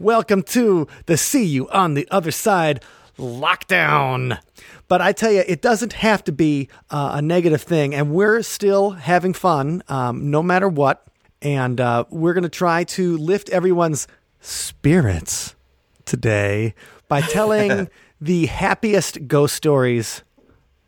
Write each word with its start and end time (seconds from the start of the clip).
Welcome 0.00 0.44
to 0.44 0.86
the 1.06 1.16
See 1.16 1.44
You 1.44 1.68
on 1.70 1.94
the 1.94 2.06
Other 2.08 2.30
Side 2.30 2.84
lockdown. 3.18 4.38
But 4.86 5.00
I 5.00 5.10
tell 5.10 5.32
you, 5.32 5.42
it 5.44 5.60
doesn't 5.60 5.94
have 5.94 6.22
to 6.24 6.32
be 6.32 6.68
uh, 6.88 7.14
a 7.14 7.22
negative 7.22 7.62
thing, 7.62 7.96
and 7.96 8.12
we're 8.12 8.42
still 8.42 8.90
having 8.90 9.32
fun 9.32 9.82
um, 9.88 10.30
no 10.30 10.40
matter 10.40 10.68
what. 10.68 11.04
And 11.42 11.80
uh, 11.80 12.04
we're 12.10 12.32
going 12.32 12.44
to 12.44 12.48
try 12.48 12.84
to 12.84 13.16
lift 13.16 13.48
everyone's 13.48 14.06
spirits 14.40 15.56
today 16.04 16.74
by 17.08 17.20
telling 17.20 17.88
the 18.20 18.46
happiest 18.46 19.26
ghost 19.26 19.56
stories 19.56 20.22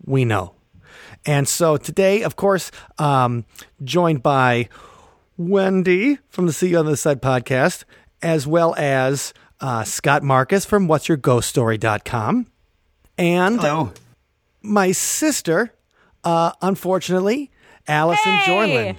we 0.05 0.25
know. 0.25 0.55
And 1.27 1.49
so 1.49 1.77
today, 1.77 2.23
of 2.23 2.37
course, 2.37 2.71
um, 2.97 3.45
joined 3.83 4.23
by 4.23 4.69
Wendy 5.37 6.19
from 6.29 6.47
the 6.47 6.53
See 6.53 6.69
You 6.69 6.79
on 6.79 6.87
the 6.87 6.97
Side 6.97 7.21
podcast, 7.21 7.85
as 8.23 8.47
well 8.47 8.75
as 8.77 9.33
uh, 9.61 9.85
Scott 9.85 10.23
Marcus 10.23 10.65
from 10.65 10.87
What's 10.87 11.09
Your 11.09 11.17
Ghost 11.17 11.49
Story.com. 11.49 12.47
And 13.19 13.61
Hello. 13.61 13.93
my 14.63 14.93
sister, 14.93 15.75
uh, 16.25 16.53
unfortunately, 16.63 17.51
Allison 17.87 18.33
Hey! 18.33 18.97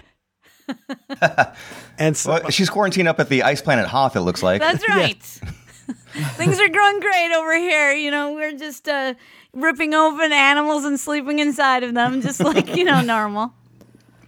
Jornlin. 0.70 1.56
and 2.00 2.16
so, 2.16 2.32
Well, 2.32 2.50
she's 2.50 2.70
quarantined 2.70 3.08
up 3.08 3.20
at 3.20 3.30
the 3.30 3.44
ice 3.44 3.62
planet 3.62 3.88
Hoth, 3.88 4.16
it 4.16 4.22
looks 4.22 4.44
like. 4.44 4.62
That's 4.62 4.88
right. 4.88 5.22
Things 6.38 6.60
are 6.60 6.70
going 6.70 7.00
great 7.00 7.34
over 7.36 7.58
here. 7.58 7.92
You 7.94 8.12
know, 8.12 8.34
we're 8.34 8.58
just 8.58 8.88
uh, 8.88 9.14
ripping 9.54 9.94
open 9.94 10.32
animals 10.32 10.86
and 10.86 11.00
sleeping 11.00 11.40
inside 11.40 11.84
of 11.84 11.94
them, 11.94 12.22
just 12.22 12.40
like, 12.40 12.76
you 12.76 12.84
know, 12.84 13.02
normal. 13.02 13.54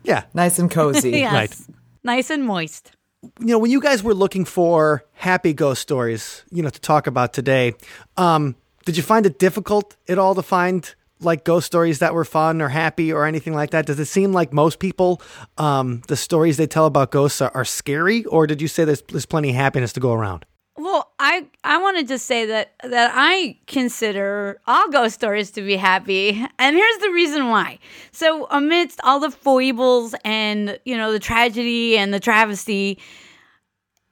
yeah, 0.04 0.24
Nice 0.34 0.60
and 0.60 0.70
cozy. 0.72 1.12
Yes. 1.12 1.34
Right. 1.34 1.56
Nice 2.04 2.30
and 2.30 2.44
moist. 2.44 2.92
You 3.40 3.48
know, 3.48 3.60
when 3.60 3.72
you 3.72 3.80
guys 3.80 4.04
were 4.04 4.14
looking 4.14 4.46
for 4.46 5.06
happy 5.14 5.54
ghost 5.54 5.82
stories, 5.82 6.44
you 6.52 6.62
know, 6.62 6.70
to 6.70 6.80
talk 6.80 7.08
about 7.08 7.34
today, 7.34 7.74
um, 8.18 8.56
did 8.86 8.98
you 8.98 9.04
find 9.04 9.26
it 9.26 9.40
difficult 9.40 9.96
at 10.10 10.18
all 10.18 10.36
to 10.36 10.42
find 10.44 10.94
like 11.22 11.46
ghost 11.46 11.66
stories 11.66 12.00
that 12.00 12.14
were 12.14 12.26
fun 12.26 12.62
or 12.62 12.68
happy 12.68 13.14
or 13.14 13.26
anything 13.26 13.54
like 13.54 13.72
that? 13.72 13.86
Does 13.86 14.00
it 14.00 14.06
seem 14.06 14.34
like 14.34 14.52
most 14.52 14.80
people, 14.80 15.22
um, 15.58 16.02
the 16.08 16.18
stories 16.18 16.58
they 16.58 16.68
tell 16.68 16.86
about 16.86 17.12
ghosts 17.12 17.42
are, 17.42 17.52
are 17.56 17.66
scary, 17.66 18.26
or 18.26 18.46
did 18.46 18.62
you 18.62 18.68
say 18.68 18.84
there's, 18.84 19.02
there's 19.04 19.26
plenty 19.26 19.50
of 19.50 19.56
happiness 19.56 19.94
to 19.94 20.00
go 20.00 20.14
around? 20.14 20.46
Well, 20.76 21.12
I 21.20 21.46
I 21.64 21.78
want 21.78 21.98
to 21.98 22.04
just 22.04 22.26
say 22.26 22.48
that 22.48 22.74
that 22.84 23.12
I 23.14 23.60
consider 23.68 24.60
all 24.66 24.90
ghost 24.90 25.14
stories 25.16 25.52
to 25.52 25.62
be 25.62 25.76
happy, 25.76 26.30
and 26.58 26.76
here's 26.76 26.98
the 26.98 27.12
reason 27.12 27.50
why. 27.50 27.78
So, 28.12 28.48
amidst 28.50 29.00
all 29.04 29.20
the 29.20 29.30
foibles 29.30 30.16
and 30.26 30.80
you 30.84 30.98
know 30.98 31.12
the 31.12 31.20
tragedy 31.20 31.96
and 31.96 32.12
the 32.12 32.20
travesty, 32.20 32.98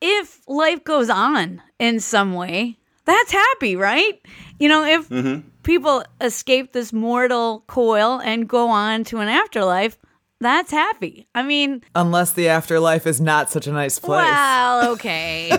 if 0.01 0.41
life 0.47 0.83
goes 0.83 1.09
on 1.09 1.63
in 1.79 1.99
some 1.99 2.33
way, 2.33 2.77
that's 3.05 3.31
happy, 3.31 3.75
right? 3.75 4.21
You 4.59 4.69
know, 4.69 4.85
if 4.85 5.09
mm-hmm. 5.09 5.47
people 5.63 6.03
escape 6.19 6.73
this 6.73 6.93
mortal 6.93 7.63
coil 7.65 8.21
and 8.23 8.47
go 8.47 8.69
on 8.69 9.03
to 9.05 9.17
an 9.17 9.29
afterlife, 9.29 9.97
that's 10.41 10.71
happy. 10.71 11.27
I 11.33 11.43
mean, 11.43 11.83
Unless 11.95 12.33
the 12.33 12.49
afterlife 12.49 13.07
is 13.07 13.21
not 13.21 13.49
such 13.49 13.67
a 13.67 13.71
nice 13.71 13.99
place. 13.99 14.17
well, 14.25 14.89
okay. 14.93 15.49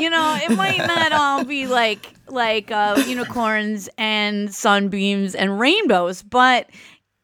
you 0.00 0.10
know, 0.10 0.38
it 0.42 0.56
might 0.56 0.78
not 0.78 1.12
all 1.12 1.44
be 1.44 1.66
like 1.66 2.14
like 2.28 2.70
uh, 2.70 3.02
unicorns 3.06 3.88
and 3.98 4.52
sunbeams 4.52 5.34
and 5.34 5.60
rainbows, 5.60 6.22
but 6.22 6.68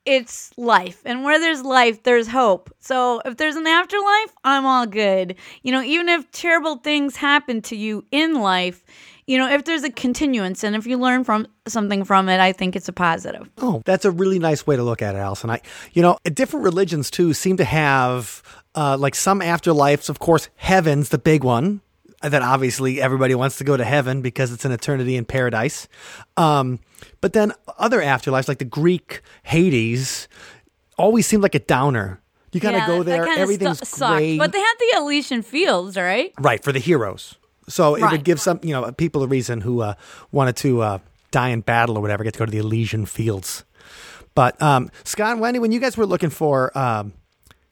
it's 0.05 0.57
life. 0.57 1.03
And 1.05 1.25
where 1.25 1.41
there's 1.41 1.63
life, 1.63 2.03
there's 2.05 2.29
hope. 2.29 2.71
So 2.79 3.21
if 3.25 3.37
there's 3.37 3.57
an 3.57 3.67
afterlife, 3.67 4.33
I'm 4.45 4.65
all 4.65 4.87
good. 4.87 5.35
You 5.63 5.73
know, 5.73 5.83
even 5.83 6.09
if 6.09 6.31
terrible 6.31 6.77
things 6.77 7.17
happen 7.17 7.61
to 7.63 7.77
you 7.77 8.05
in 8.13 8.35
life, 8.35 8.85
you 9.27 9.39
know, 9.39 9.49
if 9.51 9.65
there's 9.65 9.83
a 9.83 9.91
continuance 9.91 10.63
and 10.65 10.77
if 10.77 10.87
you 10.87 10.97
learn 10.99 11.25
from 11.25 11.47
something 11.67 12.05
from 12.05 12.29
it, 12.29 12.39
I 12.41 12.53
think 12.53 12.77
it's 12.77 12.89
a 12.89 12.93
positive. 12.93 13.49
Oh, 13.59 13.83
that's 13.85 14.05
a 14.05 14.11
really 14.11 14.39
nice 14.39 14.67
way 14.67 14.77
to 14.77 14.83
look 14.83 15.03
at 15.03 15.15
it, 15.15 15.19
Allison. 15.19 15.51
I, 15.51 15.61
you 15.93 16.03
know, 16.03 16.19
different 16.25 16.65
religions 16.65 17.11
too 17.11 17.35
seem 17.35 17.57
to 17.57 17.65
have 17.65 18.43
uh, 18.75 18.97
like 18.99 19.15
some 19.15 19.41
afterlives. 19.41 20.09
Of 20.09 20.19
course, 20.21 20.49
heaven's 20.57 21.09
the 21.09 21.19
big 21.19 21.43
one. 21.45 21.81
That 22.23 22.41
obviously 22.43 23.01
everybody 23.01 23.35
wants 23.35 23.59
to 23.59 23.65
go 23.65 23.77
to 23.77 23.85
heaven 23.85 24.23
because 24.23 24.51
it's 24.51 24.65
an 24.65 24.73
eternity 24.73 25.17
in 25.17 25.27
paradise. 25.27 25.87
Um, 26.39 26.81
but 27.21 27.35
then 27.35 27.53
other 27.79 28.01
afterlives, 28.01 28.49
like 28.49 28.59
the 28.59 28.65
Greek 28.65 29.21
Hades, 29.43 30.27
always 30.99 31.27
seemed 31.27 31.43
like 31.43 31.55
a 31.55 31.59
downer. 31.61 32.21
You 32.53 32.61
gotta 32.61 32.79
Yeah, 32.79 32.87
go 32.87 33.03
there. 33.03 33.27
Everything's 33.29 33.77
stu- 33.79 33.99
sucked. 33.99 34.17
great. 34.17 34.39
But 34.39 34.53
they 34.53 34.61
had 34.61 34.75
the 34.79 34.97
Elysian 34.97 35.43
Fields, 35.43 35.97
right? 35.97 36.33
Right, 36.41 36.65
for 36.65 36.73
the 36.73 36.79
heroes. 36.79 37.35
So 37.69 37.95
it 37.97 38.03
would 38.13 38.25
give 38.25 38.41
some, 38.41 38.61
you 38.63 38.73
know, 38.73 38.93
people 38.93 39.23
a 39.23 39.27
reason 39.27 39.61
who 39.61 39.81
uh, 39.83 39.95
wanted 40.33 40.57
to 40.57 40.83
uh, 40.83 40.99
die 41.33 41.49
in 41.49 41.61
battle 41.63 41.99
or 41.99 42.01
whatever, 42.01 42.23
get 42.25 42.35
to 42.35 42.39
go 42.39 42.45
to 42.47 42.51
the 42.51 42.59
Elysian 42.59 43.07
fields. 43.07 43.65
But 44.35 44.61
um, 44.63 44.91
Scott 45.05 45.33
and 45.33 45.41
Wendy, 45.41 45.59
when 45.59 45.73
you 45.73 45.81
guys 45.81 45.97
were 45.97 46.07
looking 46.07 46.31
for 46.31 46.77
um, 46.79 47.13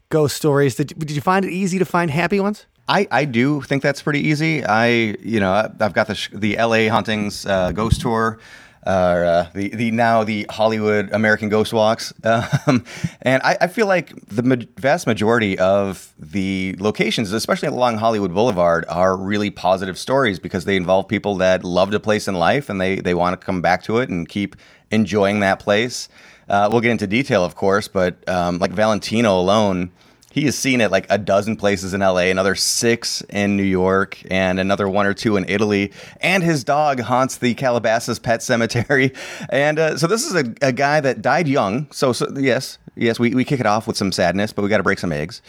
ghost 0.08 0.36
stories, 0.36 0.74
did, 0.76 0.88
did 0.98 1.10
you 1.12 1.20
find 1.20 1.44
it 1.44 1.50
easy 1.52 1.78
to 1.78 1.84
find 1.84 2.10
happy 2.10 2.40
ones? 2.40 2.66
I, 2.88 3.06
I 3.10 3.24
do 3.24 3.62
think 3.62 3.82
that's 3.82 4.02
pretty 4.02 4.20
easy. 4.20 4.62
I 4.64 4.86
you 5.22 5.40
know 5.40 5.52
I- 5.52 5.70
I've 5.80 5.94
got 5.94 6.06
the 6.06 6.28
the 6.34 6.58
L.A. 6.58 6.88
hauntings 6.88 7.46
uh, 7.46 7.72
ghost 7.72 8.02
tour, 8.02 8.38
uh, 8.86 8.90
uh, 8.90 9.50
the 9.54 9.68
the 9.68 9.90
now 9.90 10.24
the 10.24 10.46
Hollywood 10.50 11.10
American 11.12 11.48
Ghost 11.48 11.72
Walks, 11.72 12.12
um, 12.24 12.84
and 13.22 13.42
I, 13.42 13.56
I 13.62 13.66
feel 13.66 13.86
like 13.86 14.14
the 14.26 14.42
ma- 14.42 14.56
vast 14.76 15.06
majority 15.06 15.58
of 15.58 16.12
the 16.18 16.76
locations, 16.78 17.32
especially 17.32 17.68
along 17.68 17.96
Hollywood 17.96 18.34
Boulevard, 18.34 18.84
are 18.88 19.16
really 19.16 19.50
positive 19.50 19.98
stories 19.98 20.38
because 20.38 20.66
they 20.66 20.76
involve 20.76 21.08
people 21.08 21.36
that 21.36 21.64
loved 21.64 21.94
a 21.94 22.00
place 22.00 22.28
in 22.28 22.34
life 22.34 22.68
and 22.68 22.80
they 22.80 22.96
they 22.96 23.14
want 23.14 23.40
to 23.40 23.44
come 23.44 23.62
back 23.62 23.82
to 23.84 23.98
it 23.98 24.10
and 24.10 24.28
keep 24.28 24.54
enjoying 24.90 25.40
that 25.40 25.58
place. 25.58 26.08
Uh, 26.48 26.68
we'll 26.70 26.82
get 26.82 26.90
into 26.90 27.06
detail, 27.06 27.42
of 27.42 27.54
course, 27.54 27.88
but 27.88 28.26
um, 28.28 28.58
like 28.58 28.70
Valentino 28.72 29.38
alone. 29.38 29.90
He 30.34 30.46
has 30.46 30.58
seen 30.58 30.80
it 30.80 30.90
like 30.90 31.06
a 31.10 31.16
dozen 31.16 31.54
places 31.54 31.94
in 31.94 32.00
LA, 32.00 32.26
another 32.26 32.56
six 32.56 33.22
in 33.30 33.56
New 33.56 33.62
York, 33.62 34.20
and 34.32 34.58
another 34.58 34.88
one 34.88 35.06
or 35.06 35.14
two 35.14 35.36
in 35.36 35.44
Italy. 35.48 35.92
And 36.20 36.42
his 36.42 36.64
dog 36.64 36.98
haunts 36.98 37.36
the 37.36 37.54
Calabasas 37.54 38.18
Pet 38.18 38.42
Cemetery. 38.42 39.12
And 39.50 39.78
uh, 39.78 39.96
so 39.96 40.08
this 40.08 40.24
is 40.26 40.34
a, 40.34 40.52
a 40.60 40.72
guy 40.72 41.00
that 41.00 41.22
died 41.22 41.46
young. 41.46 41.86
So, 41.92 42.12
so 42.12 42.26
yes, 42.36 42.78
yes, 42.96 43.20
we, 43.20 43.32
we 43.32 43.44
kick 43.44 43.60
it 43.60 43.66
off 43.66 43.86
with 43.86 43.96
some 43.96 44.10
sadness, 44.10 44.52
but 44.52 44.62
we 44.62 44.68
got 44.68 44.78
to 44.78 44.82
break 44.82 44.98
some 44.98 45.12
eggs. 45.12 45.40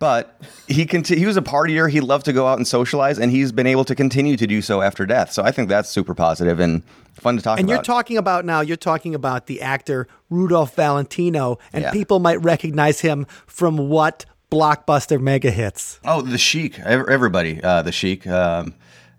But 0.00 0.40
he 0.66 0.84
conti- 0.86 1.18
he 1.20 1.26
was 1.26 1.36
a 1.36 1.42
partier. 1.42 1.88
He 1.88 2.00
loved 2.00 2.24
to 2.24 2.32
go 2.32 2.48
out 2.48 2.58
and 2.58 2.66
socialize, 2.66 3.20
and 3.20 3.30
he's 3.30 3.52
been 3.52 3.68
able 3.68 3.84
to 3.84 3.94
continue 3.94 4.36
to 4.36 4.46
do 4.48 4.60
so 4.60 4.82
after 4.82 5.06
death. 5.06 5.30
So 5.32 5.44
I 5.44 5.52
think 5.52 5.68
that's 5.68 5.88
super 5.88 6.14
positive 6.14 6.58
and 6.58 6.82
fun 7.12 7.36
to 7.36 7.42
talk 7.42 7.60
And 7.60 7.68
about. 7.68 7.74
you're 7.74 7.82
talking 7.84 8.16
about 8.16 8.44
now, 8.44 8.60
you're 8.62 8.76
talking 8.76 9.14
about 9.14 9.46
the 9.46 9.60
actor 9.62 10.08
Rudolph 10.30 10.74
Valentino, 10.74 11.58
and 11.72 11.82
Yeah. 11.82 11.92
people 11.92 12.18
might 12.18 12.42
recognize 12.42 13.00
him 13.00 13.26
from 13.46 13.76
what 13.88 14.24
blockbuster 14.52 15.20
mega 15.20 15.50
hits? 15.50 15.98
Oh, 16.04 16.20
the 16.22 16.38
Sheik. 16.38 16.78
Ev- 16.80 17.08
Everybody, 17.08 17.62
uh, 17.62 17.82
the 17.82 17.92
Sheik. 17.92 18.26
Um, 18.26 18.74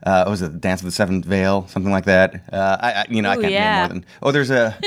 uh, 0.05 0.23
what 0.25 0.31
was 0.31 0.41
it 0.41 0.59
Dance 0.59 0.81
of 0.81 0.85
the 0.85 0.91
Seventh 0.91 1.25
Veil, 1.25 1.65
something 1.69 1.91
like 1.91 2.05
that? 2.05 2.35
Uh, 2.51 2.77
I, 2.79 2.91
I, 2.91 3.05
you 3.09 3.21
know, 3.21 3.29
I 3.29 3.37
can't 3.37 3.51
yeah. 3.51 3.71
name 3.71 3.79
more 3.79 3.87
than. 3.87 4.05
Oh, 4.21 4.31
there's 4.31 4.51
a 4.51 4.77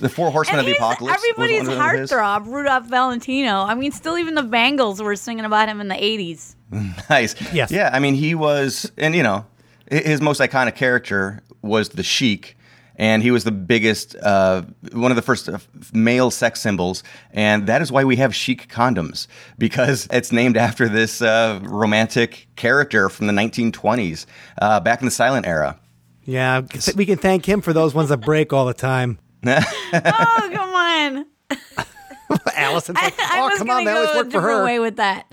the 0.00 0.08
Four 0.08 0.30
Horsemen 0.36 0.60
of 0.60 0.66
the 0.66 0.72
Apocalypse. 0.72 1.14
everybody's 1.16 1.68
one 1.68 1.78
of 1.78 2.00
his. 2.00 2.10
heartthrob, 2.10 2.46
Rudolph 2.46 2.86
Valentino. 2.86 3.62
I 3.62 3.74
mean, 3.74 3.92
still 3.92 4.16
even 4.16 4.34
the 4.34 4.42
Bangles 4.42 5.02
were 5.02 5.14
singing 5.14 5.44
about 5.44 5.68
him 5.68 5.80
in 5.80 5.88
the 5.88 5.94
80s. 5.94 6.54
Nice. 7.10 7.34
Yes. 7.52 7.70
Yeah, 7.70 7.90
I 7.92 7.98
mean, 7.98 8.14
he 8.14 8.34
was, 8.34 8.90
and 8.96 9.14
you 9.14 9.22
know, 9.22 9.44
his 9.90 10.22
most 10.22 10.40
iconic 10.40 10.74
character 10.74 11.42
was 11.60 11.90
the 11.90 12.02
Sheik. 12.02 12.56
And 12.96 13.22
he 13.22 13.30
was 13.30 13.44
the 13.44 13.52
biggest, 13.52 14.16
uh, 14.16 14.62
one 14.92 15.10
of 15.10 15.16
the 15.16 15.22
first 15.22 15.48
uh, 15.48 15.58
male 15.92 16.30
sex 16.30 16.60
symbols. 16.60 17.02
And 17.30 17.66
that 17.66 17.82
is 17.82 17.90
why 17.90 18.04
we 18.04 18.16
have 18.16 18.34
Sheik 18.34 18.68
condoms, 18.68 19.26
because 19.58 20.06
it's 20.10 20.30
named 20.32 20.56
after 20.56 20.88
this 20.88 21.22
uh, 21.22 21.60
romantic 21.62 22.48
character 22.56 23.08
from 23.08 23.26
the 23.28 23.32
1920s, 23.32 24.26
uh, 24.60 24.80
back 24.80 25.00
in 25.00 25.06
the 25.06 25.10
silent 25.10 25.46
era. 25.46 25.78
Yeah, 26.24 26.62
we 26.94 27.06
can 27.06 27.18
thank 27.18 27.48
him 27.48 27.62
for 27.62 27.72
those 27.72 27.94
ones 27.94 28.10
that 28.10 28.18
break 28.18 28.52
all 28.52 28.66
the 28.66 28.74
time. 28.74 29.18
oh, 29.46 30.50
come 30.52 30.74
on. 30.74 31.26
Allison's 32.54 32.96
like, 32.96 33.18
I 33.18 33.40
oh, 33.40 33.48
was 33.48 33.58
come 33.58 33.66
gonna 33.66 33.80
on, 33.80 33.84
that 33.86 33.92
go 33.94 33.98
always 34.00 34.10
a 34.10 34.16
worked 34.18 34.32
for 34.32 34.38
different 34.38 34.58
her. 34.58 34.64
way 34.64 34.78
with 34.78 34.96
that. 34.96 35.32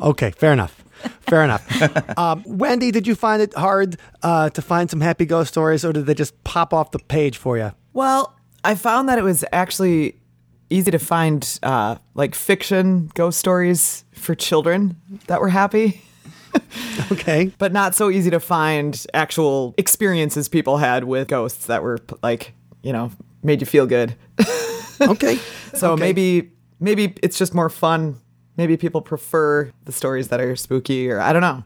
Okay, 0.00 0.30
fair 0.32 0.52
enough. 0.52 0.79
Fair 1.28 1.44
enough. 1.44 1.66
Um, 2.18 2.42
Wendy, 2.46 2.90
did 2.90 3.06
you 3.06 3.14
find 3.14 3.40
it 3.40 3.54
hard 3.54 3.96
uh, 4.22 4.50
to 4.50 4.60
find 4.60 4.90
some 4.90 5.00
happy 5.00 5.24
ghost 5.24 5.48
stories, 5.50 5.84
or 5.84 5.92
did 5.92 6.06
they 6.06 6.14
just 6.14 6.42
pop 6.44 6.74
off 6.74 6.90
the 6.90 6.98
page 6.98 7.36
for 7.38 7.56
you? 7.56 7.72
Well, 7.94 8.34
I 8.64 8.74
found 8.74 9.08
that 9.08 9.18
it 9.18 9.22
was 9.24 9.44
actually 9.52 10.16
easy 10.68 10.90
to 10.90 10.98
find 10.98 11.58
uh, 11.62 11.96
like 12.14 12.34
fiction 12.34 13.10
ghost 13.14 13.38
stories 13.38 14.04
for 14.12 14.34
children 14.34 14.96
that 15.28 15.40
were 15.40 15.48
happy, 15.48 16.02
Okay. 17.12 17.52
but 17.58 17.72
not 17.72 17.94
so 17.94 18.10
easy 18.10 18.30
to 18.30 18.40
find 18.40 19.06
actual 19.14 19.74
experiences 19.78 20.48
people 20.48 20.76
had 20.78 21.04
with 21.04 21.28
ghosts 21.28 21.66
that 21.66 21.82
were 21.82 21.98
like, 22.22 22.52
you 22.82 22.92
know, 22.92 23.10
made 23.42 23.60
you 23.60 23.66
feel 23.66 23.86
good. 23.86 24.14
Okay. 25.00 25.38
So 25.74 25.92
Okay. 25.92 26.00
maybe 26.00 26.50
maybe 26.78 27.14
it's 27.22 27.38
just 27.38 27.54
more 27.54 27.70
fun. 27.70 28.16
Maybe 28.60 28.76
people 28.76 29.00
prefer 29.00 29.72
the 29.86 29.92
stories 29.92 30.28
that 30.28 30.38
are 30.38 30.54
spooky 30.54 31.10
or 31.10 31.18
I 31.18 31.32
don't 31.32 31.40
know. 31.40 31.64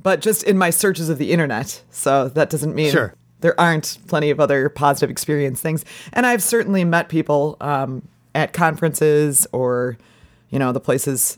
But 0.00 0.20
just 0.20 0.44
in 0.44 0.56
my 0.56 0.70
searches 0.70 1.08
of 1.08 1.18
the 1.18 1.32
internet, 1.32 1.82
so 1.90 2.28
that 2.28 2.50
doesn't 2.50 2.72
mean 2.72 2.92
Sure. 2.92 3.14
there 3.40 3.58
aren't 3.60 3.98
plenty 4.06 4.30
of 4.30 4.38
other 4.38 4.68
positive 4.68 5.10
experience 5.10 5.60
things. 5.60 5.84
And 6.12 6.24
I've 6.24 6.40
certainly 6.40 6.84
met 6.84 7.08
people 7.08 7.56
um, 7.60 8.06
at 8.32 8.52
conferences 8.52 9.44
or 9.50 9.98
you 10.50 10.60
know 10.60 10.70
the 10.70 10.78
places 10.78 11.36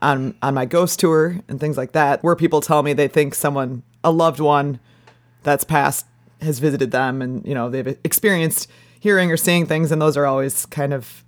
on 0.00 0.34
on 0.40 0.54
my 0.54 0.64
ghost 0.64 0.98
tour 1.00 1.38
and 1.46 1.60
things 1.60 1.76
like 1.76 1.92
that 1.92 2.22
where 2.24 2.34
people 2.34 2.62
tell 2.62 2.82
me 2.82 2.94
they 2.94 3.08
think 3.08 3.34
someone 3.34 3.82
a 4.02 4.10
loved 4.10 4.40
one 4.40 4.80
that's 5.42 5.64
passed 5.64 6.06
has 6.40 6.60
visited 6.60 6.92
them 6.92 7.20
and 7.20 7.46
you 7.46 7.54
know 7.54 7.68
they've 7.68 7.98
experienced 8.04 8.70
hearing 9.00 9.30
or 9.30 9.36
seeing 9.36 9.66
things 9.66 9.92
and 9.92 10.00
those 10.00 10.16
are 10.16 10.24
always 10.24 10.64
kind 10.64 10.94
of 10.94 11.24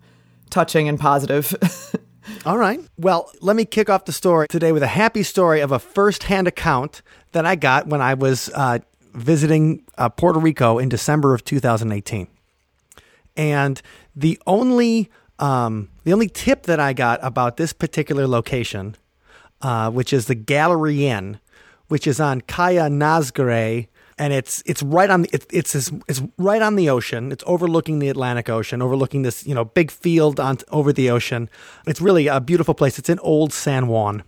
touching 0.48 0.88
and 0.88 0.98
positive 0.98 1.54
All 2.44 2.58
right. 2.58 2.80
Well, 2.98 3.30
let 3.40 3.56
me 3.56 3.64
kick 3.64 3.90
off 3.90 4.04
the 4.04 4.12
story 4.12 4.46
today 4.48 4.72
with 4.72 4.82
a 4.82 4.88
happy 4.88 5.22
story 5.22 5.60
of 5.60 5.72
a 5.72 5.78
first-hand 5.78 6.48
account 6.48 7.02
that 7.32 7.46
I 7.46 7.54
got 7.54 7.86
when 7.86 8.00
I 8.00 8.14
was 8.14 8.50
uh, 8.54 8.78
visiting 9.14 9.84
uh, 9.98 10.08
Puerto 10.08 10.38
Rico 10.38 10.78
in 10.78 10.88
December 10.88 11.34
of 11.34 11.44
2018. 11.44 12.28
And 13.36 13.80
the 14.14 14.38
only 14.46 15.10
um, 15.38 15.88
the 16.04 16.12
only 16.12 16.28
tip 16.28 16.64
that 16.64 16.78
I 16.78 16.92
got 16.92 17.18
about 17.22 17.56
this 17.56 17.72
particular 17.72 18.26
location, 18.26 18.96
uh, 19.62 19.90
which 19.90 20.12
is 20.12 20.26
the 20.26 20.34
Gallery 20.34 21.06
Inn, 21.06 21.40
which 21.88 22.06
is 22.06 22.20
on 22.20 22.42
Calle 22.42 22.90
Norzagaray, 22.90 23.88
and 24.20 24.34
it's 24.34 24.62
it's 24.66 24.82
right 24.82 25.08
on 25.08 25.22
the 25.22 25.30
it, 25.32 25.46
it's 25.50 25.74
it's 25.74 25.90
it's 26.06 26.22
right 26.36 26.60
on 26.60 26.76
the 26.76 26.90
ocean. 26.90 27.32
It's 27.32 27.42
overlooking 27.46 28.00
the 28.00 28.10
Atlantic 28.10 28.50
Ocean, 28.50 28.82
overlooking 28.82 29.22
this 29.22 29.46
you 29.46 29.54
know 29.54 29.64
big 29.64 29.90
field 29.90 30.38
on 30.38 30.58
over 30.70 30.92
the 30.92 31.08
ocean. 31.08 31.48
It's 31.86 32.02
really 32.02 32.26
a 32.26 32.38
beautiful 32.38 32.74
place. 32.74 32.98
It's 32.98 33.08
in 33.08 33.18
Old 33.20 33.54
San 33.54 33.88
Juan, 33.88 34.22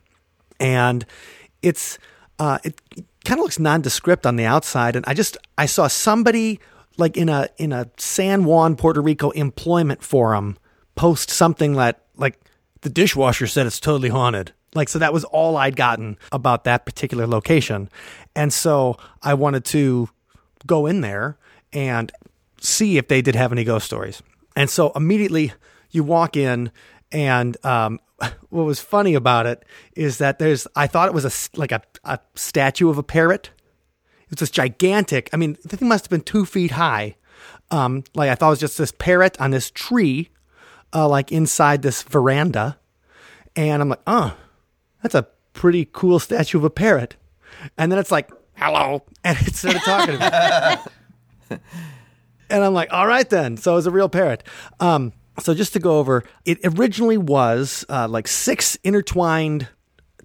and 0.58 1.04
it's 1.60 1.98
uh, 2.38 2.58
it 2.64 2.80
kind 3.26 3.38
of 3.38 3.44
looks 3.44 3.58
nondescript 3.58 4.24
on 4.24 4.36
the 4.36 4.46
outside. 4.46 4.96
And 4.96 5.04
I 5.06 5.12
just 5.12 5.36
I 5.58 5.66
saw 5.66 5.88
somebody 5.88 6.58
like 6.96 7.18
in 7.18 7.28
a 7.28 7.50
in 7.58 7.74
a 7.74 7.90
San 7.98 8.46
Juan, 8.46 8.76
Puerto 8.76 9.02
Rico 9.02 9.28
employment 9.30 10.02
forum 10.02 10.56
post 10.94 11.28
something 11.28 11.74
that 11.74 12.00
like 12.16 12.40
the 12.80 12.88
dishwasher 12.88 13.46
said 13.46 13.66
it's 13.66 13.78
totally 13.78 14.08
haunted. 14.08 14.54
Like 14.74 14.88
so 14.88 14.98
that 14.98 15.12
was 15.12 15.24
all 15.24 15.56
I'd 15.56 15.76
gotten 15.76 16.16
about 16.30 16.64
that 16.64 16.86
particular 16.86 17.26
location. 17.26 17.90
And 18.34 18.52
so 18.52 18.96
I 19.22 19.34
wanted 19.34 19.64
to 19.66 20.08
go 20.66 20.86
in 20.86 21.00
there 21.00 21.36
and 21.72 22.10
see 22.60 22.96
if 22.96 23.08
they 23.08 23.22
did 23.22 23.34
have 23.34 23.52
any 23.52 23.64
ghost 23.64 23.86
stories. 23.86 24.22
And 24.56 24.70
so 24.70 24.92
immediately 24.92 25.52
you 25.90 26.04
walk 26.04 26.36
in 26.36 26.70
and 27.10 27.56
um, 27.64 28.00
what 28.48 28.64
was 28.64 28.80
funny 28.80 29.14
about 29.14 29.46
it 29.46 29.64
is 29.94 30.18
that 30.18 30.38
there's 30.38 30.66
I 30.74 30.86
thought 30.86 31.08
it 31.08 31.14
was 31.14 31.24
a 31.24 31.58
like 31.58 31.72
a, 31.72 31.82
a 32.04 32.18
statue 32.34 32.88
of 32.88 32.98
a 32.98 33.02
parrot. 33.02 33.50
It's 34.30 34.40
this 34.40 34.50
gigantic. 34.50 35.28
I 35.32 35.36
mean, 35.36 35.58
the 35.64 35.76
thing 35.76 35.88
must 35.88 36.06
have 36.06 36.10
been 36.10 36.22
two 36.22 36.46
feet 36.46 36.72
high. 36.72 37.16
Um, 37.70 38.04
like 38.14 38.30
I 38.30 38.34
thought 38.34 38.48
it 38.48 38.50
was 38.50 38.60
just 38.60 38.78
this 38.78 38.92
parrot 38.92 39.38
on 39.40 39.50
this 39.50 39.70
tree, 39.70 40.30
uh, 40.94 41.08
like 41.08 41.32
inside 41.32 41.82
this 41.82 42.02
veranda, 42.02 42.78
and 43.56 43.82
I'm 43.82 43.88
like, 43.90 44.02
oh, 44.06 44.34
that's 45.02 45.14
a 45.14 45.26
pretty 45.52 45.88
cool 45.92 46.18
statue 46.18 46.58
of 46.58 46.64
a 46.64 46.70
parrot. 46.70 47.16
And 47.76 47.90
then 47.92 47.98
it's 47.98 48.10
like, 48.10 48.30
hello, 48.54 49.02
and 49.24 49.38
it 49.38 49.54
started 49.54 49.82
talking 49.82 50.18
to 50.18 50.80
me. 51.50 51.58
and 52.50 52.64
I'm 52.64 52.74
like, 52.74 52.92
all 52.92 53.06
right 53.06 53.28
then. 53.28 53.56
So 53.56 53.72
it 53.72 53.76
was 53.76 53.86
a 53.86 53.90
real 53.90 54.08
parrot. 54.08 54.44
Um, 54.80 55.12
so 55.40 55.54
just 55.54 55.72
to 55.74 55.80
go 55.80 55.98
over, 55.98 56.24
it 56.44 56.58
originally 56.64 57.18
was 57.18 57.84
uh, 57.88 58.08
like 58.08 58.28
six 58.28 58.76
intertwined 58.84 59.68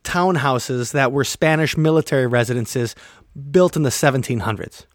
townhouses 0.04 0.94
that 0.94 1.12
were 1.12 1.24
Spanish 1.24 1.78
military 1.78 2.28
residences 2.28 2.96
built 3.52 3.76
in 3.76 3.84
the 3.84 3.90
1700s. 3.90 4.86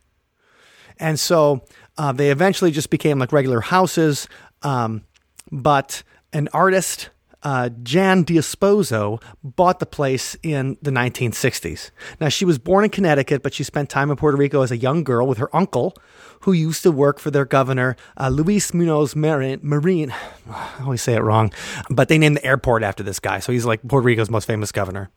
And 0.99 1.19
so 1.19 1.65
uh, 1.99 2.13
they 2.13 2.31
eventually 2.31 2.71
just 2.71 2.91
became 2.91 3.19
like 3.19 3.33
regular 3.33 3.61
houses. 3.61 4.29
Um, 4.63 5.05
but 5.51 6.03
an 6.33 6.49
artist, 6.53 7.11
uh, 7.43 7.71
Jan 7.83 8.23
D'Esopo, 8.23 9.21
bought 9.43 9.81
the 9.81 9.87
place 9.87 10.37
in 10.43 10.77
the 10.83 10.91
1960s. 10.91 11.91
Now, 12.21 12.29
she 12.29 12.45
was 12.45 12.59
born 12.59 12.85
in 12.85 12.91
Connecticut, 12.91 13.43
but 13.43 13.55
she 13.55 13.65
spent 13.65 13.91
time 13.91 14.11
in 14.11 14.17
Puerto 14.17 14.37
Rico 14.37 14.63
as 14.63 14.71
a 14.71 14.77
young 14.77 15.05
girl 15.05 15.27
with 15.27 15.39
her 15.39 15.55
uncle, 15.55 15.97
who 16.41 16.53
used 16.53 16.83
to 16.83 16.91
work 16.91 17.19
for 17.19 17.31
their 17.31 17.45
governor, 17.45 17.97
uh, 18.17 18.29
Luis 18.29 18.75
Munoz 18.75 19.15
Marin. 19.15 19.61
Marine. 19.63 20.15
I 20.51 20.83
always 20.83 21.03
say 21.03 21.15
it 21.15 21.23
wrong, 21.23 21.53
but 21.91 22.09
they 22.09 22.19
named 22.19 22.37
the 22.37 22.45
airport 22.45 22.83
after 22.83 23.03
this 23.03 23.19
guy. 23.19 23.39
So 23.41 23.53
he's 23.53 23.65
like 23.65 23.87
Puerto 23.87 24.05
Rico's 24.05 24.31
most 24.31 24.47
famous 24.47 24.73
governor. 24.73 25.11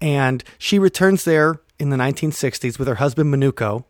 And 0.00 0.44
she 0.58 0.78
returns 0.78 1.24
there 1.24 1.60
in 1.78 1.90
the 1.90 1.96
1960s 1.96 2.78
with 2.78 2.88
her 2.88 2.96
husband, 2.96 3.32
Manuco. 3.32 3.84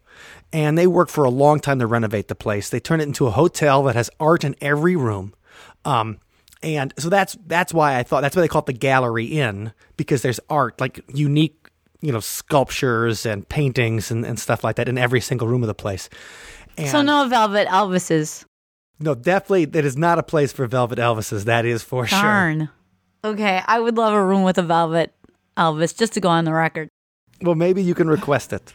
And 0.52 0.78
they 0.78 0.86
work 0.86 1.08
for 1.08 1.24
a 1.24 1.30
long 1.30 1.60
time 1.60 1.78
to 1.80 1.86
renovate 1.86 2.28
the 2.28 2.34
place. 2.34 2.70
They 2.70 2.80
turn 2.80 3.00
it 3.00 3.04
into 3.04 3.26
a 3.26 3.32
hotel 3.32 3.82
that 3.84 3.96
has 3.96 4.10
art 4.20 4.44
in 4.44 4.54
every 4.60 4.96
room. 4.96 5.34
Um, 5.84 6.18
and 6.62 6.92
so 6.98 7.08
that's 7.08 7.36
that's 7.46 7.72
why 7.74 7.98
I 7.98 8.02
thought 8.02 8.20
that's 8.22 8.34
why 8.36 8.42
they 8.42 8.48
call 8.48 8.60
it 8.60 8.66
the 8.66 8.72
Gallery 8.72 9.26
Inn 9.26 9.72
because 9.96 10.22
there's 10.22 10.40
art 10.50 10.80
like 10.80 11.00
unique, 11.08 11.68
you 12.00 12.12
know, 12.12 12.20
sculptures 12.20 13.26
and 13.26 13.48
paintings 13.48 14.10
and, 14.10 14.24
and 14.24 14.38
stuff 14.38 14.64
like 14.64 14.76
that 14.76 14.88
in 14.88 14.98
every 14.98 15.20
single 15.20 15.48
room 15.48 15.62
of 15.62 15.66
the 15.66 15.74
place. 15.74 16.08
And 16.78 16.88
So 16.88 17.02
no 17.02 17.28
Velvet 17.28 17.68
Elvises. 17.68 18.44
no, 19.00 19.14
definitely 19.14 19.66
that 19.66 19.84
is 19.84 19.96
not 19.96 20.18
a 20.18 20.22
place 20.22 20.52
for 20.52 20.66
Velvet 20.66 20.98
Elvises. 20.98 21.44
That 21.44 21.64
is 21.64 21.82
for 21.82 22.06
sure. 22.06 22.20
Darn. 22.20 22.68
Okay, 23.24 23.60
I 23.66 23.80
would 23.80 23.96
love 23.96 24.14
a 24.14 24.24
room 24.24 24.42
with 24.44 24.56
a 24.58 24.62
Velvet 24.62 25.12
Elvis 25.56 25.96
just 25.96 26.12
to 26.14 26.20
go 26.20 26.28
on 26.28 26.44
the 26.44 26.52
record. 26.52 26.88
Well, 27.42 27.54
maybe 27.54 27.82
you 27.82 27.94
can 27.94 28.08
request 28.08 28.52
it. 28.52 28.72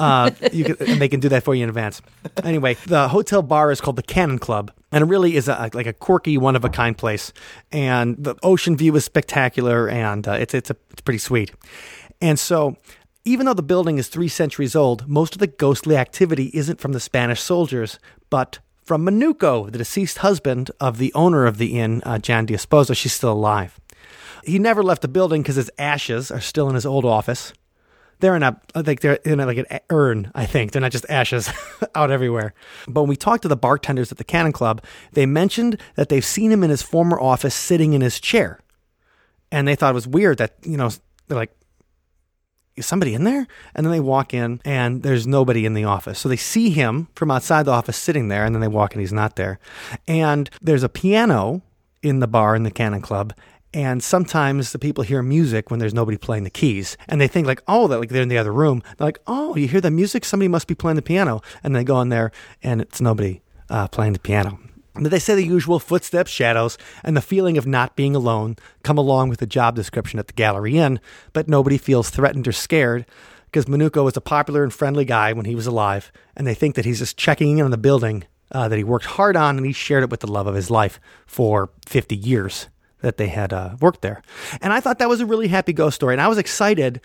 Uh, 0.00 0.30
can, 0.30 0.76
and 0.80 1.00
they 1.00 1.08
can 1.08 1.20
do 1.20 1.28
that 1.28 1.44
for 1.44 1.54
you 1.54 1.62
in 1.62 1.68
advance. 1.68 2.00
Anyway, 2.42 2.74
the 2.86 3.08
hotel 3.08 3.42
bar 3.42 3.70
is 3.70 3.80
called 3.80 3.96
the 3.96 4.02
Cannon 4.02 4.38
Club, 4.38 4.72
and 4.90 5.02
it 5.02 5.06
really 5.06 5.36
is 5.36 5.46
a, 5.48 5.70
like 5.74 5.86
a 5.86 5.92
quirky, 5.92 6.38
one 6.38 6.56
of 6.56 6.64
a 6.64 6.68
kind 6.68 6.96
place. 6.96 7.32
And 7.70 8.16
the 8.16 8.34
ocean 8.42 8.76
view 8.76 8.96
is 8.96 9.04
spectacular, 9.04 9.88
and 9.88 10.26
uh, 10.26 10.32
it's 10.32 10.54
it's 10.54 10.70
a, 10.70 10.76
it's 10.90 11.02
pretty 11.02 11.18
sweet. 11.18 11.52
And 12.20 12.38
so, 12.38 12.76
even 13.24 13.46
though 13.46 13.54
the 13.54 13.62
building 13.62 13.98
is 13.98 14.08
three 14.08 14.28
centuries 14.28 14.74
old, 14.74 15.06
most 15.08 15.34
of 15.34 15.38
the 15.38 15.46
ghostly 15.46 15.96
activity 15.96 16.50
isn't 16.54 16.80
from 16.80 16.92
the 16.92 17.00
Spanish 17.00 17.40
soldiers, 17.40 17.98
but 18.30 18.58
from 18.82 19.06
Manuco, 19.06 19.70
the 19.70 19.78
deceased 19.78 20.18
husband 20.18 20.70
of 20.80 20.98
the 20.98 21.12
owner 21.14 21.46
of 21.46 21.58
the 21.58 21.78
inn, 21.78 22.02
uh, 22.04 22.18
Jan 22.18 22.46
D'Esopo. 22.46 22.92
She's 22.96 23.12
still 23.12 23.32
alive. 23.32 23.78
He 24.44 24.58
never 24.58 24.82
left 24.82 25.02
the 25.02 25.08
building 25.08 25.42
because 25.42 25.56
his 25.56 25.70
ashes 25.78 26.30
are 26.30 26.40
still 26.40 26.68
in 26.68 26.74
his 26.74 26.86
old 26.86 27.04
office. 27.04 27.52
They're 28.20 28.36
in 28.36 28.42
a, 28.42 28.60
think 28.82 29.00
they're 29.00 29.14
in 29.14 29.40
a, 29.40 29.46
like 29.46 29.58
an 29.58 29.80
urn. 29.90 30.30
I 30.34 30.46
think 30.46 30.72
they're 30.72 30.82
not 30.82 30.92
just 30.92 31.06
ashes 31.08 31.50
out 31.94 32.10
everywhere. 32.10 32.54
But 32.86 33.02
when 33.02 33.08
we 33.08 33.16
talked 33.16 33.42
to 33.42 33.48
the 33.48 33.56
bartenders 33.56 34.12
at 34.12 34.18
the 34.18 34.24
Cannon 34.24 34.52
Club, 34.52 34.82
they 35.12 35.26
mentioned 35.26 35.80
that 35.96 36.08
they've 36.08 36.24
seen 36.24 36.52
him 36.52 36.62
in 36.62 36.70
his 36.70 36.82
former 36.82 37.18
office 37.18 37.54
sitting 37.54 37.92
in 37.92 38.00
his 38.00 38.20
chair, 38.20 38.60
and 39.50 39.66
they 39.66 39.74
thought 39.74 39.90
it 39.90 39.94
was 39.94 40.06
weird 40.06 40.38
that 40.38 40.54
you 40.62 40.76
know 40.76 40.90
they're 41.28 41.38
like, 41.38 41.54
is 42.76 42.86
somebody 42.86 43.14
in 43.14 43.24
there? 43.24 43.46
And 43.74 43.86
then 43.86 43.92
they 43.92 44.00
walk 44.00 44.34
in 44.34 44.60
and 44.64 45.02
there's 45.02 45.26
nobody 45.26 45.66
in 45.66 45.74
the 45.74 45.84
office. 45.84 46.18
So 46.18 46.28
they 46.28 46.36
see 46.36 46.70
him 46.70 47.08
from 47.14 47.30
outside 47.30 47.64
the 47.64 47.72
office 47.72 47.96
sitting 47.96 48.28
there 48.28 48.44
and 48.44 48.54
then 48.54 48.60
they 48.60 48.68
walk 48.68 48.94
in, 48.94 49.00
he's 49.00 49.12
not 49.12 49.36
there. 49.36 49.58
And 50.08 50.50
there's 50.60 50.82
a 50.82 50.88
piano 50.88 51.62
in 52.02 52.20
the 52.20 52.26
bar 52.26 52.56
in 52.56 52.62
the 52.62 52.70
Cannon 52.70 53.02
Club. 53.02 53.34
And 53.72 54.02
sometimes 54.02 54.72
the 54.72 54.78
people 54.80 55.04
hear 55.04 55.22
music 55.22 55.70
when 55.70 55.78
there's 55.78 55.94
nobody 55.94 56.18
playing 56.18 56.42
the 56.44 56.50
keys, 56.50 56.96
and 57.08 57.20
they 57.20 57.28
think 57.28 57.46
like, 57.46 57.62
oh, 57.68 57.86
that 57.86 57.98
like 58.00 58.08
they're 58.08 58.22
in 58.22 58.28
the 58.28 58.38
other 58.38 58.52
room. 58.52 58.82
They're 58.98 59.06
like, 59.06 59.20
oh, 59.26 59.54
you 59.54 59.68
hear 59.68 59.80
the 59.80 59.90
music? 59.90 60.24
Somebody 60.24 60.48
must 60.48 60.66
be 60.66 60.74
playing 60.74 60.96
the 60.96 61.02
piano. 61.02 61.40
And 61.62 61.74
they 61.74 61.84
go 61.84 62.00
in 62.00 62.08
there, 62.08 62.32
and 62.62 62.80
it's 62.80 63.00
nobody 63.00 63.42
uh, 63.68 63.86
playing 63.88 64.14
the 64.14 64.18
piano. 64.18 64.58
But 64.94 65.12
they 65.12 65.20
say 65.20 65.36
the 65.36 65.44
usual 65.44 65.78
footsteps, 65.78 66.32
shadows, 66.32 66.76
and 67.04 67.16
the 67.16 67.20
feeling 67.20 67.56
of 67.56 67.66
not 67.66 67.94
being 67.94 68.16
alone 68.16 68.56
come 68.82 68.98
along 68.98 69.28
with 69.28 69.38
the 69.38 69.46
job 69.46 69.76
description 69.76 70.18
at 70.18 70.26
the 70.26 70.32
Gallery 70.32 70.76
Inn, 70.76 71.00
but 71.32 71.48
nobody 71.48 71.78
feels 71.78 72.10
threatened 72.10 72.48
or 72.48 72.52
scared 72.52 73.06
because 73.46 73.66
Manuco 73.66 74.04
was 74.04 74.16
a 74.16 74.20
popular 74.20 74.62
and 74.62 74.72
friendly 74.72 75.04
guy 75.04 75.32
when 75.32 75.44
he 75.44 75.54
was 75.54 75.66
alive, 75.66 76.10
and 76.36 76.46
they 76.46 76.54
think 76.54 76.74
that 76.74 76.84
he's 76.84 76.98
just 76.98 77.16
checking 77.16 77.58
in 77.58 77.64
on 77.64 77.70
the 77.70 77.78
building 77.78 78.24
uh, 78.52 78.68
that 78.68 78.76
he 78.76 78.84
worked 78.84 79.06
hard 79.06 79.36
on 79.36 79.56
and 79.56 79.66
he 79.66 79.72
shared 79.72 80.02
it 80.02 80.10
with 80.10 80.20
the 80.20 80.30
love 80.30 80.46
of 80.46 80.54
his 80.54 80.70
life 80.70 81.00
for 81.26 81.70
50 81.86 82.16
years. 82.16 82.68
That 83.02 83.16
they 83.16 83.28
had 83.28 83.52
uh, 83.52 83.76
worked 83.80 84.02
there. 84.02 84.22
And 84.60 84.72
I 84.72 84.80
thought 84.80 84.98
that 84.98 85.08
was 85.08 85.20
a 85.20 85.26
really 85.26 85.48
happy 85.48 85.72
ghost 85.72 85.96
story. 85.96 86.14
And 86.14 86.20
I 86.20 86.28
was 86.28 86.38
excited 86.38 87.00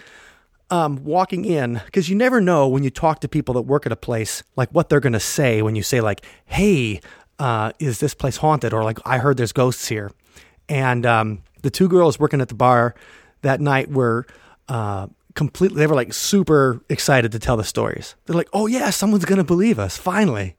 um, 0.70 1.04
walking 1.04 1.46
in 1.46 1.82
because 1.86 2.10
you 2.10 2.16
never 2.16 2.42
know 2.42 2.68
when 2.68 2.84
you 2.84 2.90
talk 2.90 3.20
to 3.22 3.28
people 3.28 3.54
that 3.56 3.62
work 3.62 3.86
at 3.86 3.92
a 3.92 3.96
place, 3.96 4.44
like 4.56 4.70
what 4.70 4.90
they're 4.90 5.00
going 5.00 5.14
to 5.14 5.20
say 5.20 5.62
when 5.62 5.76
you 5.76 5.84
say, 5.84 6.02
like, 6.02 6.26
hey, 6.46 7.02
uh, 7.40 7.72
is 7.80 8.00
this 8.00 8.14
place 8.14 8.38
haunted? 8.38 8.74
Or 8.74 8.84
like, 8.84 9.00
I 9.06 9.18
heard 9.20 9.38
there's 9.38 9.52
ghosts 9.52 9.88
here. 9.88 10.12
And 10.68 11.06
um, 11.06 11.44
the 11.62 11.70
two 11.70 11.88
girls 11.88 12.20
working 12.20 12.42
at 12.42 12.50
the 12.50 12.56
bar 12.56 12.96
that 13.42 13.62
night 13.62 13.92
were 13.92 14.26
uh, 14.68 15.08
completely, 15.36 15.78
they 15.78 15.88
were 15.88 15.96
like 15.96 16.14
super 16.14 16.82
excited 16.90 17.32
to 17.34 17.40
tell 17.40 17.58
the 17.58 17.64
stories. 17.64 18.16
They're 18.26 18.36
like, 18.36 18.50
oh, 18.54 18.68
yeah, 18.68 18.90
someone's 18.90 19.26
going 19.26 19.38
to 19.38 19.44
believe 19.44 19.78
us 19.78 19.98
finally. 19.98 20.56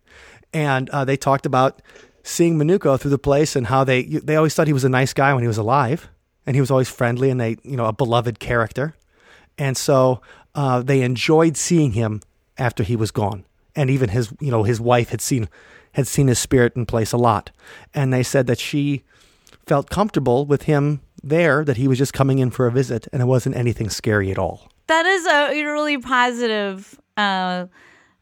And 0.53 0.89
uh, 0.91 1.05
they 1.05 1.17
talked 1.17 1.47
about 1.47 1.83
seeing 2.27 2.59
Manuco 2.59 2.99
through 2.99 3.13
the 3.13 3.19
place 3.19 3.55
and 3.55 3.69
how 3.69 3.85
they, 3.85 4.03
they 4.03 4.37
always 4.37 4.55
thought 4.55 4.67
he 4.67 4.73
was 4.73 4.85
a 4.85 4.89
nice 4.89 5.13
guy 5.13 5.33
when 5.33 5.43
he 5.43 5.49
was 5.49 5.59
alive. 5.59 6.09
And 6.45 6.55
he 6.55 6.61
was 6.61 6.71
always 6.71 6.89
friendly 6.89 7.31
and 7.31 7.41
they, 7.41 7.57
you 7.63 7.77
know, 7.77 7.87
a 7.87 7.93
beloved 7.93 8.39
character. 8.39 8.95
And 9.59 9.77
so 9.77 10.21
uh, 10.55 10.83
they 10.83 11.03
enjoyed 11.03 11.57
seeing 11.57 11.93
him 11.93 12.23
after 12.59 12.83
he 12.83 12.97
was 12.97 13.11
gone. 13.11 13.45
And 13.75 13.91
even 13.91 14.11
his, 14.11 14.33
you 14.41 14.51
know, 14.51 14.63
his 14.63 14.81
wife 14.81 15.11
had 15.11 15.21
seen 15.21 15.49
had 15.93 16.07
seen 16.07 16.27
his 16.27 16.39
spirit 16.39 16.77
in 16.77 16.85
place 16.85 17.13
a 17.13 17.17
lot. 17.17 17.51
And 17.95 18.13
they 18.13 18.23
said 18.23 18.47
that 18.49 18.59
she 18.59 19.03
felt 19.67 19.89
comfortable 19.89 20.45
with 20.45 20.63
him 20.63 21.01
there, 21.23 21.65
that 21.65 21.79
he 21.79 21.89
was 21.89 21.97
just 21.97 22.13
coming 22.13 22.39
in 22.39 22.51
for 22.51 22.67
a 22.67 22.73
visit 22.73 23.09
and 23.13 23.23
it 23.23 23.25
wasn't 23.25 23.57
anything 23.57 23.89
scary 23.89 24.31
at 24.31 24.39
all. 24.39 24.69
That 24.89 25.07
is 25.07 25.27
a 25.27 25.65
really 25.65 25.99
positive 25.99 27.01
uh, 27.17 27.67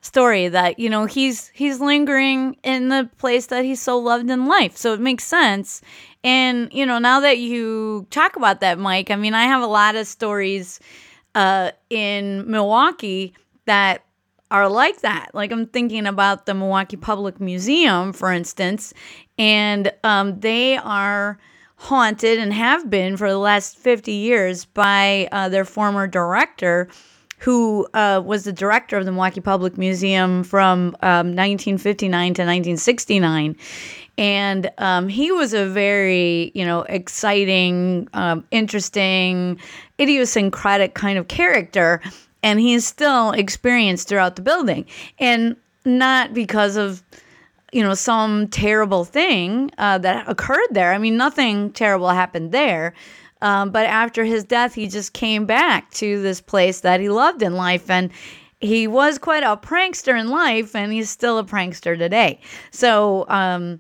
story 0.05 0.49
that, 0.49 0.79
you 0.79 0.91
know, 0.91 1.07
he's 1.07 1.49
he's 1.49 1.81
lingering 1.81 2.57
in 2.63 2.89
the 2.89 3.09
place 3.19 3.47
that 3.47 3.65
he's 3.65 3.81
so 3.81 3.99
loved 3.99 4.29
in 4.31 4.47
life. 4.47 4.77
So 4.77 4.93
it 4.93 5.01
makes 5.01 5.25
sense. 5.25 5.81
And, 6.23 6.73
you 6.73 6.87
know, 6.87 6.99
now 6.99 7.21
that 7.21 7.39
you 7.39 8.07
talk 8.11 8.37
about 8.37 8.61
that, 8.61 8.79
Mike, 8.79 9.11
I 9.11 9.17
mean, 9.17 9.35
I 9.35 9.45
have 9.45 9.63
a 9.63 9.67
lot 9.67 9.97
of 9.97 10.07
stories 10.07 10.81
uh, 11.35 11.73
in 11.91 12.51
Milwaukee 12.51 13.35
that 13.67 14.05
are 14.51 14.69
like 14.69 15.01
that. 15.01 15.31
Like 15.35 15.51
I'm 15.51 15.67
thinking 15.67 16.07
about 16.07 16.47
the 16.47 16.55
Milwaukee 16.55 16.97
Public 16.97 17.41
Museum, 17.41 18.13
for 18.13 18.31
instance, 18.31 18.95
and 19.39 19.93
um, 20.05 20.39
they 20.41 20.77
are 20.77 21.39
haunted 21.77 22.39
and 22.39 22.53
have 22.53 22.89
been 22.89 23.17
for 23.17 23.29
the 23.29 23.39
last 23.39 23.77
50 23.77 24.13
years 24.13 24.65
by 24.65 25.29
uh, 25.33 25.49
their 25.49 25.65
former 25.65 26.07
director, 26.07 26.89
who 27.45 27.87
uh, 27.93 28.23
was 28.25 28.45
the 28.45 28.53
director 28.53 28.97
of 28.97 29.05
the 29.05 29.13
Milwaukee 29.13 29.43
Public 29.43 29.77
Museum 29.77 30.45
from 30.45 30.97
um, 31.03 31.37
1959 31.37 32.09
to 32.09 32.43
1969. 32.43 33.57
And 34.17 34.71
um, 34.79 35.09
he 35.09 35.31
was 35.31 35.53
a 35.53 35.67
very, 35.67 36.53
you 36.55 36.65
know, 36.65 36.83
exciting, 36.83 38.09
um, 38.15 38.47
interesting, 38.51 39.61
idiosyncratic 40.01 40.95
kind 40.95 41.19
of 41.19 41.29
character 41.29 42.01
and 42.43 42.61
he's 42.61 42.87
still 42.87 43.33
experienced 43.33 44.09
throughout 44.09 44.37
the 44.37 44.43
building 44.43 44.87
and 45.19 45.57
not 45.85 46.33
because 46.35 46.77
of 46.77 47.03
you 47.73 47.83
know 47.83 47.95
some 47.95 48.47
terrible 48.49 49.05
thing 49.05 49.71
uh, 49.79 49.99
that 49.99 50.29
occurred 50.29 50.69
there 50.71 50.93
i 50.93 50.99
mean 50.99 51.17
nothing 51.17 51.73
terrible 51.73 52.09
happened 52.09 52.53
there 52.53 52.95
um, 53.45 53.71
but 53.71 53.87
after 53.87 54.25
his 54.25 54.45
death 54.45 54.75
he 54.75 54.89
just 54.89 55.13
came 55.13 55.47
back 55.47 55.91
to 55.93 56.21
this 56.23 56.41
place 56.41 56.81
that 56.81 57.01
he 57.01 57.09
loved 57.09 57.43
in 57.43 57.55
life 57.55 57.89
and 57.89 58.11
he 58.61 58.87
was 58.87 59.19
quite 59.19 59.43
a 59.43 59.57
prankster 59.57 60.19
in 60.19 60.29
life 60.29 60.75
and 60.75 60.93
he's 60.93 61.11
still 61.11 61.39
a 61.39 61.45
prankster 61.45 61.97
today 61.97 62.41
so 62.73 63.25
um, 63.29 63.79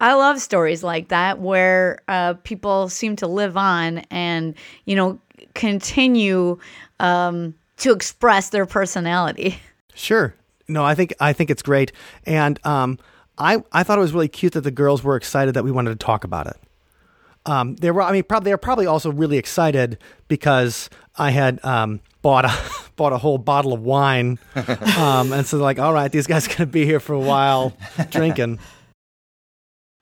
i 0.00 0.14
love 0.14 0.40
stories 0.40 0.84
like 0.84 1.08
that 1.08 1.40
where 1.40 2.00
uh, 2.08 2.34
people 2.44 2.88
seem 2.88 3.16
to 3.16 3.26
live 3.26 3.56
on 3.56 3.98
and 4.10 4.54
you 4.84 4.94
know 4.94 5.18
continue 5.54 6.58
um, 7.00 7.54
to 7.78 7.92
express 7.92 8.50
their 8.50 8.66
personality. 8.66 9.58
Sure. 9.94 10.32
No, 10.68 10.84
I 10.84 10.94
think 10.94 11.12
I 11.18 11.32
think 11.32 11.50
it's 11.50 11.60
great, 11.60 11.90
and 12.24 12.64
um, 12.64 13.00
I 13.36 13.64
I 13.72 13.82
thought 13.82 13.98
it 13.98 14.00
was 14.00 14.12
really 14.12 14.28
cute 14.28 14.52
that 14.52 14.60
the 14.60 14.70
girls 14.70 15.02
were 15.02 15.16
excited 15.16 15.54
that 15.54 15.64
we 15.64 15.72
wanted 15.72 15.90
to 15.90 15.96
talk 15.96 16.22
about 16.22 16.46
it. 16.46 16.56
Um, 17.48 17.76
they 17.76 17.90
were, 17.90 18.02
I 18.02 18.12
mean, 18.12 18.24
probably 18.24 18.50
they 18.50 18.52
were 18.52 18.58
probably 18.58 18.84
also 18.84 19.10
really 19.10 19.38
excited 19.38 19.96
because 20.28 20.90
I 21.16 21.30
had 21.30 21.64
um, 21.64 22.00
bought 22.20 22.44
a 22.44 22.52
bought 22.96 23.14
a 23.14 23.18
whole 23.18 23.38
bottle 23.38 23.72
of 23.72 23.80
wine, 23.80 24.38
um, 24.54 25.32
and 25.32 25.46
so 25.46 25.56
they're 25.56 25.64
like, 25.64 25.78
all 25.78 25.94
right, 25.94 26.12
these 26.12 26.26
guys 26.26 26.46
are 26.46 26.50
going 26.50 26.58
to 26.58 26.66
be 26.66 26.84
here 26.84 27.00
for 27.00 27.14
a 27.14 27.20
while 27.20 27.74
drinking. 28.10 28.58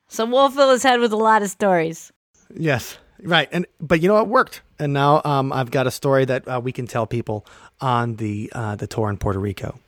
So 0.08 0.26
we'll 0.26 0.50
fill 0.50 0.72
his 0.72 0.82
head 0.82 0.98
with 0.98 1.12
a 1.12 1.16
lot 1.16 1.42
of 1.42 1.48
stories. 1.48 2.12
Yes, 2.52 2.98
right, 3.22 3.48
and 3.52 3.64
but 3.80 4.02
you 4.02 4.08
know 4.08 4.18
it 4.18 4.26
worked, 4.26 4.62
and 4.80 4.92
now 4.92 5.22
um, 5.24 5.52
I've 5.52 5.70
got 5.70 5.86
a 5.86 5.92
story 5.92 6.24
that 6.24 6.48
uh, 6.48 6.60
we 6.62 6.72
can 6.72 6.88
tell 6.88 7.06
people 7.06 7.46
on 7.80 8.16
the 8.16 8.50
uh, 8.56 8.74
the 8.74 8.88
tour 8.88 9.08
in 9.08 9.18
Puerto 9.18 9.38
Rico. 9.38 9.78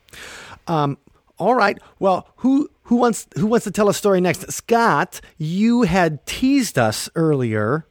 Um, 0.68 0.96
all 1.38 1.54
right. 1.54 1.78
Well, 1.98 2.28
who 2.36 2.70
who 2.88 2.96
wants 2.96 3.26
who 3.36 3.46
wants 3.46 3.64
to 3.64 3.70
tell 3.70 3.88
a 3.88 3.94
story 3.94 4.20
next? 4.20 4.50
Scott, 4.50 5.20
you 5.36 5.82
had 5.82 6.24
teased 6.24 6.78
us 6.78 7.08
earlier 7.14 7.86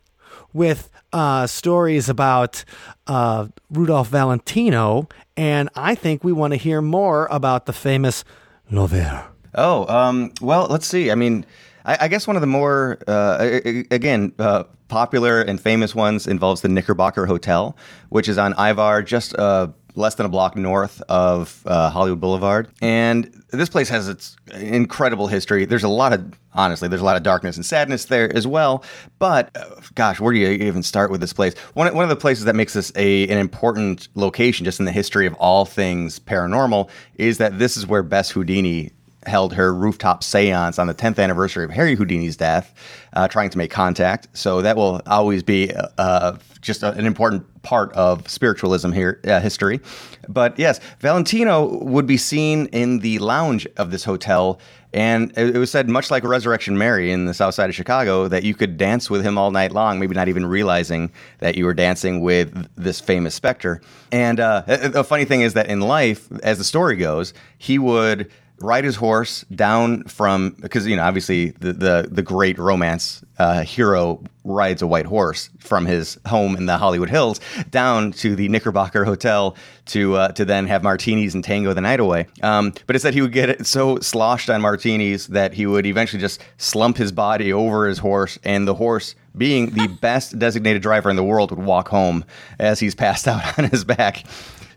with 0.53 0.89
uh, 1.13 1.45
stories 1.45 2.09
about 2.09 2.65
uh, 3.05 3.47
Rudolph 3.69 4.07
Valentino, 4.09 5.07
and 5.35 5.69
I 5.75 5.93
think 5.93 6.23
we 6.23 6.33
want 6.33 6.53
to 6.53 6.57
hear 6.57 6.81
more 6.81 7.27
about 7.29 7.67
the 7.67 7.73
famous 7.73 8.23
L'Auvert. 8.71 9.25
Oh, 9.53 9.85
um, 9.87 10.31
well, 10.41 10.65
let's 10.67 10.87
see. 10.87 11.11
I 11.11 11.15
mean, 11.15 11.45
I, 11.85 11.97
I 12.01 12.07
guess 12.07 12.25
one 12.25 12.35
of 12.35 12.41
the 12.41 12.47
more, 12.47 12.97
uh, 13.07 13.59
again, 13.91 14.33
uh, 14.39 14.63
popular 14.87 15.41
and 15.41 15.61
famous 15.61 15.93
ones 15.93 16.25
involves 16.25 16.61
the 16.61 16.69
Knickerbocker 16.69 17.27
Hotel, 17.27 17.77
which 18.09 18.27
is 18.27 18.39
on 18.39 18.53
Ivar, 18.53 19.03
just 19.03 19.35
uh, 19.35 19.67
less 19.97 20.15
than 20.15 20.25
a 20.25 20.29
block 20.29 20.55
north 20.55 21.01
of 21.09 21.63
uh, 21.65 21.89
Hollywood 21.89 22.21
Boulevard. 22.21 22.69
And 22.81 23.43
this 23.49 23.67
place 23.67 23.89
has 23.89 24.07
its 24.07 24.37
incredible 24.53 25.27
history. 25.27 25.65
There's 25.65 25.83
a 25.83 25.89
lot 25.89 26.13
of, 26.13 26.39
honestly, 26.53 26.87
there's 26.87 27.01
a 27.01 27.05
lot 27.05 27.17
of 27.17 27.23
darkness 27.23 27.55
and 27.55 27.65
sadness 27.65 28.05
there 28.05 28.33
as 28.35 28.45
well. 28.45 28.83
But 29.17 29.49
uh, 29.57 29.65
gosh, 29.95 30.19
where 30.19 30.31
do 30.31 30.39
you 30.39 30.49
even 30.49 30.83
start 30.83 31.09
with 31.09 31.19
this 31.19 31.33
place? 31.33 31.57
One, 31.73 31.93
one 31.95 32.03
of 32.03 32.09
the 32.09 32.15
places 32.15 32.45
that 32.45 32.55
makes 32.55 32.73
this 32.73 32.91
a, 32.95 33.27
an 33.27 33.39
important 33.39 34.07
location 34.13 34.65
just 34.65 34.79
in 34.79 34.85
the 34.85 34.91
history 34.91 35.25
of 35.25 35.33
all 35.35 35.65
things 35.65 36.19
paranormal 36.19 36.89
is 37.15 37.39
that 37.39 37.57
this 37.57 37.75
is 37.75 37.87
where 37.87 38.03
Bess 38.03 38.29
Houdini 38.29 38.91
held 39.27 39.53
her 39.53 39.73
rooftop 39.73 40.23
seance 40.23 40.79
on 40.79 40.87
the 40.87 40.93
10th 40.93 41.19
anniversary 41.19 41.63
of 41.63 41.71
Harry 41.71 41.95
Houdini's 41.95 42.37
death, 42.37 42.73
uh, 43.13 43.27
trying 43.27 43.49
to 43.49 43.57
make 43.57 43.71
contact. 43.71 44.27
So 44.33 44.61
that 44.61 44.75
will 44.75 45.01
always 45.07 45.43
be 45.43 45.71
uh, 45.97 46.37
just 46.61 46.83
a, 46.83 46.91
an 46.91 47.05
important 47.05 47.45
part 47.63 47.91
of 47.93 48.29
spiritualism 48.29 48.91
here, 48.91 49.19
uh, 49.25 49.39
history. 49.39 49.79
But 50.27 50.57
yes, 50.57 50.79
Valentino 50.99 51.83
would 51.83 52.05
be 52.05 52.17
seen 52.17 52.67
in 52.67 52.99
the 52.99 53.19
lounge 53.19 53.67
of 53.77 53.91
this 53.91 54.03
hotel. 54.03 54.59
And 54.93 55.31
it, 55.37 55.55
it 55.55 55.59
was 55.59 55.69
said, 55.69 55.89
much 55.89 56.09
like 56.09 56.23
Resurrection 56.23 56.77
Mary 56.77 57.11
in 57.11 57.25
the 57.25 57.33
south 57.33 57.53
side 57.53 57.69
of 57.69 57.75
Chicago, 57.75 58.27
that 58.27 58.43
you 58.43 58.55
could 58.55 58.77
dance 58.77 59.09
with 59.09 59.23
him 59.23 59.37
all 59.37 59.51
night 59.51 59.71
long, 59.71 59.99
maybe 59.99 60.15
not 60.15 60.27
even 60.27 60.45
realizing 60.45 61.11
that 61.39 61.55
you 61.55 61.65
were 61.65 61.73
dancing 61.73 62.21
with 62.21 62.69
this 62.75 62.99
famous 63.01 63.35
specter. 63.35 63.81
And 64.11 64.39
uh, 64.39 64.61
the 64.65 65.03
funny 65.03 65.25
thing 65.25 65.41
is 65.41 65.53
that 65.53 65.67
in 65.67 65.81
life, 65.81 66.31
as 66.43 66.57
the 66.57 66.63
story 66.63 66.95
goes, 66.95 67.33
he 67.57 67.79
would 67.79 68.31
ride 68.59 68.83
his 68.83 68.95
horse 68.95 69.45
down 69.53 70.03
from 70.03 70.51
because 70.61 70.87
you 70.87 70.95
know 70.95 71.03
obviously 71.03 71.51
the 71.51 71.73
the, 71.73 72.07
the 72.09 72.21
great 72.21 72.57
romance 72.57 73.23
uh, 73.37 73.61
hero 73.61 74.23
rides 74.43 74.81
a 74.81 74.87
white 74.87 75.05
horse 75.05 75.49
from 75.59 75.85
his 75.85 76.17
home 76.25 76.55
in 76.55 76.65
the 76.65 76.77
Hollywood 76.77 77.09
Hills 77.09 77.39
down 77.69 78.11
to 78.13 78.35
the 78.35 78.47
Knickerbocker 78.47 79.05
Hotel 79.05 79.55
to 79.87 80.15
uh, 80.15 80.27
to 80.29 80.45
then 80.45 80.65
have 80.67 80.83
martinis 80.83 81.35
and 81.35 81.43
tango 81.43 81.73
the 81.73 81.81
night 81.81 81.99
away. 81.99 82.27
Um, 82.41 82.73
but 82.87 82.95
it 82.95 82.99
said 82.99 83.13
he 83.13 83.21
would 83.21 83.33
get 83.33 83.65
so 83.65 83.99
sloshed 83.99 84.49
on 84.49 84.61
martinis 84.61 85.27
that 85.27 85.53
he 85.53 85.65
would 85.65 85.85
eventually 85.85 86.19
just 86.21 86.41
slump 86.57 86.97
his 86.97 87.11
body 87.11 87.53
over 87.53 87.87
his 87.87 87.99
horse, 87.99 88.39
and 88.43 88.67
the 88.67 88.75
horse. 88.75 89.15
Being 89.35 89.69
the 89.69 89.87
best 90.01 90.39
designated 90.39 90.81
driver 90.81 91.11
in 91.11 91.15
the 91.15 91.23
world, 91.23 91.51
would 91.51 91.63
walk 91.63 91.89
home 91.89 92.25
as 92.57 92.79
he's 92.79 92.95
passed 92.95 93.27
out 93.27 93.59
on 93.59 93.65
his 93.65 93.83
back. 93.83 94.23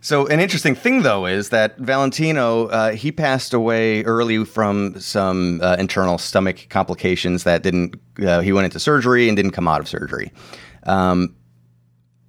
So 0.03 0.27
an 0.29 0.41
interesting 0.41 0.75
thing, 0.75 1.03
though, 1.03 1.27
is 1.27 1.51
that 1.51 1.77
Valentino 1.77 2.69
uh, 2.69 2.93
he 2.93 3.13
passed 3.13 3.53
away 3.53 4.03
early 4.05 4.45
from 4.47 4.99
some 4.99 5.61
uh, 5.63 5.77
internal 5.79 6.17
stomach 6.17 6.67
complications 6.71 7.45
that 7.45 7.63
didn't. 7.63 8.01
Uh, 8.19 8.41
he 8.41 8.53
went 8.53 8.65
into 8.65 8.81
surgery 8.81 9.29
and 9.29 9.37
didn't 9.37 9.51
come 9.53 9.69
out 9.69 9.81
of 9.81 9.89
surgery. 9.89 10.33
Um, 10.85 11.37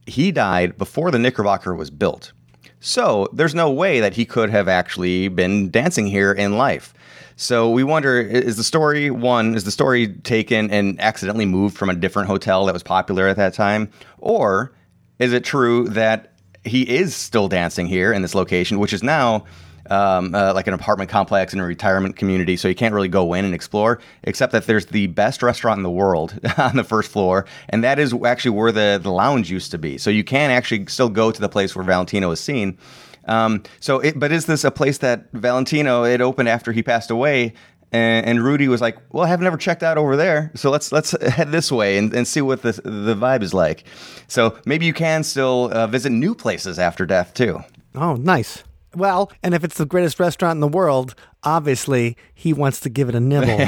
he 0.06 0.34
died 0.34 0.78
before 0.78 1.12
the 1.12 1.20
Knickerbocker 1.20 1.74
was 1.74 1.90
built, 1.90 2.34
so 2.82 3.30
there's 3.32 3.56
no 3.56 3.72
way 3.72 4.02
that 4.02 4.16
he 4.16 4.26
could 4.26 4.50
have 4.50 4.68
actually 4.68 5.30
been 5.30 5.70
dancing 5.70 6.08
here 6.08 6.34
in 6.34 6.58
life. 6.58 6.94
So 7.38 7.70
we 7.70 7.86
wonder: 7.86 8.20
is 8.20 8.58
the 8.58 8.66
story 8.66 9.10
one? 9.12 9.56
Is 9.56 9.64
the 9.64 9.72
story 9.72 10.10
taken 10.10 10.70
and 10.72 11.00
accidentally 11.00 11.46
moved 11.46 11.78
from 11.78 11.90
a 11.90 11.96
different 11.96 12.28
hotel 12.28 12.66
that 12.66 12.74
was 12.74 12.84
popular 12.84 13.30
at 13.30 13.38
that 13.38 13.54
time, 13.54 13.90
or 14.18 14.74
is 15.20 15.32
it 15.32 15.46
true 15.46 15.88
that 15.90 16.31
he 16.64 16.84
is 16.84 17.16
still 17.16 17.48
dancing 17.48 17.88
here 17.88 18.14
in 18.14 18.22
this 18.22 18.36
location, 18.36 18.80
which 18.80 18.94
is 18.94 19.04
now 19.04 19.46
um, 19.90 20.34
uh, 20.36 20.54
like 20.54 20.68
an 20.68 20.74
apartment 20.74 21.10
complex 21.10 21.54
and 21.54 21.62
a 21.62 21.66
retirement 21.66 22.16
community, 22.16 22.56
so 22.56 22.68
you 22.68 22.76
can't 22.76 22.94
really 22.94 23.08
go 23.08 23.34
in 23.34 23.46
and 23.46 23.54
explore. 23.54 24.00
Except 24.24 24.52
that 24.54 24.66
there's 24.66 24.86
the 24.88 25.08
best 25.08 25.42
restaurant 25.42 25.78
in 25.78 25.84
the 25.84 25.92
world 25.92 26.40
on 26.58 26.76
the 26.76 26.84
first 26.84 27.12
floor, 27.12 27.46
and 27.70 27.84
that 27.84 28.00
is 28.00 28.14
actually 28.26 28.52
where 28.52 28.72
the 28.72 29.00
the 29.02 29.12
lounge 29.12 29.50
used 29.50 29.72
to 29.72 29.78
be. 29.78 29.98
So 29.98 30.10
you 30.10 30.24
can 30.24 30.52
actually 30.52 30.86
still 30.88 31.10
go 31.10 31.32
to 31.32 31.42
the 31.42 31.50
place 31.50 31.76
where 31.76 31.84
Valentino 31.84 32.32
is 32.32 32.40
seen. 32.40 32.78
Um, 33.26 33.64
so, 33.80 34.00
it, 34.00 34.18
but 34.18 34.32
is 34.32 34.46
this 34.48 34.64
a 34.64 34.72
place 34.72 34.98
that 35.00 35.32
Valentino 35.32 36.04
it 36.04 36.22
opened 36.22 36.50
after 36.50 36.72
he 36.72 36.82
passed 36.82 37.12
away? 37.12 37.54
And, 37.92 38.26
and 38.26 38.44
Rudy 38.44 38.68
was 38.68 38.82
like, 38.82 38.98
"Well, 39.12 39.26
I 39.26 39.28
have 39.28 39.42
never 39.42 39.58
checked 39.58 39.84
out 39.84 39.98
over 39.98 40.16
there, 40.16 40.52
so 40.56 40.70
let's 40.70 40.92
let's 40.92 41.12
head 41.22 41.52
this 41.52 41.72
way 41.72 41.98
and, 41.98 42.14
and 42.14 42.28
see 42.28 42.42
what 42.42 42.62
the 42.62 42.74
the 42.84 43.16
vibe 43.16 43.44
is 43.44 43.54
like." 43.54 43.84
So 44.28 44.58
maybe 44.66 44.86
you 44.86 44.94
can 44.94 45.24
still 45.24 45.70
uh, 45.74 45.88
visit 45.88 46.12
new 46.12 46.34
places 46.34 46.80
after 46.80 47.06
death 47.06 47.34
too. 47.34 47.60
Oh, 47.96 48.16
nice. 48.16 48.64
Well, 48.96 49.32
and 49.44 49.54
if 49.54 49.64
it's 49.64 49.78
the 49.78 49.86
greatest 49.86 50.20
restaurant 50.20 50.58
in 50.58 50.62
the 50.62 50.68
world, 50.68 51.16
obviously 51.44 52.18
he 52.34 52.54
wants 52.54 52.80
to 52.82 52.90
give 52.90 53.10
it 53.10 53.16
a 53.16 53.20
nibble. 53.20 53.68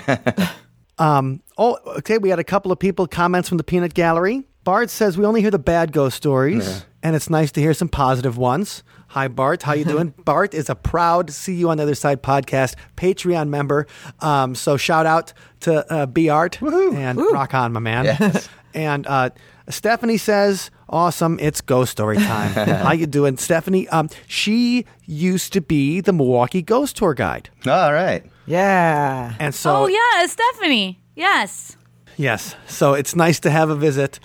um, 0.98 1.42
oh, 1.58 1.77
okay. 1.98 2.18
We 2.18 2.30
had 2.30 2.39
a 2.39 2.44
couple 2.44 2.72
of 2.72 2.80
people 2.80 3.08
comments 3.08 3.50
from 3.50 3.58
the 3.58 3.63
Peanut 3.63 3.94
Gallery. 3.94 4.44
Bart 4.63 4.89
says 4.89 5.17
we 5.17 5.25
only 5.25 5.41
hear 5.41 5.51
the 5.51 5.60
bad 5.60 5.91
ghost 5.91 6.15
stories, 6.15 6.86
and 7.01 7.15
it's 7.15 7.29
nice 7.29 7.51
to 7.53 7.62
hear 7.62 7.74
some 7.74 7.89
positive 7.89 8.38
ones. 8.38 8.84
Hi, 9.10 9.27
Bart. 9.27 9.63
How 9.63 9.74
you 9.74 9.84
doing? 9.86 10.13
Bart 10.25 10.53
is 10.53 10.70
a 10.70 10.75
proud 10.75 11.29
"See 11.32 11.53
You 11.55 11.70
on 11.70 11.77
the 11.77 11.84
Other 11.84 11.96
Side" 11.96 12.24
podcast 12.24 12.75
Patreon 12.96 13.50
member. 13.50 13.88
Um, 14.22 14.55
so 14.55 14.77
shout 14.77 15.05
out 15.05 15.34
to 15.62 15.91
uh, 15.91 16.05
Bart 16.05 16.62
and 16.62 17.20
rock 17.32 17.53
on, 17.53 17.74
my 17.74 17.79
man. 17.82 18.17
and 18.74 19.05
uh, 19.05 19.32
Stephanie 19.70 20.17
says, 20.17 20.72
"Awesome! 20.88 21.38
It's 21.41 21.60
ghost 21.60 21.91
story 21.91 22.15
time." 22.17 22.51
How 22.53 22.93
you 22.93 23.05
doing, 23.05 23.36
Stephanie? 23.38 23.89
Um, 23.89 24.10
she 24.27 24.86
used 25.05 25.51
to 25.53 25.62
be 25.62 26.00
the 26.00 26.13
Milwaukee 26.13 26.62
Ghost 26.62 26.96
Tour 26.96 27.13
guide, 27.13 27.50
All 27.67 27.91
right. 27.91 28.24
Yeah. 28.46 29.36
and 29.39 29.53
so 29.53 29.75
oh 29.84 29.88
yeah, 29.88 30.25
Stephanie. 30.25 31.00
Yes. 31.15 31.77
yes, 32.17 32.55
so 32.67 32.93
it's 32.93 33.15
nice 33.15 33.39
to 33.41 33.51
have 33.51 33.70
a 33.70 33.75
visit. 33.75 34.20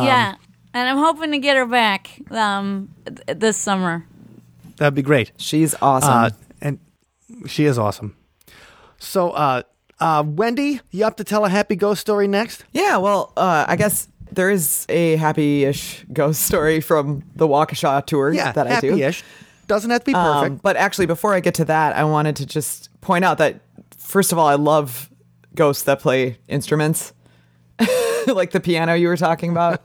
Um, 0.00 0.06
yeah. 0.06 0.34
And 0.74 0.88
I'm 0.88 0.96
hoping 0.98 1.32
to 1.32 1.38
get 1.38 1.56
her 1.56 1.66
back 1.66 2.18
um, 2.30 2.88
th- 3.04 3.38
this 3.38 3.56
summer. 3.56 4.06
that'd 4.78 4.94
be 4.94 5.02
great. 5.02 5.32
She's 5.36 5.74
awesome. 5.82 6.10
Uh, 6.10 6.30
and 6.62 6.78
she 7.46 7.64
is 7.66 7.78
awesome. 7.78 8.16
So, 8.98 9.30
uh, 9.32 9.62
uh, 10.00 10.22
Wendy, 10.26 10.80
you 10.90 11.04
up 11.04 11.16
to 11.18 11.24
tell 11.24 11.44
a 11.44 11.48
happy 11.48 11.76
ghost 11.76 12.00
story 12.00 12.26
next? 12.28 12.64
yeah, 12.72 12.96
well, 12.96 13.32
uh, 13.36 13.66
I 13.68 13.76
guess 13.76 14.08
there 14.30 14.50
is 14.50 14.86
a 14.88 15.16
happy-ish 15.16 16.04
ghost 16.12 16.42
story 16.42 16.80
from 16.80 17.22
the 17.36 17.46
Waukesha 17.46 18.04
tour 18.06 18.32
Yeah, 18.32 18.52
that 18.52 18.66
I 18.66 18.80
do. 18.80 18.88
happy-ish. 18.90 19.22
Doesn't 19.66 19.90
have 19.90 20.00
to 20.00 20.06
be 20.06 20.12
perfect. 20.14 20.50
Um, 20.52 20.56
but 20.62 20.76
actually, 20.76 21.06
before 21.06 21.34
I 21.34 21.40
get 21.40 21.54
to 21.56 21.64
that, 21.66 21.94
I 21.96 22.04
wanted 22.04 22.36
to 22.36 22.46
just 22.46 22.88
point 23.00 23.24
out 23.24 23.38
that 23.38 23.60
first 23.98 24.32
of 24.32 24.38
all, 24.38 24.46
I 24.46 24.54
love 24.54 25.10
ghosts 25.54 25.82
that 25.84 26.00
play 26.00 26.38
instruments, 26.48 27.12
like 28.34 28.50
the 28.50 28.60
piano 28.60 28.94
you 28.94 29.08
were 29.08 29.16
talking 29.16 29.50
about, 29.50 29.82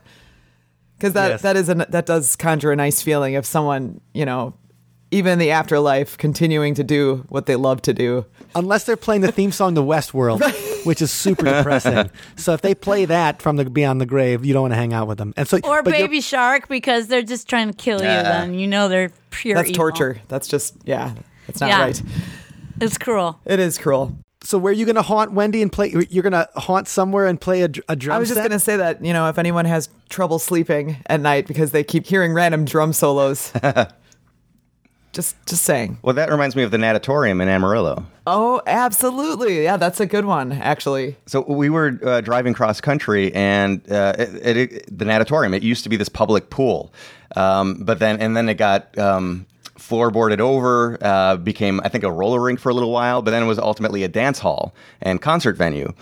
because 0.98 1.12
that 1.14 1.28
Yes. 1.28 1.42
that 1.42 1.56
is 1.56 1.68
a, 1.68 1.74
that 1.74 2.06
does 2.06 2.36
conjure 2.36 2.72
a 2.72 2.76
nice 2.76 3.02
feeling 3.02 3.36
of 3.36 3.46
someone 3.46 4.00
you 4.14 4.24
know, 4.24 4.54
even 5.10 5.32
in 5.34 5.38
the 5.38 5.50
afterlife, 5.50 6.18
continuing 6.18 6.74
to 6.74 6.84
do 6.84 7.24
what 7.28 7.46
they 7.46 7.56
love 7.56 7.80
to 7.82 7.94
do. 7.94 8.26
Unless 8.54 8.84
they're 8.84 8.96
playing 8.96 9.20
the 9.22 9.32
theme 9.32 9.52
song 9.52 9.74
to 9.74 9.80
Westworld, 9.82 10.40
which 10.84 11.00
is 11.02 11.10
super 11.10 11.44
depressing. 11.56 12.10
so 12.36 12.52
if 12.54 12.60
they 12.62 12.74
play 12.74 13.04
that 13.06 13.40
from 13.40 13.56
the 13.56 13.64
Beyond 13.64 14.00
the 14.00 14.06
Grave, 14.06 14.44
you 14.44 14.52
don't 14.52 14.62
want 14.62 14.72
to 14.72 14.76
hang 14.78 14.92
out 14.92 15.06
with 15.06 15.18
them. 15.18 15.32
And 15.36 15.46
so, 15.48 15.58
Or 15.64 15.82
Baby 15.82 16.20
Shark 16.20 16.68
because 16.68 17.06
they're 17.08 17.22
just 17.22 17.48
trying 17.48 17.68
to 17.70 17.74
kill 17.76 18.00
you. 18.00 18.06
Yeah. 18.06 18.22
Then 18.22 18.54
you 18.54 18.66
know 18.66 18.88
they're 18.88 19.10
pure. 19.30 19.54
That's 19.54 19.70
evil. 19.70 19.76
torture. 19.84 20.20
That's 20.28 20.48
just 20.48 20.76
yeah, 20.84 21.14
that's 21.46 21.60
not 21.60 21.68
Yeah. 21.68 21.80
right. 21.82 22.02
It's 22.80 22.96
cruel. 22.98 23.40
It 23.44 23.58
is 23.60 23.76
cruel. 23.78 24.16
So 24.48 24.56
where 24.56 24.70
are 24.70 24.74
you 24.74 24.86
going 24.86 24.96
to 24.96 25.02
haunt 25.02 25.32
Wendy 25.32 25.60
and 25.60 25.70
play? 25.70 25.94
You're 26.08 26.22
going 26.22 26.32
to 26.32 26.48
haunt 26.56 26.88
somewhere 26.88 27.26
and 27.26 27.38
play 27.38 27.64
a, 27.64 27.70
a 27.86 27.94
drum 27.94 28.16
I 28.16 28.18
was 28.18 28.30
just 28.30 28.40
gonna 28.40 28.58
say 28.58 28.78
that 28.78 29.04
you 29.04 29.12
know 29.12 29.28
if 29.28 29.36
anyone 29.36 29.66
has 29.66 29.90
trouble 30.08 30.38
sleeping 30.38 30.96
at 31.04 31.20
night 31.20 31.46
because 31.46 31.72
they 31.72 31.84
keep 31.84 32.06
hearing 32.06 32.32
random 32.32 32.64
drum 32.64 32.94
solos, 32.94 33.52
just 35.12 35.36
just 35.44 35.64
saying. 35.64 35.98
Well, 36.00 36.14
that 36.14 36.30
reminds 36.30 36.56
me 36.56 36.62
of 36.62 36.70
the 36.70 36.78
natatorium 36.78 37.42
in 37.42 37.48
Amarillo. 37.50 38.06
Oh, 38.26 38.62
absolutely. 38.66 39.64
Yeah, 39.64 39.76
that's 39.76 40.00
a 40.00 40.06
good 40.06 40.24
one 40.24 40.52
actually. 40.52 41.18
So 41.26 41.42
we 41.42 41.68
were 41.68 42.00
uh, 42.02 42.22
driving 42.22 42.54
cross 42.54 42.80
country, 42.80 43.34
and 43.34 43.82
uh, 43.92 44.14
it, 44.18 44.56
it, 44.56 44.98
the 44.98 45.04
natatorium. 45.04 45.52
It 45.52 45.62
used 45.62 45.82
to 45.82 45.90
be 45.90 45.96
this 45.96 46.08
public 46.08 46.48
pool, 46.48 46.90
um, 47.36 47.84
but 47.84 47.98
then 47.98 48.18
and 48.18 48.34
then 48.34 48.48
it 48.48 48.54
got 48.54 48.96
um, 48.96 49.44
floorboarded 49.88 50.40
over, 50.40 50.98
uh, 51.00 51.36
became 51.36 51.80
I 51.84 51.88
think 51.88 52.04
a 52.04 52.12
roller 52.12 52.40
rink 52.40 52.60
for 52.60 52.68
a 52.68 52.74
little 52.74 52.92
while, 52.92 53.22
but 53.22 53.30
then 53.30 53.42
it 53.42 53.46
was 53.46 53.58
ultimately 53.58 54.02
a 54.02 54.08
dance 54.08 54.38
hall 54.38 54.74
and 55.00 55.20
concert 55.20 55.56
venue 55.56 55.92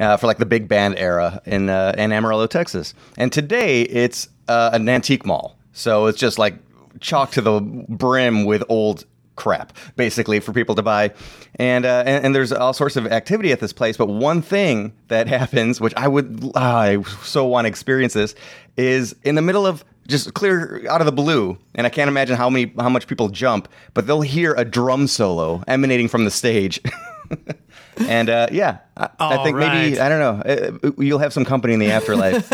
uh, 0.00 0.16
for 0.16 0.26
like 0.26 0.38
the 0.38 0.46
big 0.46 0.68
band 0.68 0.96
era 0.98 1.40
in 1.44 1.68
uh, 1.68 1.94
in 1.96 2.12
Amarillo, 2.12 2.46
Texas. 2.46 2.94
And 3.16 3.32
today 3.32 3.82
it's 3.82 4.28
uh, 4.48 4.70
an 4.72 4.88
antique 4.88 5.24
mall, 5.24 5.56
so 5.72 6.06
it's 6.06 6.18
just 6.18 6.38
like 6.38 6.54
chock 7.00 7.30
to 7.32 7.40
the 7.40 7.60
brim 7.60 8.44
with 8.44 8.62
old 8.68 9.04
crap 9.36 9.76
basically 9.96 10.40
for 10.40 10.54
people 10.54 10.74
to 10.74 10.82
buy 10.82 11.12
and, 11.56 11.84
uh, 11.84 12.02
and 12.06 12.24
and 12.24 12.34
there's 12.34 12.52
all 12.52 12.72
sorts 12.72 12.96
of 12.96 13.06
activity 13.06 13.52
at 13.52 13.60
this 13.60 13.70
place 13.70 13.94
but 13.94 14.08
one 14.08 14.40
thing 14.40 14.94
that 15.08 15.28
happens 15.38 15.78
which 15.78 15.92
i 15.94 16.08
would 16.08 16.50
i 16.56 17.00
so 17.22 17.44
want 17.44 17.66
to 17.66 17.68
experience 17.68 18.14
this 18.14 18.34
is 18.78 19.14
in 19.24 19.34
the 19.34 19.42
middle 19.42 19.66
of 19.66 19.84
just 20.06 20.34
clear 20.34 20.84
out 20.88 21.00
of 21.00 21.06
the 21.06 21.12
blue 21.12 21.56
and 21.74 21.86
i 21.86 21.90
can't 21.90 22.08
imagine 22.08 22.36
how 22.36 22.48
many 22.50 22.72
how 22.78 22.88
much 22.88 23.06
people 23.06 23.28
jump 23.28 23.68
but 23.94 24.06
they'll 24.06 24.20
hear 24.22 24.54
a 24.54 24.64
drum 24.64 25.06
solo 25.06 25.62
emanating 25.66 26.08
from 26.08 26.24
the 26.24 26.30
stage 26.30 26.80
and 28.08 28.28
uh, 28.28 28.46
yeah 28.52 28.78
I, 28.96 29.04
I 29.18 29.36
All 29.36 29.44
think 29.44 29.56
maybe 29.56 29.98
i 30.00 30.08
don't 30.08 30.20
know 30.20 30.92
you'll 30.98 31.18
have 31.18 31.32
some 31.32 31.44
company 31.44 31.74
in 31.74 31.80
the 31.80 31.90
afterlife 31.90 32.52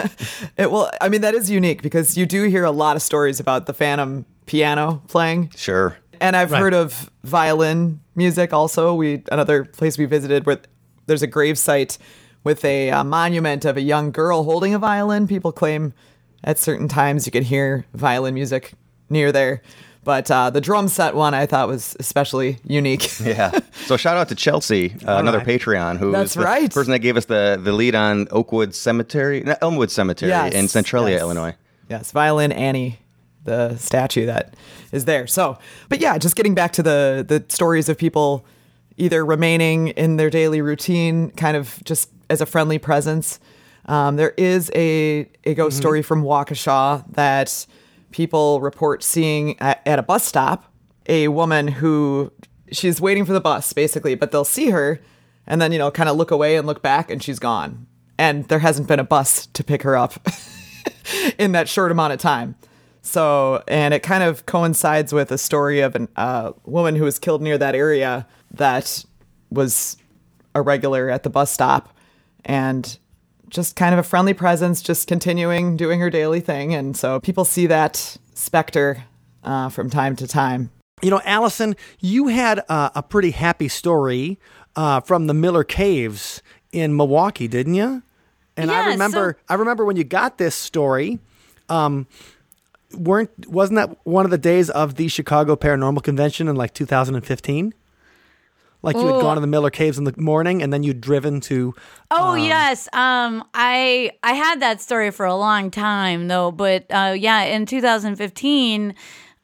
It 0.59 0.71
well, 0.71 0.91
I 1.01 1.09
mean 1.09 1.21
that 1.23 1.35
is 1.35 1.51
unique 1.51 1.83
because 1.83 2.17
you 2.17 2.27
do 2.27 2.45
hear 2.49 2.65
a 2.65 2.71
lot 2.71 2.97
of 2.97 3.03
stories 3.03 3.41
about 3.41 3.67
the 3.67 3.73
Phantom 3.73 4.25
piano 4.47 5.03
playing. 5.09 5.51
sure 5.57 5.97
And 6.21 6.37
I've 6.37 6.53
Right. 6.53 6.61
heard 6.61 6.75
of 6.75 7.11
violin 7.25 8.01
music 8.15 8.53
also. 8.53 8.95
We 8.95 9.23
another 9.33 9.65
place 9.65 9.99
we 9.99 10.05
visited 10.05 10.47
where 10.47 10.59
there's 11.07 11.23
a 11.23 11.27
grave 11.27 11.59
site 11.59 11.99
with 12.45 12.65
a 12.65 12.91
uh, 12.91 13.03
monument 13.05 13.65
of 13.65 13.77
a 13.77 13.81
young 13.81 14.13
girl 14.13 14.45
holding 14.45 14.75
a 14.75 14.79
violin. 14.79 15.27
People 15.27 15.53
claim 15.53 15.93
at 16.45 16.59
certain 16.59 16.89
times 16.89 17.27
you 17.27 17.33
could 17.33 17.45
hear 17.45 17.85
violin 17.95 18.35
music 18.35 18.73
near 19.09 19.33
there. 19.33 19.63
But 20.05 20.31
uh, 20.31 20.51
the 20.51 20.61
drum 20.61 20.89
set 20.89 21.15
one 21.15 21.33
I 21.33 21.47
thought 21.47 21.69
was 21.69 21.97
especially 22.01 22.59
unique. 22.65 23.09
Yeah. 23.21 23.61
So 23.87 23.97
shout 23.97 24.17
out 24.17 24.29
to 24.31 24.35
Chelsea, 24.35 24.95
uh, 25.07 25.19
another 25.19 25.39
right. 25.39 25.47
Patreon, 25.47 25.99
who 25.99 26.11
That's 26.11 26.33
is 26.33 26.35
the 26.35 26.43
right. 26.43 26.73
person 26.73 26.91
that 26.93 26.99
gave 26.99 27.17
us 27.17 27.27
the, 27.27 27.59
the 27.63 27.73
lead 27.73 27.95
on 27.95 28.27
Oakwood 28.33 28.75
Cemetery, 28.75 29.43
no, 29.43 29.55
Elmwood 29.63 29.91
Cemetery 29.91 30.31
Yes, 30.31 30.55
in 30.55 30.67
Centralia, 30.67 31.15
yes. 31.15 31.21
Illinois. 31.21 31.55
Yes, 31.89 32.11
Violin 32.11 32.51
Annie, 32.51 32.99
the 33.45 33.77
statue 33.77 34.27
that 34.27 34.55
is 34.91 35.05
there. 35.05 35.27
So, 35.27 35.59
but 35.89 36.01
yeah, 36.01 36.19
just 36.19 36.35
getting 36.35 36.55
back 36.55 36.73
to 36.73 36.83
the 36.83 37.25
the 37.27 37.45
stories 37.49 37.89
of 37.89 37.97
people 37.97 38.45
either 38.97 39.25
remaining 39.25 39.89
in 39.89 40.17
their 40.17 40.31
daily 40.31 40.61
routine, 40.61 41.31
kind 41.33 41.57
of 41.57 41.83
just 41.85 42.11
as 42.29 42.41
a 42.41 42.47
friendly 42.47 42.79
presence. 42.79 43.39
Um, 43.87 44.17
there 44.17 44.35
is 44.37 44.71
a 44.75 45.29
a 45.45 45.55
ghost 45.55 45.77
story 45.77 46.03
from 46.03 46.23
Waukesha 46.23 47.05
that 47.15 47.67
people 48.11 48.61
report 48.61 49.03
seeing 49.03 49.59
at, 49.61 49.81
at 49.87 49.99
a 49.99 50.03
bus 50.03 50.25
stop. 50.25 50.73
A 51.09 51.29
woman 51.29 51.67
who 51.67 52.33
she's 52.71 53.01
waiting 53.01 53.25
for 53.25 53.33
the 53.33 53.41
bus 53.41 53.73
basically, 53.73 54.15
but 54.15 54.31
they'll 54.31 54.45
see 54.45 54.71
her 54.71 55.01
and 55.47 55.61
then 55.61 55.73
you 55.73 55.79
know 55.79 55.91
kind 55.91 56.09
of 56.09 56.17
look 56.17 56.31
away 56.31 56.57
and 56.57 56.67
look 56.67 56.83
back 56.83 57.11
and 57.11 57.23
she's 57.23 57.39
gone. 57.39 57.87
And 58.19 58.47
there 58.49 58.61
hasn't 58.61 58.87
been 58.87 59.01
a 59.01 59.05
bus 59.05 59.47
to 59.47 59.65
pick 59.65 59.83
her 59.83 59.97
up 59.97 60.15
in 61.39 61.53
that 61.53 61.69
short 61.69 61.91
amount 61.91 62.13
of 62.13 62.21
time. 62.21 62.55
So, 63.03 63.65
and 63.67 63.93
it 63.93 64.05
kind 64.05 64.23
of 64.23 64.47
coincides 64.47 65.13
with 65.13 65.33
a 65.33 65.39
story 65.39 65.81
of 65.81 65.97
a 65.97 66.09
uh, 66.15 66.53
woman 66.65 66.95
who 66.95 67.03
was 67.03 67.19
killed 67.19 67.43
near 67.43 67.59
that 67.59 67.75
area 67.75 68.29
that 68.53 69.05
was 69.51 69.97
a 70.55 70.63
regular 70.63 71.11
at 71.11 71.25
the 71.25 71.31
bus 71.31 71.51
stop 71.51 71.97
and 72.45 72.99
just 73.53 73.77
kind 73.77 73.93
of 73.93 73.99
a 73.99 74.03
friendly 74.03 74.35
presence, 74.35 74.81
just 74.83 75.07
continuing 75.07 75.77
doing 75.77 76.01
her 76.01 76.11
daily 76.11 76.41
thing. 76.41 76.75
And 76.75 76.97
so 76.97 77.21
people 77.21 77.45
see 77.45 77.67
that 77.67 78.17
specter 78.35 79.05
uh, 79.45 79.69
from 79.69 79.91
time 79.91 80.17
to 80.17 80.27
time. 80.27 80.71
You 81.03 81.11
know, 81.11 81.21
Allison, 81.25 81.77
you 82.01 82.29
had 82.29 82.63
uh, 82.69 82.91
a 82.95 83.03
pretty 83.03 83.33
happy 83.33 83.69
story 83.69 84.39
uh, 84.75 85.01
from 85.01 85.27
the 85.27 85.35
Miller 85.35 85.65
Caves 85.65 86.43
in 86.73 86.97
Milwaukee, 86.97 87.49
didn't 87.49 87.75
you? 87.75 88.03
And 88.57 88.71
I 88.71 88.89
remember, 88.89 89.37
so- 89.39 89.45
I 89.49 89.57
remember 89.57 89.85
when 89.85 89.97
you 89.97 90.05
got 90.05 90.39
this 90.39 90.55
story. 90.55 91.19
Um, 91.69 92.07
weren't 92.95 93.31
wasn't 93.49 93.77
that 93.77 93.97
one 94.05 94.25
of 94.27 94.31
the 94.31 94.39
days 94.39 94.69
of 94.69 94.97
the 94.97 95.09
Chicago 95.09 95.57
Paranormal 95.57 96.03
Convention 96.03 96.49
in 96.49 96.57
like 96.57 96.75
2015? 96.75 97.73
Like 98.83 98.97
you 98.97 99.07
had 99.07 99.17
Ooh. 99.17 99.21
gone 99.21 99.37
to 99.37 99.41
the 99.41 99.47
Miller 99.47 99.71
Caves 99.71 99.99
in 99.99 100.05
the 100.05 100.15
morning, 100.17 100.63
and 100.63 100.73
then 100.73 100.83
you'd 100.83 101.01
driven 101.01 101.41
to. 101.43 101.75
Oh 102.11 102.35
yes, 102.35 102.89
um, 102.93 103.45
I 103.55 104.13
I 104.23 104.33
had 104.33 104.61
that 104.61 104.81
story 104.81 105.11
for 105.11 105.25
a 105.25 105.37
long 105.37 105.71
time 105.71 106.29
though, 106.29 106.51
but 106.51 106.87
uh, 106.91 107.15
yeah, 107.17 107.43
in 107.43 107.65
2015, 107.67 108.95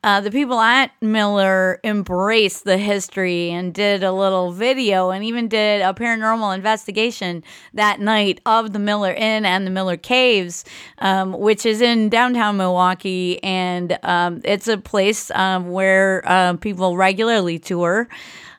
uh, 0.05 0.21
the 0.21 0.31
people 0.31 0.61
at 0.61 0.93
Miller 1.01 1.81
embraced 1.83 2.65
the 2.65 2.79
history 2.79 3.51
and 3.51 3.75
did 3.75 4.05
a 4.05 4.13
little 4.13 4.53
video 4.53 5.11
and 5.11 5.25
even 5.25 5.49
did 5.49 5.83
a 5.83 5.93
paranormal 5.93 6.55
investigation 6.55 7.43
that 7.75 7.99
night 7.99 8.41
of 8.47 8.73
the 8.73 8.79
Miller 8.79 9.13
Inn 9.13 9.45
and 9.45 9.67
the 9.67 9.71
Miller 9.73 9.97
Caves, 9.97 10.65
um, 10.99 11.33
which 11.33 11.67
is 11.67 11.81
in 11.81 12.09
downtown 12.11 12.57
Milwaukee. 12.57 13.43
And 13.43 13.99
um, 14.05 14.41
it's 14.45 14.69
a 14.69 14.79
place 14.79 15.33
um, 15.33 15.73
where 15.73 16.23
uh, 16.27 16.55
people 16.55 16.97
regularly 16.97 17.59
tour. 17.59 18.09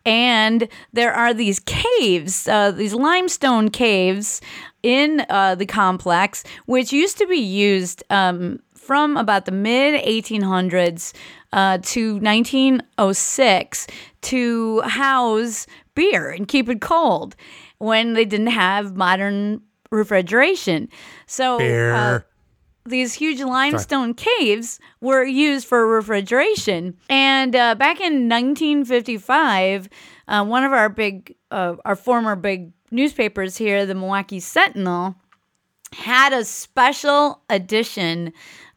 And 0.10 0.68
there 0.92 1.14
are 1.14 1.36
these 1.36 1.60
caves, 1.60 2.48
uh, 2.48 2.72
these 2.72 2.96
limestone 2.96 3.70
caves 3.70 4.42
in 4.82 5.24
uh, 5.30 5.54
the 5.54 5.68
complex, 5.68 6.44
which 6.66 6.92
used 6.92 7.20
to 7.20 7.28
be 7.28 7.38
used 7.38 8.04
um, 8.10 8.60
from 8.74 9.18
about 9.18 9.46
the 9.46 9.52
mid 9.52 10.04
1800s 10.04 11.14
uh, 11.54 11.78
to 11.84 12.14
1906 12.16 13.88
to 14.22 14.82
house 14.82 15.68
beer 15.94 16.32
and 16.32 16.48
keep 16.48 16.70
it 16.70 16.82
cold 16.82 17.36
when 17.78 18.14
they 18.14 18.26
didn't 18.26 18.48
have 18.48 18.96
modern 18.96 19.62
refrigeration. 19.92 20.90
So, 21.28 21.60
Beer. 21.60 22.26
These 22.90 23.14
huge 23.14 23.42
limestone 23.42 24.14
caves 24.14 24.80
were 25.02 25.24
used 25.24 25.68
for 25.68 25.88
refrigeration. 25.88 26.98
And 27.10 27.56
uh, 27.56 27.76
back 27.76 28.00
in 28.00 28.28
1955, 28.30 29.90
uh, 30.28 30.46
one 30.46 30.64
of 30.64 30.74
our 30.74 30.90
big, 30.90 31.36
uh, 31.52 31.76
our 31.86 31.96
former 31.96 32.36
big 32.36 32.72
newspapers 32.92 33.58
here, 33.58 33.86
the 33.86 33.96
Milwaukee 33.96 34.40
Sentinel, 34.40 35.16
had 35.94 36.34
a 36.34 36.46
special 36.46 37.42
edition 37.50 38.34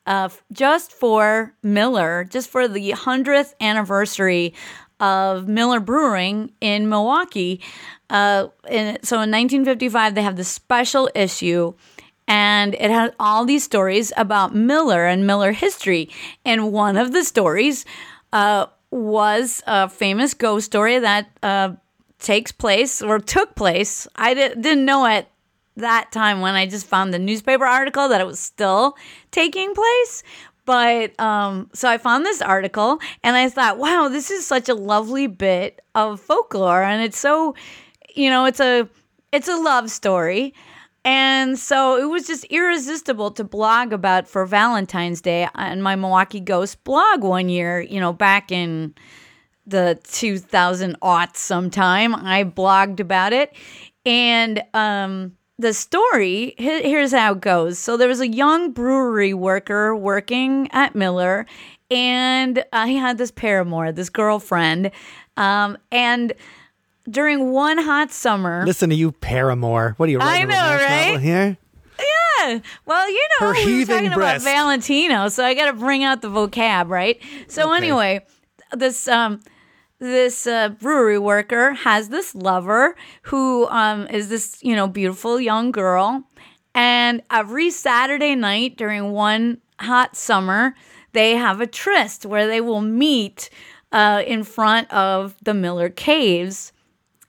uh, 0.06 0.28
just 0.52 0.92
for 0.92 1.54
Miller, 1.62 2.24
just 2.24 2.48
for 2.48 2.66
the 2.66 2.92
100th 2.92 3.54
anniversary 3.60 4.54
of 5.00 5.48
Miller 5.48 5.80
Brewing 5.80 6.52
in 6.60 6.88
Milwaukee. 6.88 7.60
Uh, 8.08 8.48
and 8.68 8.98
so 9.04 9.16
in 9.16 9.30
1955, 9.30 10.14
they 10.14 10.22
have 10.22 10.36
the 10.36 10.44
special 10.44 11.10
issue, 11.14 11.74
and 12.28 12.74
it 12.74 12.90
had 12.90 13.14
all 13.18 13.44
these 13.44 13.64
stories 13.64 14.12
about 14.16 14.54
Miller 14.54 15.06
and 15.06 15.26
Miller 15.26 15.52
history. 15.52 16.10
And 16.44 16.72
one 16.72 16.96
of 16.96 17.12
the 17.12 17.24
stories 17.24 17.84
uh, 18.32 18.66
was 18.90 19.62
a 19.66 19.88
famous 19.88 20.34
ghost 20.34 20.66
story 20.66 20.98
that 20.98 21.28
uh, 21.42 21.74
takes 22.18 22.52
place 22.52 23.02
or 23.02 23.18
took 23.18 23.54
place. 23.54 24.06
I 24.16 24.34
di- 24.34 24.54
didn't 24.54 24.84
know 24.84 25.06
at 25.06 25.28
that 25.76 26.12
time 26.12 26.40
when 26.40 26.54
I 26.54 26.66
just 26.66 26.86
found 26.86 27.12
the 27.12 27.18
newspaper 27.18 27.64
article 27.64 28.08
that 28.08 28.20
it 28.20 28.26
was 28.26 28.38
still 28.38 28.96
taking 29.30 29.74
place. 29.74 30.22
But 30.64 31.18
um, 31.18 31.70
so 31.72 31.88
I 31.88 31.98
found 31.98 32.24
this 32.24 32.40
article 32.40 33.00
and 33.24 33.36
I 33.36 33.48
thought, 33.48 33.78
wow, 33.78 34.08
this 34.08 34.30
is 34.30 34.46
such 34.46 34.68
a 34.68 34.74
lovely 34.74 35.26
bit 35.26 35.82
of 35.94 36.20
folklore, 36.20 36.82
and 36.82 37.02
it's 37.02 37.18
so, 37.18 37.54
you 38.14 38.30
know, 38.30 38.44
it's 38.44 38.60
a 38.60 38.88
it's 39.32 39.48
a 39.48 39.56
love 39.56 39.90
story. 39.90 40.54
And 41.04 41.58
so 41.58 41.96
it 41.96 42.08
was 42.08 42.26
just 42.26 42.44
irresistible 42.44 43.32
to 43.32 43.44
blog 43.44 43.92
about 43.92 44.28
for 44.28 44.46
Valentine's 44.46 45.20
Day 45.20 45.48
on 45.54 45.82
my 45.82 45.96
Milwaukee 45.96 46.40
Ghost 46.40 46.84
blog 46.84 47.22
one 47.22 47.48
year, 47.48 47.80
you 47.80 47.98
know, 47.98 48.12
back 48.12 48.52
in 48.52 48.94
the 49.66 49.98
2000 50.04 50.98
aughts 51.00 51.36
sometime. 51.36 52.14
I 52.14 52.44
blogged 52.44 53.00
about 53.00 53.32
it. 53.32 53.52
And 54.06 54.62
um, 54.74 55.32
the 55.58 55.72
story 55.72 56.54
here's 56.58 57.12
how 57.12 57.32
it 57.32 57.40
goes. 57.40 57.78
So 57.78 57.96
there 57.96 58.08
was 58.08 58.20
a 58.20 58.28
young 58.28 58.72
brewery 58.72 59.34
worker 59.34 59.94
working 59.94 60.68
at 60.72 60.94
Miller, 60.94 61.46
and 61.90 62.64
uh, 62.72 62.86
he 62.86 62.96
had 62.96 63.18
this 63.18 63.30
paramour, 63.30 63.92
this 63.92 64.08
girlfriend. 64.08 64.90
Um, 65.36 65.78
and 65.90 66.32
during 67.08 67.50
one 67.52 67.78
hot 67.78 68.12
summer, 68.12 68.64
Listen 68.66 68.90
to 68.90 68.96
you, 68.96 69.12
Paramore. 69.12 69.94
What 69.96 70.08
are 70.08 70.12
you 70.12 70.18
writing 70.18 70.48
know, 70.48 70.54
right? 70.54 71.20
here? 71.20 71.56
Yeah. 71.98 72.58
Well, 72.86 73.08
you 73.10 73.26
know, 73.40 73.46
Her 73.48 73.52
we 73.66 73.78
were 73.80 73.84
talking 73.86 74.10
breast. 74.12 74.44
about 74.44 74.52
Valentino, 74.52 75.28
so 75.28 75.44
I 75.44 75.54
got 75.54 75.66
to 75.66 75.72
bring 75.74 76.02
out 76.04 76.22
the 76.22 76.28
vocab, 76.28 76.88
right? 76.88 77.20
So 77.48 77.68
Okay. 77.72 77.76
anyway, 77.78 78.26
this 78.72 79.06
um 79.08 79.40
this 79.98 80.46
uh, 80.48 80.70
brewery 80.70 81.18
worker 81.18 81.72
has 81.74 82.08
this 82.08 82.34
lover 82.34 82.96
who 83.22 83.66
um 83.68 84.06
is 84.08 84.28
this 84.28 84.58
you 84.62 84.74
know 84.74 84.88
beautiful 84.88 85.40
young 85.40 85.70
girl, 85.70 86.24
and 86.74 87.22
every 87.30 87.70
Saturday 87.70 88.34
night 88.34 88.76
during 88.76 89.12
one 89.12 89.58
hot 89.78 90.16
summer, 90.16 90.74
they 91.12 91.36
have 91.36 91.60
a 91.60 91.66
tryst 91.66 92.26
where 92.26 92.48
they 92.48 92.60
will 92.60 92.80
meet 92.80 93.50
uh, 93.92 94.22
in 94.26 94.42
front 94.42 94.90
of 94.92 95.36
the 95.42 95.54
Miller 95.54 95.88
Caves 95.90 96.71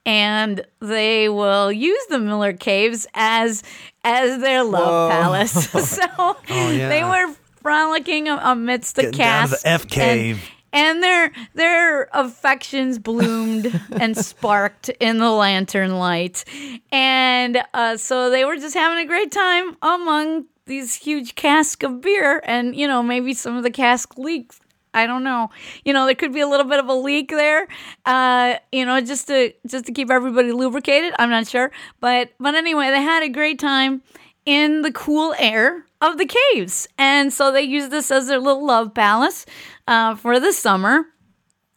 and 0.05 0.65
they 0.79 1.29
will 1.29 1.71
use 1.71 2.05
the 2.09 2.19
Miller 2.19 2.53
Caves 2.53 3.07
as 3.13 3.63
as 4.03 4.41
their 4.41 4.63
love 4.63 5.11
palace. 5.11 5.51
so 5.71 6.37
yeah. 6.49 6.89
they 6.89 7.03
were 7.03 7.33
frolicking 7.61 8.27
amidst 8.27 8.95
the 8.95 9.03
Getting 9.03 9.11
to 9.13 9.17
the 9.17 9.23
cast. 9.23 9.65
F 9.65 9.81
and- 9.83 9.91
cave. 9.91 10.49
And, 10.75 11.03
their 11.03 11.31
their 11.53 12.09
affections 12.13 12.97
bloomed 12.97 13.79
and 13.91 14.17
sparked 14.17 14.89
in 14.89 15.19
the 15.19 15.29
lantern 15.29 15.99
light, 15.99 16.45
and 16.91 17.61
uh, 17.75 17.97
so 17.97 18.31
they 18.31 18.43
were 18.43 18.55
just 18.55 18.73
having 18.73 19.05
a 19.05 19.07
great 19.07 19.31
time 19.31 19.77
among 19.83 20.45
these 20.65 20.95
huge 20.95 21.35
casks 21.35 21.85
of 21.85 22.01
beer, 22.01 22.41
and 22.43 22.75
you 22.75 22.87
know 22.87 23.03
maybe 23.03 23.35
some 23.35 23.55
of 23.55 23.61
the 23.61 23.69
cask 23.69 24.17
leaks 24.17 24.59
I 24.93 25.07
don't 25.07 25.23
know. 25.23 25.49
You 25.83 25.93
know, 25.93 26.05
there 26.05 26.15
could 26.15 26.33
be 26.33 26.41
a 26.41 26.47
little 26.47 26.67
bit 26.67 26.79
of 26.79 26.87
a 26.87 26.93
leak 26.93 27.29
there. 27.29 27.67
Uh, 28.05 28.55
you 28.71 28.85
know, 28.85 29.01
just 29.01 29.27
to 29.27 29.53
just 29.67 29.85
to 29.85 29.91
keep 29.91 30.11
everybody 30.11 30.51
lubricated. 30.51 31.13
I'm 31.19 31.29
not 31.29 31.47
sure, 31.47 31.71
but 31.99 32.31
but 32.39 32.55
anyway, 32.55 32.89
they 32.89 33.01
had 33.01 33.23
a 33.23 33.29
great 33.29 33.59
time 33.59 34.01
in 34.45 34.81
the 34.81 34.91
cool 34.91 35.33
air 35.39 35.85
of 36.01 36.17
the 36.17 36.25
caves, 36.25 36.87
and 36.97 37.31
so 37.31 37.51
they 37.51 37.61
used 37.61 37.91
this 37.91 38.11
as 38.11 38.27
their 38.27 38.39
little 38.39 38.65
love 38.65 38.93
palace 38.93 39.45
uh, 39.87 40.15
for 40.15 40.39
the 40.39 40.51
summer. 40.51 41.05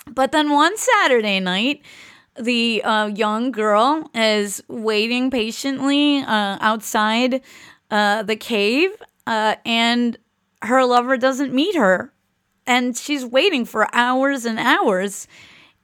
But 0.09 0.33
then 0.33 0.51
one 0.51 0.77
Saturday 0.77 1.41
night, 1.41 1.83
the 2.39 2.83
uh, 2.83 3.07
young 3.07 3.51
girl 3.51 4.11
is 4.15 4.63
waiting 4.69 5.31
patiently 5.31 6.19
uh, 6.19 6.59
outside 6.61 7.41
uh, 7.91 8.23
the 8.23 8.37
cave, 8.37 8.91
uh, 9.27 9.57
and 9.65 10.17
her 10.63 10.85
lover 10.85 11.17
doesn't 11.17 11.53
meet 11.53 11.77
her. 11.77 12.13
And 12.67 12.97
she's 12.97 13.25
waiting 13.25 13.65
for 13.65 13.89
hours 13.95 14.45
and 14.45 14.59
hours. 14.59 15.29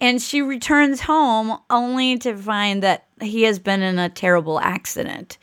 And 0.01 0.21
she 0.21 0.43
returns 0.43 1.01
home 1.01 1.59
only 1.71 2.19
to 2.19 2.37
find 2.37 2.83
that 2.83 3.07
he 3.21 3.43
has 3.43 3.59
been 3.59 3.83
in 3.83 3.99
a 3.99 4.09
terrible 4.09 4.59
accident. 4.59 5.39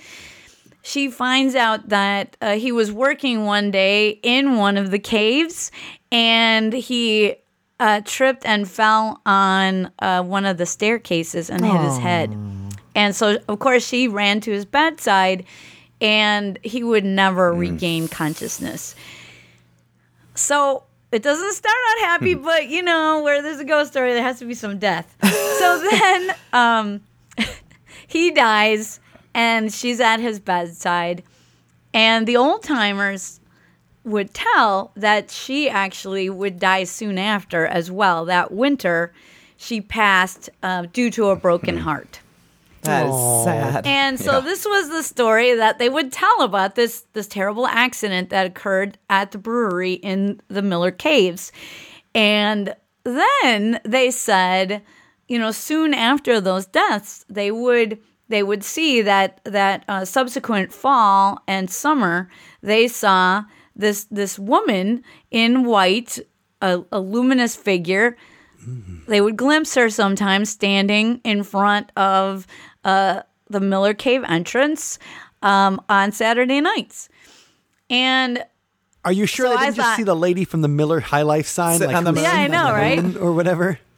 She 0.82 1.10
finds 1.10 1.56
out 1.56 1.90
that 1.90 2.36
uh, 2.42 2.56
he 2.56 2.72
was 2.72 2.92
working 2.92 3.46
one 3.46 3.72
day 3.72 4.20
in 4.24 4.58
one 4.58 4.76
of 4.76 4.92
the 4.92 5.00
caves 5.00 5.72
and 6.12 6.74
he 6.74 7.36
uh, 7.80 8.02
tripped 8.04 8.46
and 8.46 8.70
fell 8.70 9.22
on 9.26 9.92
uh, 10.00 10.24
one 10.24 10.46
of 10.46 10.58
the 10.58 10.66
staircases 10.66 11.50
and 11.50 11.64
hit 11.64 11.80
his 11.82 11.98
head. 11.98 12.36
And 12.96 13.16
so, 13.16 13.38
of 13.48 13.60
course, 13.60 13.88
she 13.88 14.08
ran 14.08 14.42
to 14.42 14.52
his 14.52 14.66
bedside 14.66 15.46
and 16.02 16.58
he 16.64 16.84
would 16.84 17.06
never 17.06 17.54
regain 17.54 18.08
consciousness. 18.08 18.96
So 20.36 20.84
it 21.12 21.24
doesn't 21.24 21.54
start 21.54 21.76
out 21.90 22.08
happy, 22.08 22.34
but 22.36 22.68
you 22.68 22.84
know, 22.84 23.22
where 23.24 23.42
there's 23.42 23.60
a 23.60 23.66
ghost 23.66 23.92
story, 23.92 24.14
there 24.14 24.24
has 24.24 24.40
to 24.40 24.46
be 24.46 24.54
some 24.54 24.78
death. 24.78 25.16
so 25.24 25.88
then 25.90 26.36
um, 26.54 27.02
he 28.08 28.32
dies 28.32 29.00
and 29.34 29.74
she's 29.74 30.00
at 30.00 30.20
his 30.20 30.40
bedside. 30.40 31.24
And 31.94 32.28
the 32.28 32.38
old 32.38 32.64
timers 32.64 33.40
would 34.04 34.34
tell 34.34 34.92
that 34.96 35.32
she 35.32 35.70
actually 35.70 36.30
would 36.30 36.60
die 36.60 36.84
soon 36.84 37.18
after 37.18 37.66
as 37.66 37.92
well. 37.92 38.26
That 38.26 38.52
winter, 38.52 39.12
she 39.58 39.82
passed 39.82 40.50
uh, 40.62 40.88
due 40.94 41.10
to 41.12 41.30
a 41.30 41.36
broken 41.36 41.78
heart. 41.78 42.20
That 42.82 43.06
is 43.06 43.12
Aw. 43.12 43.44
sad. 43.44 43.86
And 43.86 44.20
so 44.20 44.42
this 44.42 44.66
was 44.66 44.90
the 44.90 45.04
story 45.04 45.56
that 45.56 45.80
they 45.80 45.90
would 45.90 46.12
tell 46.12 46.42
about 46.42 46.76
this 46.76 47.06
this 47.14 47.28
terrible 47.28 47.68
accident 47.68 48.30
that 48.30 48.46
occurred 48.46 48.98
at 49.10 49.32
the 49.32 49.38
brewery 49.38 49.94
in 49.94 50.42
the 50.48 50.62
Miller 50.62 50.92
Caves. 50.92 51.52
And 52.16 52.76
then 53.04 53.80
they 53.84 54.12
said, 54.12 54.82
you 55.28 55.40
know, 55.40 55.52
soon 55.52 55.94
after 55.94 56.40
those 56.40 56.66
deaths, 56.66 57.26
they 57.30 57.52
would 57.52 58.00
they 58.30 58.44
would 58.44 58.64
see 58.64 59.02
that 59.02 59.42
that 59.44 59.84
uh, 59.88 60.06
subsequent 60.06 60.72
fall 60.72 61.44
and 61.48 61.70
summer, 61.70 62.30
they 62.62 62.88
saw 62.88 63.44
this 63.76 64.06
this 64.06 64.40
woman 64.40 65.04
in 65.32 65.66
white, 65.66 66.20
a, 66.62 66.82
a 66.92 67.00
luminous 67.00 67.56
figure 67.56 68.16
they 69.08 69.22
would 69.22 69.38
glimpse 69.38 69.76
her 69.76 69.90
sometimes 69.90 70.50
standing 70.50 71.22
in 71.24 71.44
front 71.44 71.92
of 71.96 72.46
uh, 72.84 73.22
the 73.50 73.60
Miller 73.60 73.94
Cave 73.94 74.24
entrance 74.28 75.00
um, 75.42 75.82
on 75.90 76.12
Saturday 76.12 76.62
nights. 76.62 77.10
And 77.90 78.44
Are 79.06 79.12
you 79.12 79.26
sure 79.26 79.48
So 79.48 79.50
they 79.54 79.56
I 79.58 79.66
didn't 79.66 79.76
just 79.78 79.88
thought- 79.90 79.98
see 79.98 80.04
the 80.04 80.16
lady 80.16 80.46
from 80.46 80.62
the 80.62 80.68
Miller 80.68 81.00
High 81.00 81.24
Life 81.24 81.48
sign? 81.48 81.80
Like 81.80 81.96
on 81.96 82.04
the 82.04 82.12
who's 82.12 82.18
moon? 82.18 82.24
Yeah, 82.24 82.32
I 82.32 82.44
sitting 82.44 82.56
on 82.56 82.66
know, 82.66 82.68
the 82.68 83.12
right? 83.14 83.18
Or 83.24 83.34
whatever. 83.34 83.80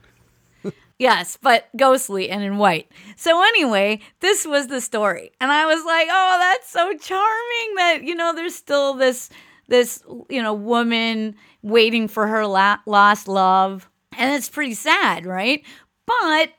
Yes, 1.00 1.36
but 1.41 1.67
ghostly 1.76 2.30
and 2.30 2.44
in 2.44 2.60
white. 2.60 2.91
So 3.15 3.41
anyway, 3.44 4.02
this 4.20 4.46
was 4.46 4.67
the 4.67 4.80
story. 4.80 5.32
And 5.41 5.52
I 5.52 5.65
was 5.65 5.84
like, 5.84 6.08
"Oh, 6.12 6.38
that's 6.39 6.70
so 6.70 6.96
charming 6.96 7.76
that, 7.78 8.04
you 8.04 8.13
know, 8.13 8.36
there's 8.36 8.54
still 8.54 8.94
this 8.94 9.32
this, 9.67 10.04
you 10.30 10.44
know, 10.44 10.54
woman 10.54 11.34
waiting 11.63 12.08
for 12.08 12.28
her 12.28 12.46
la- 12.46 12.78
lost 12.86 13.28
love." 13.28 13.89
And 14.15 14.36
it's 14.36 14.48
pretty 14.48 14.76
sad, 14.76 15.26
right? 15.26 15.63
But 16.06 16.52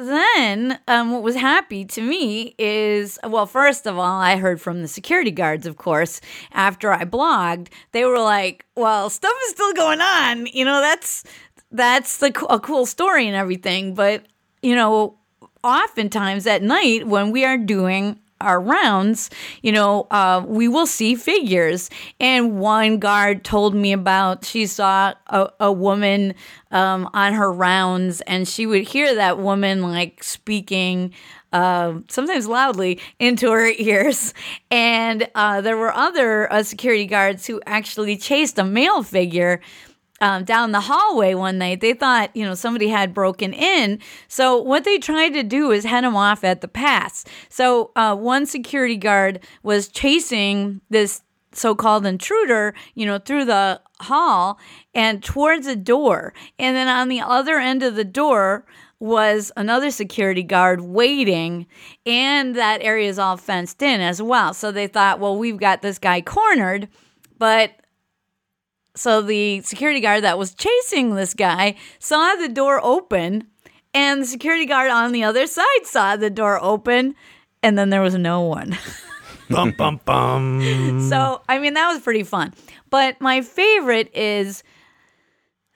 then 0.00 0.78
um, 0.88 1.12
what 1.12 1.22
was 1.22 1.36
happy 1.36 1.84
to 1.84 2.00
me 2.00 2.54
is 2.58 3.18
well 3.24 3.46
first 3.46 3.86
of 3.86 3.98
all 3.98 4.20
i 4.20 4.36
heard 4.36 4.60
from 4.60 4.82
the 4.82 4.88
security 4.88 5.30
guards 5.30 5.66
of 5.66 5.76
course 5.76 6.20
after 6.52 6.92
i 6.92 7.04
blogged 7.04 7.68
they 7.92 8.04
were 8.04 8.18
like 8.18 8.66
well 8.76 9.10
stuff 9.10 9.34
is 9.44 9.50
still 9.50 9.72
going 9.74 10.00
on 10.00 10.46
you 10.46 10.64
know 10.64 10.80
that's 10.80 11.24
that's 11.70 12.18
the 12.18 12.46
a 12.48 12.58
cool 12.58 12.86
story 12.86 13.26
and 13.26 13.36
everything 13.36 13.94
but 13.94 14.24
you 14.62 14.74
know 14.74 15.16
oftentimes 15.62 16.46
at 16.46 16.62
night 16.62 17.06
when 17.06 17.30
we 17.30 17.44
are 17.44 17.58
doing 17.58 18.18
our 18.40 18.60
rounds, 18.60 19.30
you 19.62 19.72
know, 19.72 20.06
uh, 20.10 20.42
we 20.46 20.66
will 20.66 20.86
see 20.86 21.14
figures. 21.14 21.90
And 22.18 22.58
one 22.58 22.98
guard 22.98 23.44
told 23.44 23.74
me 23.74 23.92
about 23.92 24.44
she 24.44 24.66
saw 24.66 25.14
a, 25.26 25.50
a 25.60 25.72
woman 25.72 26.34
um, 26.70 27.08
on 27.14 27.34
her 27.34 27.52
rounds, 27.52 28.20
and 28.22 28.46
she 28.46 28.66
would 28.66 28.82
hear 28.82 29.14
that 29.14 29.38
woman 29.38 29.82
like 29.82 30.22
speaking. 30.22 31.12
Uh, 31.52 31.98
sometimes 32.08 32.46
loudly 32.46 33.00
into 33.18 33.50
her 33.50 33.66
ears, 33.78 34.32
and 34.70 35.28
uh, 35.34 35.60
there 35.60 35.76
were 35.76 35.92
other 35.92 36.52
uh, 36.52 36.62
security 36.62 37.06
guards 37.06 37.44
who 37.44 37.60
actually 37.66 38.16
chased 38.16 38.56
a 38.56 38.64
male 38.64 39.02
figure 39.02 39.60
um, 40.20 40.44
down 40.44 40.72
the 40.72 40.80
hallway 40.80 41.34
one 41.34 41.58
night. 41.58 41.80
They 41.80 41.94
thought, 41.94 42.34
you 42.36 42.44
know, 42.44 42.54
somebody 42.54 42.88
had 42.88 43.14
broken 43.14 43.52
in. 43.52 43.98
So 44.28 44.60
what 44.60 44.84
they 44.84 44.98
tried 44.98 45.30
to 45.30 45.42
do 45.42 45.70
is 45.70 45.84
head 45.84 46.04
him 46.04 46.16
off 46.16 46.44
at 46.44 46.60
the 46.60 46.68
pass. 46.68 47.24
So 47.48 47.90
uh, 47.96 48.14
one 48.16 48.46
security 48.46 48.96
guard 48.96 49.40
was 49.62 49.88
chasing 49.88 50.80
this 50.90 51.22
so-called 51.52 52.06
intruder, 52.06 52.74
you 52.94 53.06
know, 53.06 53.18
through 53.18 53.44
the 53.44 53.80
hall 54.00 54.58
and 54.94 55.22
towards 55.22 55.66
a 55.66 55.76
door. 55.76 56.32
And 56.58 56.76
then 56.76 56.88
on 56.88 57.08
the 57.08 57.20
other 57.20 57.58
end 57.58 57.82
of 57.82 57.96
the 57.96 58.04
door 58.04 58.64
was 58.98 59.50
another 59.56 59.90
security 59.90 60.42
guard 60.42 60.82
waiting 60.82 61.66
and 62.04 62.54
that 62.54 62.82
area 62.82 63.08
is 63.08 63.18
all 63.18 63.36
fenced 63.36 63.82
in 63.82 64.00
as 64.00 64.20
well. 64.20 64.52
So 64.54 64.70
they 64.70 64.86
thought, 64.86 65.20
well, 65.20 65.38
we've 65.38 65.56
got 65.56 65.82
this 65.82 65.98
guy 65.98 66.20
cornered, 66.20 66.88
but 67.38 67.72
so 68.94 69.22
the 69.22 69.62
security 69.62 70.00
guard 70.00 70.24
that 70.24 70.38
was 70.38 70.54
chasing 70.54 71.14
this 71.14 71.34
guy 71.34 71.76
saw 71.98 72.34
the 72.34 72.48
door 72.48 72.80
open, 72.82 73.46
and 73.94 74.22
the 74.22 74.26
security 74.26 74.66
guard 74.66 74.90
on 74.90 75.12
the 75.12 75.24
other 75.24 75.46
side 75.46 75.84
saw 75.84 76.16
the 76.16 76.30
door 76.30 76.62
open, 76.62 77.14
and 77.62 77.78
then 77.78 77.90
there 77.90 78.02
was 78.02 78.14
no 78.14 78.42
one. 78.42 78.76
bum 79.50 79.72
bum 79.78 80.00
bum. 80.04 81.08
So, 81.08 81.42
I 81.48 81.58
mean, 81.58 81.74
that 81.74 81.92
was 81.92 82.00
pretty 82.00 82.22
fun. 82.22 82.54
But 82.88 83.20
my 83.20 83.42
favorite 83.42 84.10
is 84.14 84.62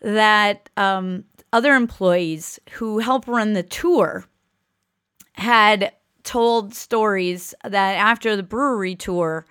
that 0.00 0.68
um, 0.76 1.24
other 1.52 1.74
employees 1.74 2.58
who 2.72 2.98
help 2.98 3.26
run 3.26 3.52
the 3.52 3.62
tour 3.62 4.24
had 5.34 5.92
told 6.22 6.74
stories 6.74 7.54
that 7.64 7.94
after 7.94 8.36
the 8.36 8.42
brewery 8.42 8.94
tour, 8.94 9.46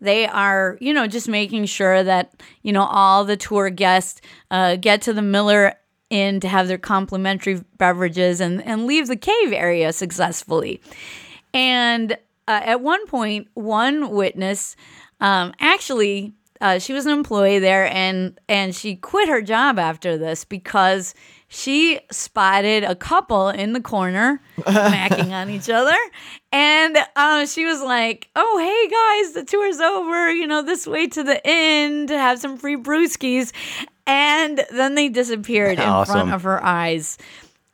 they 0.00 0.26
are, 0.26 0.76
you 0.80 0.92
know, 0.92 1.06
just 1.06 1.28
making 1.28 1.64
sure 1.66 2.02
that, 2.02 2.42
you 2.62 2.72
know, 2.72 2.84
all 2.84 3.24
the 3.24 3.36
tour 3.36 3.70
guests 3.70 4.20
uh, 4.50 4.76
get 4.76 5.02
to 5.02 5.12
the 5.12 5.22
Miller 5.22 5.74
Inn 6.10 6.40
to 6.40 6.48
have 6.48 6.68
their 6.68 6.78
complimentary 6.78 7.62
beverages 7.78 8.40
and, 8.40 8.62
and 8.62 8.86
leave 8.86 9.06
the 9.06 9.16
cave 9.16 9.52
area 9.52 9.92
successfully. 9.92 10.80
And 11.54 12.18
uh, 12.48 12.60
at 12.64 12.80
one 12.80 13.06
point, 13.06 13.48
one 13.54 14.10
witness 14.10 14.76
um, 15.20 15.54
actually, 15.60 16.34
uh, 16.60 16.78
she 16.78 16.92
was 16.92 17.06
an 17.06 17.12
employee 17.12 17.58
there, 17.58 17.86
and 17.86 18.38
and 18.48 18.74
she 18.74 18.96
quit 18.96 19.28
her 19.28 19.42
job 19.42 19.78
after 19.78 20.16
this 20.16 20.44
because 20.44 21.14
she 21.48 22.00
spotted 22.10 22.82
a 22.84 22.94
couple 22.94 23.48
in 23.48 23.72
the 23.72 23.80
corner 23.80 24.40
macking 24.58 25.30
on 25.30 25.50
each 25.50 25.68
other, 25.70 25.96
and 26.52 26.96
uh, 27.14 27.46
she 27.46 27.64
was 27.64 27.82
like, 27.82 28.28
"Oh, 28.36 28.58
hey 28.58 28.88
guys, 29.24 29.34
the 29.34 29.44
tour's 29.44 29.80
over. 29.80 30.30
You 30.30 30.46
know, 30.46 30.62
this 30.62 30.86
way 30.86 31.06
to 31.08 31.22
the 31.22 31.46
inn 31.48 32.06
to 32.08 32.18
have 32.18 32.38
some 32.38 32.56
free 32.56 32.76
brewskis," 32.76 33.52
and 34.06 34.64
then 34.70 34.94
they 34.94 35.08
disappeared 35.08 35.78
in 35.78 35.84
front 36.06 36.32
of 36.32 36.42
her 36.42 36.62
eyes. 36.62 37.18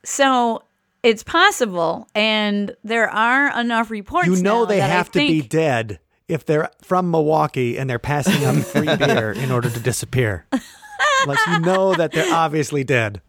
So 0.05 0.63
it's 1.03 1.23
possible, 1.23 2.07
and 2.15 2.75
there 2.83 3.09
are 3.09 3.59
enough 3.59 3.91
reports. 3.91 4.27
you 4.27 4.41
know 4.41 4.61
now 4.61 4.65
they 4.65 4.77
that 4.77 4.89
I 4.89 4.93
have 4.93 5.11
to 5.11 5.19
be 5.19 5.41
dead 5.41 5.99
if 6.27 6.45
they're 6.45 6.69
from 6.81 7.11
Milwaukee 7.11 7.77
and 7.77 7.89
they're 7.89 7.99
passing 7.99 8.43
out 8.45 8.55
free 8.65 8.95
beer 8.95 9.33
in 9.33 9.51
order 9.51 9.69
to 9.69 9.79
disappear. 9.79 10.47
like 11.27 11.39
you 11.47 11.59
know 11.59 11.93
that 11.95 12.11
they're 12.13 12.33
obviously 12.33 12.83
dead. 12.83 13.21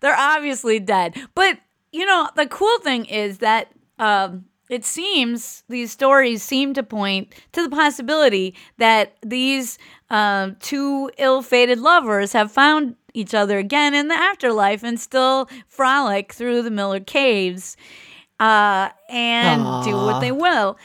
They're 0.00 0.18
obviously 0.18 0.80
dead. 0.80 1.16
But 1.34 1.58
you 1.92 2.04
know, 2.04 2.28
the 2.36 2.46
cool 2.46 2.78
thing 2.80 3.06
is 3.06 3.38
that 3.38 3.72
um, 3.98 4.44
it 4.68 4.84
seems 4.84 5.64
these 5.68 5.90
stories 5.92 6.42
seem 6.42 6.74
to 6.74 6.82
point 6.82 7.34
to 7.52 7.62
the 7.62 7.70
possibility 7.70 8.54
that 8.78 9.16
these 9.24 9.78
um, 10.10 10.56
two 10.60 11.10
ill-fated 11.18 11.78
lovers 11.78 12.32
have 12.32 12.52
found 12.52 12.96
each 13.18 13.34
other 13.34 13.58
again 13.58 13.94
in 13.94 14.08
the 14.08 14.14
afterlife 14.14 14.82
and 14.82 14.98
still 14.98 15.48
frolic 15.66 16.32
through 16.32 16.62
the 16.62 16.70
Miller 16.70 17.00
caves 17.00 17.76
uh, 18.40 18.88
and 19.08 19.84
do 19.84 19.94
what 19.94 20.20
they 20.20 20.32
will. 20.32 20.78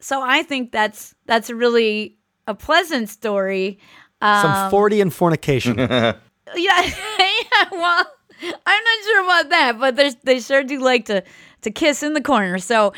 So 0.00 0.22
I 0.22 0.42
think 0.42 0.72
that's 0.72 1.14
that's 1.26 1.50
really 1.50 2.16
a 2.46 2.54
pleasant 2.54 3.08
story. 3.08 3.78
Um, 4.22 4.42
Some 4.42 4.70
40 4.70 5.00
and 5.00 5.12
fornication. 5.12 5.76
Yeah, 6.56 6.82
yeah. 6.82 7.64
Well, 7.70 8.06
I'm 8.42 8.84
not 8.84 9.04
sure 9.04 9.24
about 9.24 9.48
that, 9.50 9.78
but 9.78 9.94
they 9.94 10.10
they 10.24 10.40
sure 10.40 10.64
do 10.64 10.80
like 10.80 11.04
to 11.04 11.22
to 11.62 11.70
kiss 11.70 12.02
in 12.02 12.12
the 12.14 12.20
corner. 12.20 12.58
So, 12.58 12.92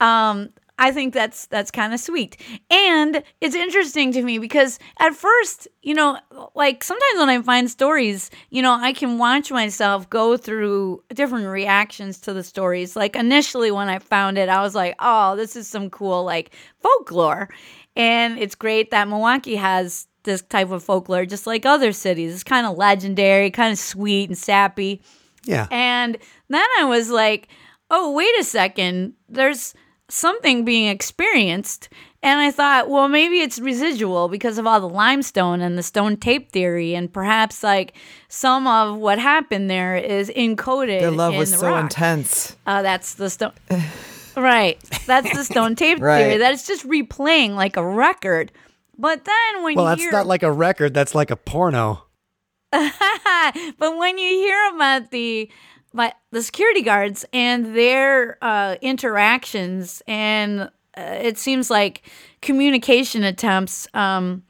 um, 0.00 0.50
I 0.78 0.92
think 0.92 1.12
that's 1.12 1.46
that's 1.46 1.70
kind 1.70 1.92
of 1.92 2.00
sweet, 2.00 2.40
and 2.70 3.22
it's 3.40 3.54
interesting 3.54 4.12
to 4.12 4.22
me 4.22 4.38
because 4.38 4.78
at 4.98 5.14
first, 5.14 5.66
you 5.82 5.94
know, 5.94 6.18
like 6.54 6.84
sometimes 6.84 7.18
when 7.18 7.28
I 7.28 7.42
find 7.42 7.70
stories, 7.70 8.30
you 8.50 8.62
know, 8.62 8.74
I 8.74 8.92
can 8.92 9.18
watch 9.18 9.50
myself 9.50 10.08
go 10.08 10.36
through 10.36 11.02
different 11.12 11.46
reactions 11.48 12.20
to 12.22 12.32
the 12.32 12.42
stories. 12.44 12.94
Like 12.96 13.16
initially, 13.16 13.70
when 13.70 13.88
I 13.88 13.98
found 13.98 14.38
it, 14.38 14.48
I 14.48 14.62
was 14.62 14.74
like, 14.74 14.94
"Oh, 15.00 15.36
this 15.36 15.56
is 15.56 15.66
some 15.66 15.90
cool 15.90 16.24
like 16.24 16.50
folklore," 16.80 17.48
and 17.96 18.38
it's 18.38 18.54
great 18.54 18.90
that 18.90 19.08
Milwaukee 19.08 19.56
has 19.56 20.06
this 20.22 20.42
type 20.42 20.70
of 20.70 20.84
folklore, 20.84 21.26
just 21.26 21.46
like 21.46 21.66
other 21.66 21.92
cities. 21.92 22.34
It's 22.34 22.44
kind 22.44 22.66
of 22.66 22.76
legendary, 22.76 23.50
kind 23.50 23.72
of 23.72 23.78
sweet 23.78 24.28
and 24.28 24.38
sappy. 24.38 25.00
Yeah. 25.44 25.66
And 25.70 26.18
then 26.48 26.66
I 26.78 26.84
was 26.84 27.10
like, 27.10 27.48
oh, 27.90 28.12
wait 28.12 28.38
a 28.38 28.44
second. 28.44 29.14
There's 29.28 29.74
something 30.08 30.64
being 30.64 30.88
experienced. 30.88 31.88
And 32.22 32.40
I 32.40 32.50
thought, 32.50 32.90
well, 32.90 33.06
maybe 33.08 33.40
it's 33.40 33.60
residual 33.60 34.28
because 34.28 34.58
of 34.58 34.66
all 34.66 34.80
the 34.80 34.88
limestone 34.88 35.60
and 35.60 35.78
the 35.78 35.82
stone 35.84 36.16
tape 36.16 36.50
theory. 36.50 36.94
And 36.94 37.12
perhaps 37.12 37.62
like 37.62 37.94
some 38.28 38.66
of 38.66 38.96
what 38.96 39.18
happened 39.20 39.70
there 39.70 39.96
is 39.96 40.28
encoded. 40.30 40.98
Their 41.00 41.10
love 41.12 41.34
in 41.34 41.38
was 41.38 41.52
the 41.52 41.58
so 41.58 41.68
rock. 41.68 41.82
intense. 41.84 42.56
Uh, 42.66 42.82
that's 42.82 43.14
the 43.14 43.30
stone. 43.30 43.52
right. 44.36 44.78
That's 45.06 45.32
the 45.36 45.44
stone 45.44 45.76
tape 45.76 45.98
Right. 46.02 46.24
theory. 46.24 46.36
That 46.38 46.52
it's 46.54 46.66
just 46.66 46.86
replaying 46.88 47.54
like 47.54 47.76
a 47.76 47.86
record. 47.86 48.50
But 48.96 49.24
then 49.24 49.62
when 49.62 49.74
you 49.74 49.78
hear, 49.78 49.84
Well, 49.84 49.84
you 49.84 49.90
that's 49.90 50.02
hear 50.02 50.12
not 50.12 50.26
like 50.26 50.42
a 50.42 50.50
record. 50.50 50.92
That's 50.92 51.14
like 51.14 51.30
a 51.30 51.36
porno. 51.36 52.02
but 52.72 53.96
when 53.96 54.18
you 54.18 54.28
hear 54.28 54.74
about 54.74 55.10
the 55.12 55.48
but 55.94 56.14
the 56.30 56.42
security 56.42 56.82
guards 56.82 57.24
and 57.32 57.74
their 57.76 58.38
uh, 58.42 58.76
interactions, 58.80 60.02
and 60.06 60.62
uh, 60.62 60.66
it 60.96 61.38
seems 61.38 61.70
like 61.70 62.02
communication 62.42 63.24
attempts 63.24 63.88
um, 63.94 64.42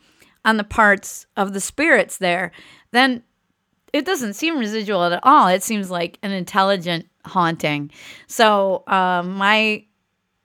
on 0.44 0.57
the 0.57 0.64
parts 0.64 1.27
of 1.37 1.53
the 1.53 1.61
spirits 1.61 2.18
there, 2.18 2.53
then 2.90 3.22
it 3.92 4.05
doesn't 4.05 4.35
seem 4.35 4.59
residual 4.59 5.05
at 5.05 5.20
all. 5.22 5.48
It 5.48 5.62
seems 5.62 5.90
like 5.90 6.18
an 6.22 6.33
intelligent 6.33 7.07
haunting. 7.24 7.90
So 8.27 8.83
um, 8.87 9.35
my 9.37 9.85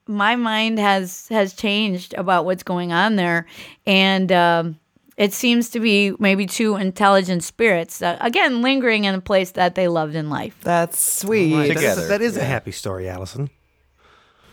my 0.06 0.36
mind 0.36 0.78
has 0.78 1.28
has 1.28 1.54
changed 1.54 2.14
about 2.14 2.44
what's 2.44 2.62
going 2.62 2.92
on 2.92 3.16
there, 3.16 3.46
and 3.86 4.30
um, 4.30 4.78
it 5.16 5.32
seems 5.32 5.70
to 5.70 5.80
be 5.80 6.12
maybe 6.18 6.46
two 6.46 6.76
intelligent 6.76 7.44
spirits 7.44 8.02
uh, 8.02 8.16
again 8.20 8.62
lingering 8.62 9.04
in 9.04 9.14
a 9.14 9.20
place 9.20 9.52
that 9.52 9.74
they 9.74 9.88
loved 9.88 10.14
in 10.14 10.28
life. 10.30 10.56
That's 10.62 10.98
sweet. 10.98 11.52
That 11.54 11.68
is, 11.68 11.74
Together. 11.76 12.06
that 12.08 12.22
is 12.22 12.36
a 12.36 12.44
happy 12.44 12.72
story, 12.72 13.08
Allison. 13.08 13.50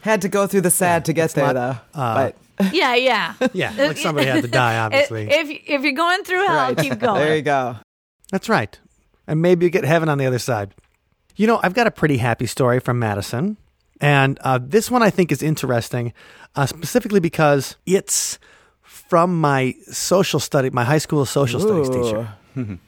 Had 0.02 0.22
to 0.24 0.30
go 0.30 0.48
through 0.48 0.62
the 0.62 0.72
sad 0.72 1.06
to 1.06 1.14
get 1.14 1.32
there, 1.32 1.54
not, 1.54 1.84
though. 1.94 2.00
uh, 2.00 2.32
but 2.60 2.74
Yeah, 2.74 2.96
yeah. 2.96 3.34
Yeah, 3.54 3.74
like 3.78 3.98
somebody 3.98 4.28
had 4.28 4.42
to 4.44 4.48
die, 4.64 4.78
obviously. 4.80 5.30
If 5.30 5.50
if 5.50 5.82
you're 5.84 5.92
going 5.94 6.24
through 6.24 6.46
hell, 6.48 6.68
Right. 6.70 6.78
keep 6.78 7.00
going. 7.00 7.22
There 7.22 7.36
you 7.36 7.42
go. 7.44 7.78
That's 8.32 8.50
right. 8.50 8.80
And 9.28 9.42
maybe 9.42 9.66
you 9.66 9.70
get 9.70 9.84
heaven 9.84 10.10
on 10.10 10.18
the 10.18 10.26
other 10.26 10.40
side. 10.40 10.74
You 11.36 11.48
know, 11.48 11.60
I've 11.64 11.74
got 11.74 11.88
a 11.88 11.92
pretty 11.92 12.18
happy 12.18 12.46
story 12.46 12.80
from 12.80 13.00
Madison. 13.00 13.58
And 14.00 14.40
uh, 14.42 14.60
this 14.62 14.90
one 14.90 15.04
I 15.04 15.12
think 15.12 15.32
is 15.32 15.44
interesting, 15.44 16.14
uh, 16.56 16.66
specifically 16.66 17.20
because 17.20 17.76
it's 17.86 18.40
from 19.12 19.42
my 19.42 19.76
social 19.92 20.40
study, 20.40 20.70
my 20.70 20.86
high 20.86 20.98
school 20.98 21.26
social 21.26 21.60
studies 21.60 21.90
teacher. 21.90 22.34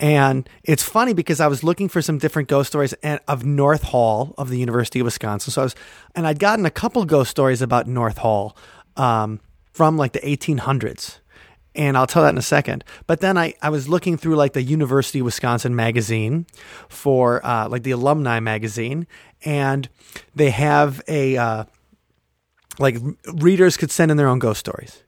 And 0.00 0.48
it's 0.62 0.84
funny 0.84 1.12
because 1.12 1.40
I 1.40 1.48
was 1.48 1.64
looking 1.64 1.88
for 1.88 2.00
some 2.00 2.18
different 2.18 2.48
ghost 2.48 2.68
stories 2.68 2.92
and, 3.02 3.18
of 3.26 3.44
North 3.44 3.82
Hall 3.82 4.32
of 4.38 4.48
the 4.48 4.56
University 4.56 5.00
of 5.00 5.06
Wisconsin. 5.06 5.50
So 5.50 5.62
I 5.62 5.64
was, 5.64 5.74
and 6.14 6.24
I'd 6.24 6.38
gotten 6.38 6.64
a 6.64 6.70
couple 6.70 7.04
ghost 7.04 7.32
stories 7.32 7.60
about 7.60 7.88
North 7.88 8.18
Hall 8.18 8.56
um, 8.96 9.40
from 9.72 9.96
like 9.96 10.12
the 10.12 10.20
1800s. 10.20 11.18
And 11.74 11.98
I'll 11.98 12.06
tell 12.06 12.22
that 12.22 12.28
in 12.28 12.38
a 12.38 12.42
second. 12.42 12.84
But 13.08 13.18
then 13.18 13.36
I, 13.36 13.54
I 13.60 13.70
was 13.70 13.88
looking 13.88 14.16
through 14.16 14.36
like 14.36 14.52
the 14.52 14.62
University 14.62 15.18
of 15.18 15.24
Wisconsin 15.24 15.74
magazine 15.74 16.46
for 16.88 17.44
uh, 17.44 17.68
like 17.68 17.82
the 17.82 17.90
alumni 17.90 18.38
magazine. 18.38 19.08
And 19.44 19.88
they 20.36 20.50
have 20.50 21.02
a, 21.08 21.36
uh, 21.36 21.64
like 22.78 22.98
readers 23.34 23.76
could 23.76 23.90
send 23.90 24.12
in 24.12 24.16
their 24.16 24.28
own 24.28 24.38
ghost 24.38 24.60
stories. 24.60 25.02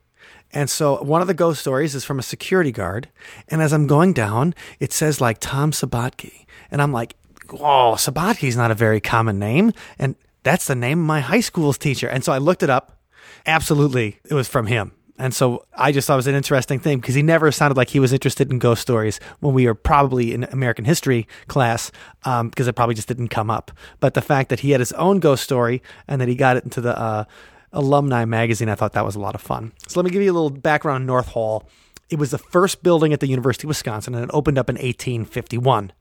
And 0.53 0.69
so 0.69 1.01
one 1.03 1.21
of 1.21 1.27
the 1.27 1.33
ghost 1.33 1.61
stories 1.61 1.95
is 1.95 2.03
from 2.03 2.19
a 2.19 2.23
security 2.23 2.71
guard. 2.71 3.09
And 3.47 3.61
as 3.61 3.73
I'm 3.73 3.87
going 3.87 4.13
down, 4.13 4.53
it 4.79 4.91
says 4.91 5.21
like 5.21 5.37
Tom 5.39 5.71
Sabatke. 5.71 6.45
And 6.69 6.81
I'm 6.81 6.91
like, 6.91 7.15
oh, 7.53 7.95
Sabatke's 7.97 8.57
not 8.57 8.71
a 8.71 8.75
very 8.75 8.99
common 8.99 9.39
name. 9.39 9.73
And 9.97 10.15
that's 10.43 10.67
the 10.67 10.75
name 10.75 10.99
of 10.99 11.05
my 11.05 11.19
high 11.19 11.39
school's 11.39 11.77
teacher. 11.77 12.07
And 12.07 12.23
so 12.23 12.33
I 12.33 12.37
looked 12.37 12.63
it 12.63 12.69
up. 12.69 12.97
Absolutely, 13.45 14.19
it 14.29 14.33
was 14.33 14.47
from 14.47 14.67
him. 14.67 14.91
And 15.17 15.35
so 15.35 15.65
I 15.75 15.91
just 15.91 16.07
thought 16.07 16.15
it 16.15 16.17
was 16.17 16.27
an 16.27 16.35
interesting 16.35 16.79
thing 16.79 16.99
because 16.99 17.13
he 17.13 17.21
never 17.21 17.51
sounded 17.51 17.77
like 17.77 17.89
he 17.89 17.99
was 17.99 18.11
interested 18.11 18.51
in 18.51 18.57
ghost 18.57 18.81
stories 18.81 19.19
when 19.39 19.53
we 19.53 19.67
were 19.67 19.75
probably 19.75 20.33
in 20.33 20.45
American 20.45 20.83
history 20.83 21.27
class 21.47 21.91
um, 22.23 22.49
because 22.49 22.67
it 22.67 22.73
probably 22.73 22.95
just 22.95 23.07
didn't 23.07 23.27
come 23.27 23.51
up. 23.51 23.71
But 23.99 24.15
the 24.15 24.21
fact 24.21 24.49
that 24.49 24.61
he 24.61 24.71
had 24.71 24.79
his 24.79 24.91
own 24.93 25.19
ghost 25.19 25.43
story 25.43 25.83
and 26.07 26.19
that 26.21 26.27
he 26.27 26.33
got 26.33 26.57
it 26.57 26.63
into 26.63 26.81
the 26.81 26.97
uh, 26.97 27.25
alumni 27.73 28.25
magazine, 28.25 28.69
I 28.69 28.75
thought 28.75 28.93
that 28.93 29.05
was 29.05 29.15
a 29.15 29.19
lot 29.19 29.35
of 29.35 29.41
fun. 29.41 29.71
So 29.87 29.99
let 29.99 30.05
me 30.05 30.11
give 30.11 30.21
you 30.21 30.31
a 30.31 30.33
little 30.33 30.49
background 30.49 30.97
on 30.97 31.05
North 31.05 31.29
Hall. 31.29 31.67
It 32.09 32.19
was 32.19 32.31
the 32.31 32.37
first 32.37 32.83
building 32.83 33.13
at 33.13 33.19
the 33.19 33.27
University 33.27 33.65
of 33.65 33.69
Wisconsin 33.69 34.15
and 34.15 34.25
it 34.25 34.31
opened 34.33 34.57
up 34.57 34.69
in 34.69 34.75
1851. 34.75 35.93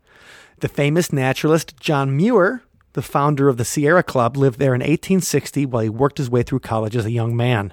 The 0.59 0.68
famous 0.68 1.12
naturalist 1.12 1.78
John 1.78 2.16
Muir, 2.16 2.62
the 2.92 3.02
founder 3.02 3.48
of 3.48 3.56
the 3.56 3.64
Sierra 3.64 4.02
Club, 4.02 4.37
lived 4.37 4.59
there 4.59 4.74
in 4.74 4.80
1860 4.80 5.66
while 5.66 5.83
he 5.83 5.88
worked 5.88 6.18
his 6.18 6.28
way 6.28 6.42
through 6.42 6.61
college 6.61 6.96
as 6.96 7.06
a 7.06 7.11
young 7.11 7.37
man. 7.37 7.72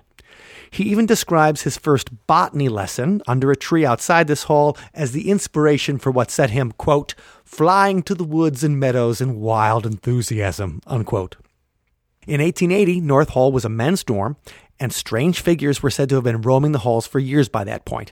He 0.70 0.84
even 0.86 1.06
describes 1.06 1.62
his 1.62 1.78
first 1.78 2.28
botany 2.28 2.70
lesson 2.70 3.22
under 3.28 3.52
a 3.52 3.56
tree 3.56 3.86
outside 3.86 4.28
this 4.28 4.44
hall 4.44 4.78
as 4.94 5.12
the 5.12 5.30
inspiration 5.30 5.98
for 5.98 6.12
what 6.12 6.32
set 6.32 6.52
him, 6.52 6.72
quote, 6.74 7.16
flying 7.44 8.04
to 8.04 8.14
the 8.14 8.24
woods 8.24 8.64
and 8.64 8.80
meadows 8.80 9.22
in 9.22 9.40
wild 9.40 9.86
enthusiasm, 9.86 10.82
unquote. 10.86 11.38
In 12.28 12.42
1880, 12.42 13.00
North 13.00 13.30
Hall 13.30 13.54
was 13.54 13.64
a 13.64 13.70
men's 13.70 14.04
dorm, 14.04 14.36
and 14.82 14.92
strange 14.92 15.40
figures 15.40 15.82
were 15.82 15.90
said 15.90 16.10
to 16.10 16.16
have 16.16 16.26
been 16.26 16.42
roaming 16.42 16.74
the 16.74 16.80
halls 16.80 17.08
for 17.08 17.20
years 17.20 17.48
by 17.48 17.64
that 17.64 17.86
point. 17.86 18.12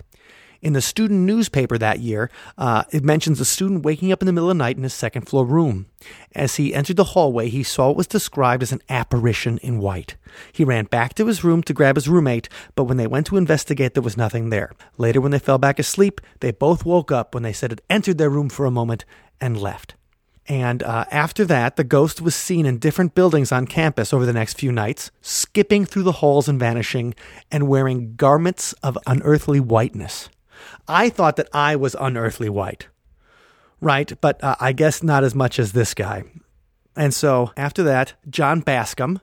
In 0.62 0.72
the 0.72 0.82
student 0.82 1.20
newspaper 1.20 1.78
that 1.78 2.00
year, 2.00 2.32
uh, 2.58 2.86
it 2.92 3.04
mentions 3.04 3.42
a 3.42 3.46
student 3.46 3.84
waking 3.84 4.14
up 4.14 4.22
in 4.22 4.26
the 4.26 4.32
middle 4.32 4.50
of 4.50 4.56
the 4.56 4.64
night 4.64 4.78
in 4.78 4.84
his 4.84 4.94
second 4.94 5.28
floor 5.28 5.46
room. 5.46 5.88
As 6.34 6.56
he 6.56 6.74
entered 6.74 6.96
the 6.96 7.04
hallway, 7.04 7.50
he 7.50 7.62
saw 7.62 7.88
what 7.88 7.98
was 7.98 8.08
described 8.08 8.64
as 8.64 8.72
an 8.72 8.82
apparition 8.90 9.58
in 9.58 9.80
white. 9.80 10.16
He 10.54 10.64
ran 10.64 10.86
back 10.86 11.14
to 11.16 11.28
his 11.28 11.44
room 11.44 11.62
to 11.64 11.74
grab 11.74 11.96
his 11.98 12.08
roommate, 12.08 12.48
but 12.74 12.86
when 12.86 12.96
they 12.96 13.08
went 13.08 13.28
to 13.28 13.38
investigate, 13.38 13.96
there 13.96 14.02
was 14.02 14.16
nothing 14.16 14.50
there. 14.50 14.72
Later, 14.98 15.20
when 15.20 15.32
they 15.32 15.40
fell 15.40 15.58
back 15.58 15.78
asleep, 15.78 16.22
they 16.40 16.52
both 16.52 16.86
woke 16.86 17.12
up 17.12 17.34
when 17.34 17.44
they 17.44 17.54
said 17.54 17.74
it 17.74 17.82
entered 17.90 18.18
their 18.18 18.30
room 18.30 18.48
for 18.48 18.66
a 18.66 18.72
moment 18.72 19.04
and 19.42 19.60
left. 19.60 19.96
And 20.48 20.84
uh, 20.84 21.06
after 21.10 21.44
that, 21.46 21.76
the 21.76 21.84
ghost 21.84 22.22
was 22.22 22.36
seen 22.36 22.66
in 22.66 22.78
different 22.78 23.16
buildings 23.16 23.52
on 23.52 23.66
campus 23.66 24.14
over 24.14 24.26
the 24.26 24.34
next 24.34 24.60
few 24.60 24.72
nights, 24.72 25.10
skipping 25.22 25.86
through 25.86 26.04
the 26.04 26.12
halls 26.14 26.48
and 26.48 26.60
vanishing, 26.60 27.16
and 27.52 27.68
wearing 27.68 28.16
garments 28.16 28.74
of 28.84 28.98
unearthly 29.08 29.60
whiteness. 29.60 30.30
I 30.88 31.10
thought 31.10 31.36
that 31.38 31.50
I 31.52 31.76
was 31.76 31.96
unearthly 32.00 32.50
white, 32.50 32.88
right? 33.82 34.12
But 34.22 34.44
uh, 34.44 34.56
I 34.60 34.72
guess 34.72 35.02
not 35.02 35.24
as 35.24 35.34
much 35.34 35.58
as 35.58 35.72
this 35.72 35.94
guy. 35.96 36.24
And 36.96 37.14
so 37.14 37.52
after 37.58 37.84
that, 37.84 38.14
John 38.30 38.62
Bascom, 38.62 39.20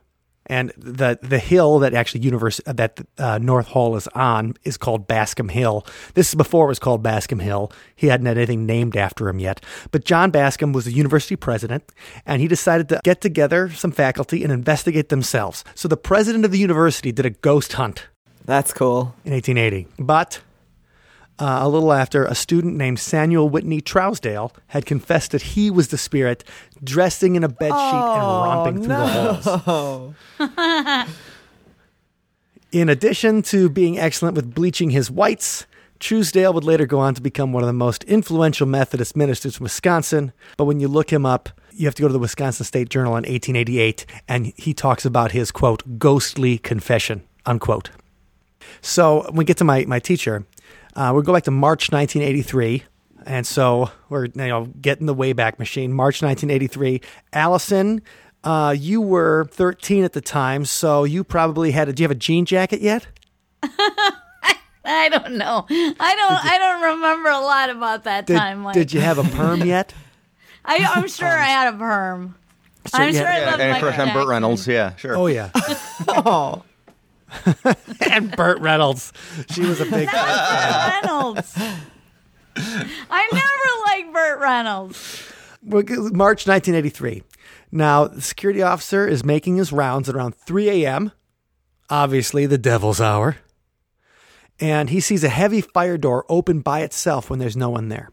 and 0.47 0.71
the 0.77 1.17
the 1.21 1.39
hill 1.39 1.79
that 1.79 1.93
actually 1.93 2.21
universe 2.21 2.59
that 2.65 2.99
uh, 3.17 3.37
North 3.37 3.67
Hall 3.67 3.95
is 3.95 4.07
on 4.09 4.55
is 4.63 4.77
called 4.77 5.07
Bascom 5.07 5.49
Hill. 5.49 5.85
This 6.13 6.29
is 6.29 6.35
before 6.35 6.65
it 6.65 6.69
was 6.69 6.79
called 6.79 7.03
Bascom 7.03 7.39
Hill. 7.39 7.71
He 7.95 8.07
hadn't 8.07 8.25
had 8.25 8.37
anything 8.37 8.65
named 8.65 8.95
after 8.95 9.29
him 9.29 9.39
yet. 9.39 9.63
But 9.91 10.05
John 10.05 10.31
Bascom 10.31 10.73
was 10.73 10.85
the 10.85 10.91
university 10.91 11.35
president, 11.35 11.83
and 12.25 12.41
he 12.41 12.47
decided 12.47 12.89
to 12.89 13.01
get 13.03 13.21
together 13.21 13.69
some 13.71 13.91
faculty 13.91 14.43
and 14.43 14.51
investigate 14.51 15.09
themselves. 15.09 15.63
So 15.75 15.87
the 15.87 15.97
president 15.97 16.45
of 16.45 16.51
the 16.51 16.59
university 16.59 17.11
did 17.11 17.25
a 17.25 17.29
ghost 17.29 17.73
hunt 17.73 18.07
That's 18.45 18.73
cool. 18.73 19.15
in 19.25 19.33
1880. 19.33 19.87
But 19.97 20.41
uh, 21.39 21.59
a 21.61 21.69
little 21.69 21.91
after, 21.91 22.25
a 22.25 22.35
student 22.35 22.75
named 22.75 22.99
Samuel 22.99 23.49
Whitney 23.49 23.81
Trousdale 23.81 24.51
had 24.67 24.85
confessed 24.85 25.31
that 25.31 25.41
he 25.41 25.71
was 25.71 25.89
the 25.89 25.97
spirit 25.97 26.43
dressing 26.83 27.35
in 27.35 27.43
a 27.43 27.49
bedsheet 27.49 28.13
and 28.15 28.21
romping 28.21 28.75
through 28.77 28.87
the 28.87 29.05
halls. 29.07 30.15
Oh, 30.39 31.07
In 32.71 32.89
addition 32.89 33.43
to 33.43 33.69
being 33.69 33.99
excellent 33.99 34.35
with 34.35 34.55
bleaching 34.55 34.89
his 34.89 35.11
whites, 35.11 35.67
Truesdale 35.99 36.53
would 36.53 36.63
later 36.63 36.87
go 36.87 36.99
on 36.99 37.13
to 37.13 37.21
become 37.21 37.53
one 37.53 37.61
of 37.61 37.67
the 37.67 37.73
most 37.73 38.03
influential 38.05 38.65
Methodist 38.65 39.15
ministers 39.15 39.59
in 39.59 39.63
Wisconsin. 39.63 40.33
But 40.57 40.65
when 40.65 40.79
you 40.79 40.87
look 40.87 41.13
him 41.13 41.25
up, 41.25 41.49
you 41.71 41.85
have 41.85 41.95
to 41.95 42.01
go 42.01 42.07
to 42.07 42.13
the 42.13 42.19
Wisconsin 42.19 42.65
State 42.65 42.89
Journal 42.89 43.13
in 43.13 43.23
1888, 43.23 44.05
and 44.27 44.53
he 44.57 44.73
talks 44.73 45.05
about 45.05 45.31
his 45.31 45.51
quote 45.51 45.99
ghostly 45.99 46.57
confession 46.57 47.23
unquote. 47.45 47.89
So 48.81 49.23
when 49.23 49.35
we 49.37 49.45
get 49.45 49.57
to 49.57 49.63
my 49.63 49.85
my 49.85 49.99
teacher, 49.99 50.45
uh, 50.95 51.11
we'll 51.13 51.23
go 51.23 51.33
back 51.33 51.43
to 51.43 51.51
March 51.51 51.91
1983. 51.91 52.83
And 53.25 53.47
so 53.47 53.89
we're 54.09 54.25
you 54.25 54.31
know 54.35 54.65
getting 54.81 55.05
the 55.05 55.15
Wayback 55.15 55.57
Machine. 55.59 55.93
March 55.93 56.21
1983. 56.21 56.99
Allison, 57.31 58.01
uh, 58.43 58.75
you 58.77 58.99
were 59.01 59.45
13 59.51 60.03
at 60.03 60.11
the 60.13 60.19
time, 60.21 60.65
so 60.65 61.05
you 61.05 61.23
probably 61.23 61.71
had. 61.71 61.87
A, 61.87 61.93
do 61.93 62.03
you 62.03 62.05
have 62.05 62.11
a 62.11 62.15
jean 62.19 62.45
jacket 62.45 62.81
yet? 62.81 63.07
I 64.85 65.07
don't 65.07 65.35
know. 65.35 65.65
I 65.69 66.15
don't. 66.15 66.45
I 66.45 66.57
don't 66.59 66.95
remember 66.95 67.29
a 67.29 67.39
lot 67.39 67.69
about 67.69 68.03
that 68.03 68.25
Did, 68.25 68.35
time. 68.37 68.65
Like, 68.65 68.73
did 68.73 68.91
you 68.91 68.99
have 68.99 69.17
a 69.17 69.23
perm 69.23 69.61
yet? 69.65 69.93
I, 70.65 70.77
I'm 70.93 71.07
sure 71.07 71.27
I 71.27 71.45
had 71.45 71.73
a 71.73 71.77
perm. 71.77 72.35
So 72.87 72.97
I'm 72.97 73.07
you 73.07 73.13
sure 73.15 73.25
had- 73.25 73.35
I 73.35 73.39
Yeah, 73.39 73.45
loved 73.51 73.61
and 73.61 73.69
of 73.69 73.75
Michael 73.75 73.89
course, 73.89 73.99
I'm 74.07 74.13
Burt 74.13 74.27
Reynolds. 74.27 74.67
Yeah, 74.67 74.95
sure. 74.97 75.15
Oh 75.17 75.27
yeah, 75.27 75.51
oh, 76.09 76.63
and 78.09 78.35
Burt 78.35 78.59
Reynolds. 78.59 79.13
She 79.51 79.61
was 79.61 79.79
a 79.81 79.85
big. 79.85 80.09
Burt 80.11 81.03
Reynolds. 81.03 81.55
I 82.55 83.29
never 83.31 83.85
liked 83.87 84.13
Burt 84.13 84.39
Reynolds. 84.39 85.31
March 85.63 86.47
1983. 86.47 87.23
Now, 87.71 88.07
the 88.07 88.21
security 88.21 88.61
officer 88.61 89.07
is 89.07 89.23
making 89.23 89.55
his 89.55 89.71
rounds 89.71 90.07
at 90.07 90.15
around 90.15 90.35
3 90.35 90.69
a.m., 90.69 91.11
obviously 91.89 92.45
the 92.45 92.57
devil's 92.57 93.01
hour, 93.01 93.37
and 94.59 94.89
he 94.89 94.99
sees 94.99 95.23
a 95.23 95.29
heavy 95.29 95.61
fire 95.61 95.97
door 95.97 96.25
open 96.29 96.61
by 96.61 96.81
itself 96.81 97.29
when 97.29 97.39
there's 97.39 97.57
no 97.57 97.69
one 97.69 97.89
there. 97.89 98.09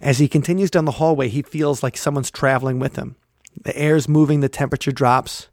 As 0.00 0.18
he 0.18 0.26
continues 0.26 0.70
down 0.70 0.84
the 0.84 0.92
hallway, 0.92 1.28
he 1.28 1.42
feels 1.42 1.82
like 1.82 1.96
someone's 1.96 2.30
traveling 2.30 2.78
with 2.78 2.96
him. 2.96 3.16
The 3.62 3.76
air's 3.76 4.08
moving, 4.08 4.40
the 4.40 4.48
temperature 4.48 4.90
drops. 4.90 5.48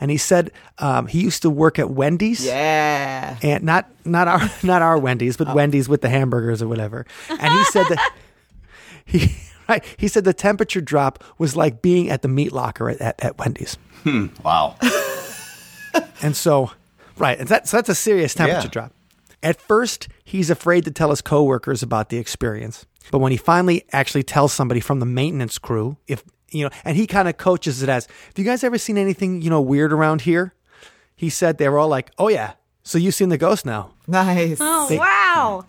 And 0.00 0.10
he 0.10 0.16
said 0.16 0.52
um, 0.78 1.06
he 1.06 1.20
used 1.20 1.42
to 1.42 1.50
work 1.50 1.78
at 1.78 1.90
Wendy's 1.90 2.44
yeah. 2.44 3.36
and 3.42 3.64
not 3.64 3.90
not 4.04 4.28
our 4.28 4.40
not 4.62 4.82
our 4.82 4.98
Wendy's, 4.98 5.36
but 5.36 5.54
Wendy's 5.54 5.88
with 5.88 6.02
the 6.02 6.08
hamburgers 6.08 6.62
or 6.62 6.68
whatever. 6.68 7.06
And 7.28 7.52
he 7.52 7.64
said 7.64 7.86
that 7.88 8.12
he 9.04 9.34
right, 9.68 9.84
he 9.96 10.08
said 10.08 10.24
the 10.24 10.32
temperature 10.34 10.80
drop 10.80 11.22
was 11.38 11.56
like 11.56 11.82
being 11.82 12.10
at 12.10 12.22
the 12.22 12.28
meat 12.28 12.52
locker 12.52 12.88
at, 12.90 13.00
at, 13.00 13.24
at 13.24 13.38
Wendy's. 13.38 13.76
Wow. 14.44 14.76
And 16.22 16.36
so, 16.36 16.72
right, 17.16 17.38
and 17.38 17.48
that, 17.48 17.68
so 17.68 17.76
that's 17.76 17.88
a 17.88 17.94
serious 17.94 18.34
temperature 18.34 18.66
Yeah. 18.66 18.70
drop. 18.70 18.92
At 19.42 19.60
first, 19.60 20.08
he's 20.24 20.50
afraid 20.50 20.84
to 20.84 20.90
tell 20.90 21.10
his 21.10 21.20
coworkers 21.20 21.82
about 21.82 22.08
the 22.08 22.16
experience. 22.18 22.86
But 23.12 23.18
when 23.18 23.30
he 23.30 23.38
finally 23.38 23.84
actually 23.92 24.24
tells 24.24 24.52
somebody 24.52 24.80
from 24.80 24.98
the 24.98 25.06
maintenance 25.06 25.58
crew, 25.58 25.96
if 26.08 26.24
you 26.50 26.64
know, 26.64 26.70
and 26.84 26.96
he 26.96 27.06
kind 27.06 27.28
of 27.28 27.36
coaches 27.36 27.82
it 27.82 27.88
as, 27.88 28.06
"Have 28.06 28.38
you 28.38 28.44
guys 28.44 28.62
ever 28.64 28.78
seen 28.78 28.98
anything 28.98 29.42
you 29.42 29.50
know 29.50 29.60
weird 29.60 29.92
around 29.92 30.22
here?" 30.22 30.54
He 31.16 31.30
said 31.30 31.58
they 31.58 31.68
were 31.68 31.78
all 31.78 31.88
like, 31.88 32.10
"Oh 32.18 32.28
yeah, 32.28 32.52
so 32.82 32.96
you've 32.98 33.14
seen 33.14 33.28
the 33.28 33.38
ghost 33.38 33.66
now." 33.66 33.90
Nice. 34.06 34.58
Oh 34.60 34.86
They- 34.88 34.98
wow! 34.98 35.64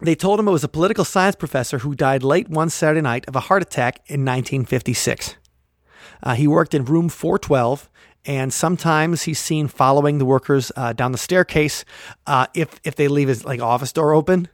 They 0.00 0.14
told 0.14 0.38
him 0.38 0.46
it 0.46 0.52
was 0.52 0.62
a 0.64 0.68
political 0.68 1.04
science 1.04 1.34
professor 1.34 1.78
who 1.78 1.94
died 1.94 2.22
late 2.22 2.48
one 2.48 2.70
Saturday 2.70 3.00
night 3.00 3.24
of 3.26 3.34
a 3.34 3.40
heart 3.40 3.62
attack 3.62 3.96
in 4.06 4.24
1956. 4.24 5.34
Uh, 6.22 6.34
he 6.34 6.46
worked 6.46 6.72
in 6.72 6.84
room 6.84 7.08
412, 7.08 7.88
and 8.24 8.52
sometimes 8.52 9.22
he's 9.22 9.40
seen 9.40 9.66
following 9.68 10.18
the 10.18 10.24
workers 10.24 10.70
uh, 10.76 10.92
down 10.92 11.10
the 11.12 11.18
staircase 11.18 11.84
uh, 12.26 12.46
if 12.54 12.78
if 12.84 12.94
they 12.94 13.08
leave 13.08 13.28
his 13.28 13.44
like 13.44 13.60
office 13.60 13.92
door 13.92 14.12
open. 14.14 14.48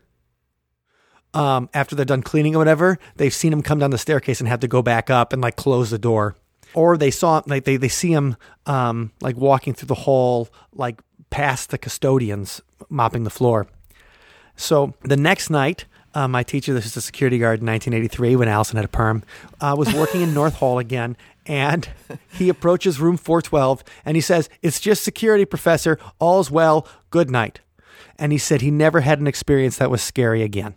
Um, 1.34 1.68
after 1.74 1.96
they're 1.96 2.04
done 2.04 2.22
cleaning 2.22 2.54
or 2.54 2.58
whatever, 2.58 2.98
they've 3.16 3.34
seen 3.34 3.52
him 3.52 3.62
come 3.62 3.78
down 3.80 3.90
the 3.90 3.98
staircase 3.98 4.40
and 4.40 4.48
have 4.48 4.60
to 4.60 4.68
go 4.68 4.82
back 4.82 5.10
up 5.10 5.32
and 5.32 5.42
like 5.42 5.56
close 5.56 5.90
the 5.90 5.98
door. 5.98 6.36
Or 6.74 6.96
they 6.96 7.10
saw 7.10 7.42
like 7.46 7.64
they, 7.64 7.76
they 7.76 7.88
see 7.88 8.12
him 8.12 8.36
um, 8.66 9.12
like 9.20 9.36
walking 9.36 9.74
through 9.74 9.88
the 9.88 9.94
hall 9.94 10.48
like 10.72 11.00
past 11.30 11.70
the 11.70 11.78
custodians 11.78 12.60
mopping 12.88 13.24
the 13.24 13.30
floor. 13.30 13.66
So 14.56 14.94
the 15.02 15.16
next 15.16 15.50
night, 15.50 15.86
uh, 16.14 16.28
my 16.28 16.42
teacher, 16.42 16.72
this 16.72 16.86
is 16.86 16.96
a 16.96 17.00
security 17.00 17.38
guard 17.38 17.60
in 17.60 17.66
1983 17.66 18.36
when 18.36 18.48
Allison 18.48 18.76
had 18.76 18.84
a 18.84 18.88
perm, 18.88 19.24
uh, 19.60 19.74
was 19.76 19.92
working 19.92 20.20
in 20.20 20.32
North 20.34 20.54
Hall 20.54 20.78
again. 20.78 21.16
And 21.46 21.88
he 22.32 22.48
approaches 22.48 23.00
room 23.00 23.16
412 23.16 23.84
and 24.04 24.16
he 24.16 24.20
says, 24.20 24.48
It's 24.62 24.80
just 24.80 25.02
security, 25.02 25.44
professor. 25.44 25.98
All's 26.20 26.50
well. 26.50 26.86
Good 27.10 27.30
night. 27.30 27.60
And 28.18 28.30
he 28.30 28.38
said 28.38 28.60
he 28.60 28.70
never 28.70 29.00
had 29.00 29.18
an 29.18 29.26
experience 29.26 29.76
that 29.78 29.90
was 29.90 30.02
scary 30.02 30.42
again. 30.42 30.76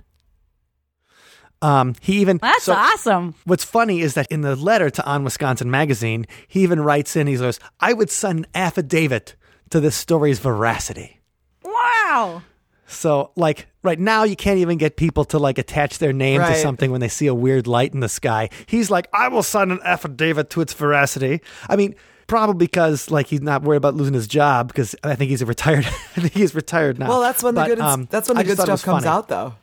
Um, 1.62 1.96
he 2.02 2.20
even 2.22 2.38
That's 2.38 2.66
so- 2.66 2.74
awesome. 2.74 3.36
What's 3.46 3.64
funny 3.64 4.02
is 4.02 4.14
that 4.14 4.28
in 4.32 4.42
the 4.42 4.56
letter 4.56 4.90
to 4.90 5.06
On 5.06 5.24
Wisconsin 5.24 5.72
Magazine, 5.72 6.26
he 6.48 6.62
even 6.62 6.80
writes 6.80 7.16
in, 7.16 7.28
he 7.28 7.36
goes, 7.36 7.60
I 7.80 7.94
would 7.94 8.10
sign 8.10 8.40
an 8.40 8.48
affidavit 8.54 9.36
to 9.72 9.80
this 9.80 9.96
story's 9.96 10.40
veracity. 10.40 11.20
Wow. 11.64 12.42
So, 12.90 13.32
like, 13.36 13.68
right 13.84 14.00
now, 14.00 14.24
you 14.24 14.36
can't 14.38 14.60
even 14.60 14.78
get 14.78 14.96
people 14.96 15.26
to 15.26 15.40
like 15.40 15.58
attach 15.58 15.98
their 15.98 16.14
name 16.14 16.40
to 16.42 16.56
something 16.56 16.90
when 16.90 17.02
they 17.02 17.10
see 17.10 17.28
a 17.28 17.36
weird 17.36 17.68
light 17.68 17.94
in 17.94 18.00
the 18.00 18.08
sky. 18.08 18.50
He's 18.66 18.90
like, 18.90 19.08
I 19.12 19.28
will 19.28 19.44
sign 19.44 19.72
an 19.72 19.80
affidavit 19.84 20.50
to 20.52 20.62
its 20.62 20.74
veracity. 20.74 21.42
I 21.68 21.76
mean, 21.76 21.96
probably 22.28 22.68
because 22.68 23.12
like 23.12 23.28
he's 23.28 23.42
not 23.42 23.64
worried 23.64 23.78
about 23.78 23.96
losing 23.96 24.14
his 24.14 24.28
job 24.28 24.70
because 24.70 24.96
I 25.04 25.16
think 25.16 25.30
he's 25.30 25.42
a 25.42 25.46
retired. 25.46 25.86
I 26.16 26.22
think 26.22 26.34
he's 26.34 26.56
retired 26.56 26.98
now. 26.98 27.10
Well, 27.10 27.22
that's 27.22 27.44
when 27.44 27.56
the 27.56 27.66
good 27.66 27.80
um, 27.80 28.08
that's 28.10 28.30
when 28.30 28.38
the 28.38 28.44
just 28.46 28.58
good 28.58 28.64
stuff 28.64 28.84
comes 28.84 29.04
funny. 29.04 29.14
out, 29.14 29.28
though. 29.28 29.56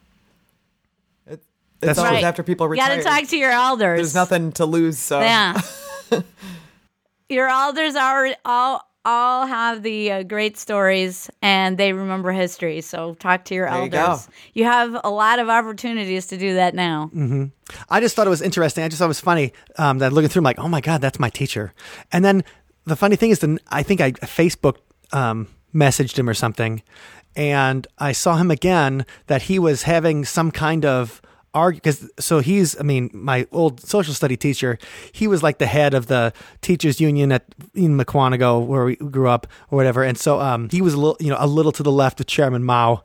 It, 1.85 1.87
That's 1.87 1.99
it's 1.99 2.05
always 2.07 2.23
right. 2.23 2.25
after 2.25 2.43
people 2.43 2.67
You 2.67 2.73
retire. 2.73 2.89
got 2.89 2.97
to 2.97 3.03
talk 3.21 3.29
to 3.31 3.37
your 3.37 3.51
elders. 3.51 3.99
There's 3.99 4.15
nothing 4.15 4.53
to 4.53 4.67
lose, 4.67 4.99
so 4.99 5.21
Yeah. 5.21 5.61
your 7.29 7.49
elders 7.49 7.95
are 7.97 8.29
all 8.45 8.83
all 9.07 9.47
have 9.47 9.83
the 9.83 10.11
uh, 10.11 10.23
great 10.23 10.57
stories 10.57 11.29
and 11.43 11.77
they 11.77 11.93
remember 11.93 12.33
history. 12.33 12.81
So 12.81 13.13
talk 13.17 13.45
to 13.47 13.55
your 13.55 13.69
There 13.69 13.83
you 13.85 13.91
go. 13.91 13.99
elders. 13.99 14.29
You 14.55 14.65
have 14.65 14.99
a 15.05 15.11
lot 15.11 15.39
of 15.39 15.51
opportunities 15.51 16.27
to 16.29 16.39
do 16.39 16.55
that 16.55 16.75
now. 16.75 17.11
I 17.91 18.01
just 18.01 18.17
thought 18.17 18.27
it 18.27 18.31
was 18.31 18.41
interesting. 18.41 18.83
I 18.83 18.89
just 18.89 18.99
thought 19.01 19.05
it 19.05 19.09
was 19.09 19.21
funny 19.21 19.53
um, 19.77 19.99
that 19.99 20.15
looking 20.15 20.31
through, 20.31 20.41
I'm 20.41 20.45
like, 20.45 20.59
oh 20.59 20.69
my 20.69 20.81
god, 20.81 21.03
that's 21.03 21.19
my 21.21 21.29
teacher. 21.29 21.75
And 22.13 22.25
then 22.25 22.45
the 22.87 22.97
funny 22.97 23.17
thing 23.17 23.29
is, 23.31 23.41
then 23.41 23.59
I 23.69 23.83
think 23.83 24.01
I 24.01 24.13
Facebook 24.13 24.77
um, 25.13 25.49
messaged 25.75 26.19
him 26.19 26.27
or 26.27 26.35
something, 26.35 26.83
and 27.37 27.87
I 27.99 28.13
saw 28.13 28.37
him 28.37 28.51
again 28.51 29.05
that 29.27 29.43
he 29.43 29.59
was 29.59 29.83
having 29.83 30.25
some 30.25 30.51
kind 30.51 30.87
of 30.87 31.21
argue 31.55 31.81
because 31.81 32.11
so 32.19 32.41
he's 32.41 32.79
I 32.79 32.83
mean 32.83 33.11
my 33.13 33.47
old 33.53 33.81
social 33.81 34.13
study 34.15 34.37
teacher 34.37 34.79
he 35.13 35.27
was 35.27 35.43
like 35.43 35.59
the 35.59 35.67
head 35.67 35.95
of 35.95 36.07
the 36.09 36.33
teachers 36.61 37.01
union 37.01 37.33
at 37.33 37.45
in 37.75 37.97
Mukwonago 37.97 38.67
where 38.67 38.85
we 38.85 38.97
grew 38.97 39.29
up 39.29 39.47
or 39.71 39.77
whatever. 39.77 40.03
And 40.03 40.19
so 40.19 40.41
um 40.41 40.69
he 40.71 40.83
was 40.83 40.95
a 40.95 40.99
little 40.99 41.17
you 41.21 41.31
know 41.31 41.37
a 41.39 41.47
little 41.47 41.73
to 41.73 41.83
the 41.83 41.93
left 41.93 42.21
of 42.21 42.27
Chairman 42.27 42.65
Mao. 42.65 43.03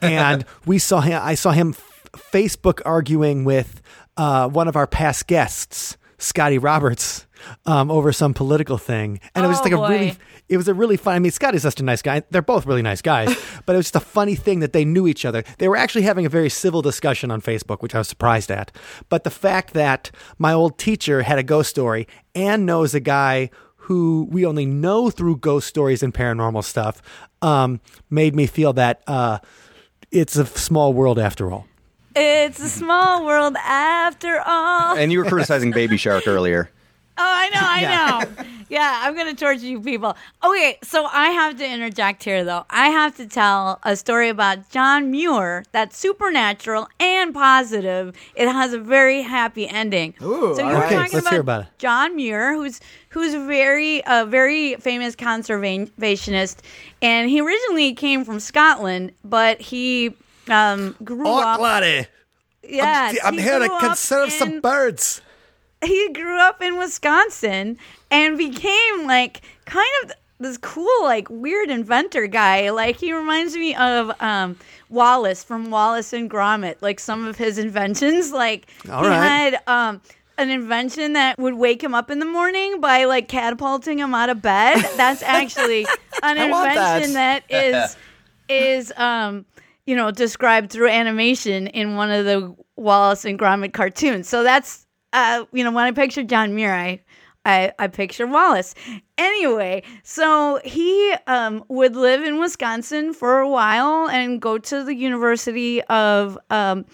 And 0.00 0.44
we 0.66 0.78
saw 0.78 1.00
him 1.00 1.20
I 1.22 1.34
saw 1.34 1.52
him 1.52 1.70
f- 1.70 2.06
Facebook 2.32 2.80
arguing 2.84 3.44
with 3.44 3.80
uh, 4.16 4.48
one 4.48 4.68
of 4.68 4.76
our 4.76 4.86
past 4.86 5.26
guests 5.26 5.96
Scotty 6.18 6.58
Roberts 6.58 7.26
um, 7.66 7.90
over 7.90 8.12
some 8.12 8.34
political 8.34 8.78
thing 8.78 9.20
and 9.34 9.44
it 9.44 9.48
was 9.48 9.58
Oh, 9.58 9.60
just 9.62 9.64
like 9.64 9.72
a 9.72 9.88
really, 9.92 10.16
it 10.48 10.56
was 10.56 10.68
a 10.68 10.74
really 10.74 10.96
fun. 10.96 11.14
I 11.14 11.18
mean, 11.18 11.30
Scott 11.32 11.54
is 11.54 11.62
such 11.62 11.80
a 11.80 11.84
nice 11.84 12.02
guy. 12.02 12.22
They're 12.30 12.42
both 12.42 12.66
really 12.66 12.82
nice 12.82 13.02
guys, 13.02 13.28
but 13.66 13.74
it 13.74 13.76
was 13.76 13.86
just 13.86 13.96
a 13.96 14.00
funny 14.00 14.34
thing 14.34 14.60
that 14.60 14.72
they 14.72 14.84
knew 14.84 15.06
each 15.06 15.24
other. 15.24 15.44
They 15.58 15.68
were 15.68 15.76
actually 15.76 16.02
having 16.02 16.26
a 16.26 16.28
very 16.28 16.48
civil 16.50 16.82
discussion 16.82 17.30
on 17.30 17.40
Facebook, 17.40 17.82
which 17.82 17.94
I 17.94 17.98
was 17.98 18.08
surprised 18.08 18.50
at. 18.50 18.72
But 19.08 19.24
the 19.24 19.30
fact 19.30 19.74
that 19.74 20.10
my 20.38 20.52
old 20.52 20.78
teacher 20.78 21.22
had 21.22 21.38
a 21.38 21.42
ghost 21.42 21.70
story 21.70 22.06
and 22.34 22.64
knows 22.66 22.94
a 22.94 23.00
guy 23.00 23.50
who 23.76 24.28
we 24.30 24.46
only 24.46 24.64
know 24.64 25.10
through 25.10 25.36
ghost 25.36 25.66
stories 25.66 26.02
and 26.02 26.14
paranormal 26.14 26.62
stuff 26.64 27.02
um, 27.42 27.80
made 28.10 28.34
me 28.34 28.46
feel 28.46 28.72
that 28.74 29.02
uh, 29.08 29.38
it's 30.12 30.36
a 30.36 30.46
small 30.46 30.92
world 30.92 31.18
after 31.18 31.50
all. 31.50 31.66
It's 32.14 32.60
a 32.60 32.68
small 32.68 33.24
world 33.26 33.56
after 33.56 34.40
all. 34.46 34.96
And 34.96 35.10
you 35.10 35.18
were 35.18 35.24
criticizing 35.24 35.70
Baby 35.72 35.96
Shark 35.96 36.28
earlier. 36.28 36.70
Oh, 37.22 37.34
I 37.44 37.48
know, 37.50 37.60
I 37.62 38.26
know. 38.36 38.44
Yeah, 38.68 39.00
I'm 39.04 39.14
gonna 39.14 39.34
torture 39.34 39.66
you 39.66 39.80
people. 39.80 40.16
Okay, 40.42 40.78
so 40.82 41.04
I 41.04 41.28
have 41.28 41.58
to 41.58 41.66
interject 41.70 42.24
here, 42.24 42.42
though. 42.42 42.64
I 42.70 42.88
have 42.88 43.14
to 43.18 43.26
tell 43.26 43.78
a 43.82 43.96
story 43.96 44.28
about 44.30 44.70
John 44.70 45.10
Muir 45.10 45.64
that's 45.72 45.96
supernatural 45.98 46.88
and 46.98 47.34
positive. 47.34 48.16
It 48.34 48.48
has 48.48 48.72
a 48.72 48.78
very 48.78 49.20
happy 49.20 49.68
ending. 49.68 50.14
Ooh, 50.22 50.54
so 50.56 50.62
you're 50.66 50.72
right. 50.72 50.86
Okay, 50.86 50.94
talking 50.96 51.12
let's 51.12 51.14
about, 51.14 51.30
hear 51.32 51.40
about 51.40 51.60
it. 51.62 51.66
John 51.78 52.16
Muir, 52.16 52.54
who's 52.54 52.80
who's 53.10 53.34
very 53.34 54.02
a 54.06 54.24
very 54.24 54.74
famous 54.76 55.14
conservationist, 55.14 56.56
and 57.02 57.28
he 57.28 57.40
originally 57.42 57.92
came 57.94 58.24
from 58.24 58.40
Scotland, 58.40 59.12
but 59.22 59.60
he 59.60 60.14
um, 60.48 60.96
grew 61.04 61.28
up. 61.28 61.58
Oh, 61.58 61.62
laddie, 61.62 62.06
Yes, 62.62 63.12
he 63.12 63.36
grew 63.42 63.66
up 63.66 63.90
in- 63.92 64.30
some 64.30 64.60
birds. 64.60 65.20
He 65.82 66.08
grew 66.12 66.38
up 66.40 66.62
in 66.62 66.78
Wisconsin 66.78 67.76
and 68.10 68.38
became 68.38 69.06
like 69.06 69.42
kind 69.64 69.88
of 70.04 70.12
this 70.38 70.58
cool 70.58 70.88
like 71.02 71.28
weird 71.30 71.70
inventor 71.70 72.26
guy 72.26 72.70
like 72.70 72.96
he 72.96 73.12
reminds 73.12 73.54
me 73.54 73.74
of 73.76 74.10
um 74.20 74.56
Wallace 74.88 75.44
from 75.44 75.70
Wallace 75.70 76.12
and 76.12 76.28
Gromit 76.30 76.76
like 76.80 76.98
some 76.98 77.26
of 77.26 77.36
his 77.36 77.58
inventions 77.58 78.32
like 78.32 78.66
All 78.90 79.02
he 79.04 79.08
right. 79.08 79.54
had 79.54 79.60
um 79.68 80.00
an 80.38 80.50
invention 80.50 81.12
that 81.12 81.38
would 81.38 81.54
wake 81.54 81.82
him 81.82 81.94
up 81.94 82.10
in 82.10 82.18
the 82.18 82.26
morning 82.26 82.80
by 82.80 83.04
like 83.04 83.28
catapulting 83.28 83.98
him 83.98 84.14
out 84.14 84.30
of 84.30 84.42
bed 84.42 84.82
that's 84.96 85.22
actually 85.22 85.86
an 86.22 86.38
invention 86.38 87.12
that. 87.12 87.44
that 87.48 87.64
is 87.74 87.96
is 88.48 88.92
um 88.96 89.44
you 89.86 89.94
know 89.94 90.10
described 90.10 90.70
through 90.70 90.88
animation 90.88 91.68
in 91.68 91.94
one 91.94 92.10
of 92.10 92.24
the 92.24 92.54
Wallace 92.76 93.24
and 93.24 93.38
Gromit 93.38 93.72
cartoons. 93.72 94.28
So 94.28 94.42
that's 94.42 94.86
uh 95.12 95.44
you 95.52 95.64
know 95.64 95.72
when 95.72 95.84
I 95.84 95.92
picture 95.92 96.22
John 96.22 96.54
Muir, 96.54 96.74
I 96.74 97.00
I, 97.44 97.72
I 97.78 97.88
picture 97.88 98.26
Wallace. 98.26 98.74
Anyway, 99.18 99.82
so 100.04 100.60
he 100.64 101.14
um, 101.26 101.64
would 101.68 101.96
live 101.96 102.22
in 102.22 102.38
Wisconsin 102.38 103.12
for 103.12 103.40
a 103.40 103.48
while 103.48 104.08
and 104.08 104.40
go 104.40 104.58
to 104.58 104.84
the 104.84 104.94
University 104.94 105.82
of 105.84 106.38
um, 106.50 106.84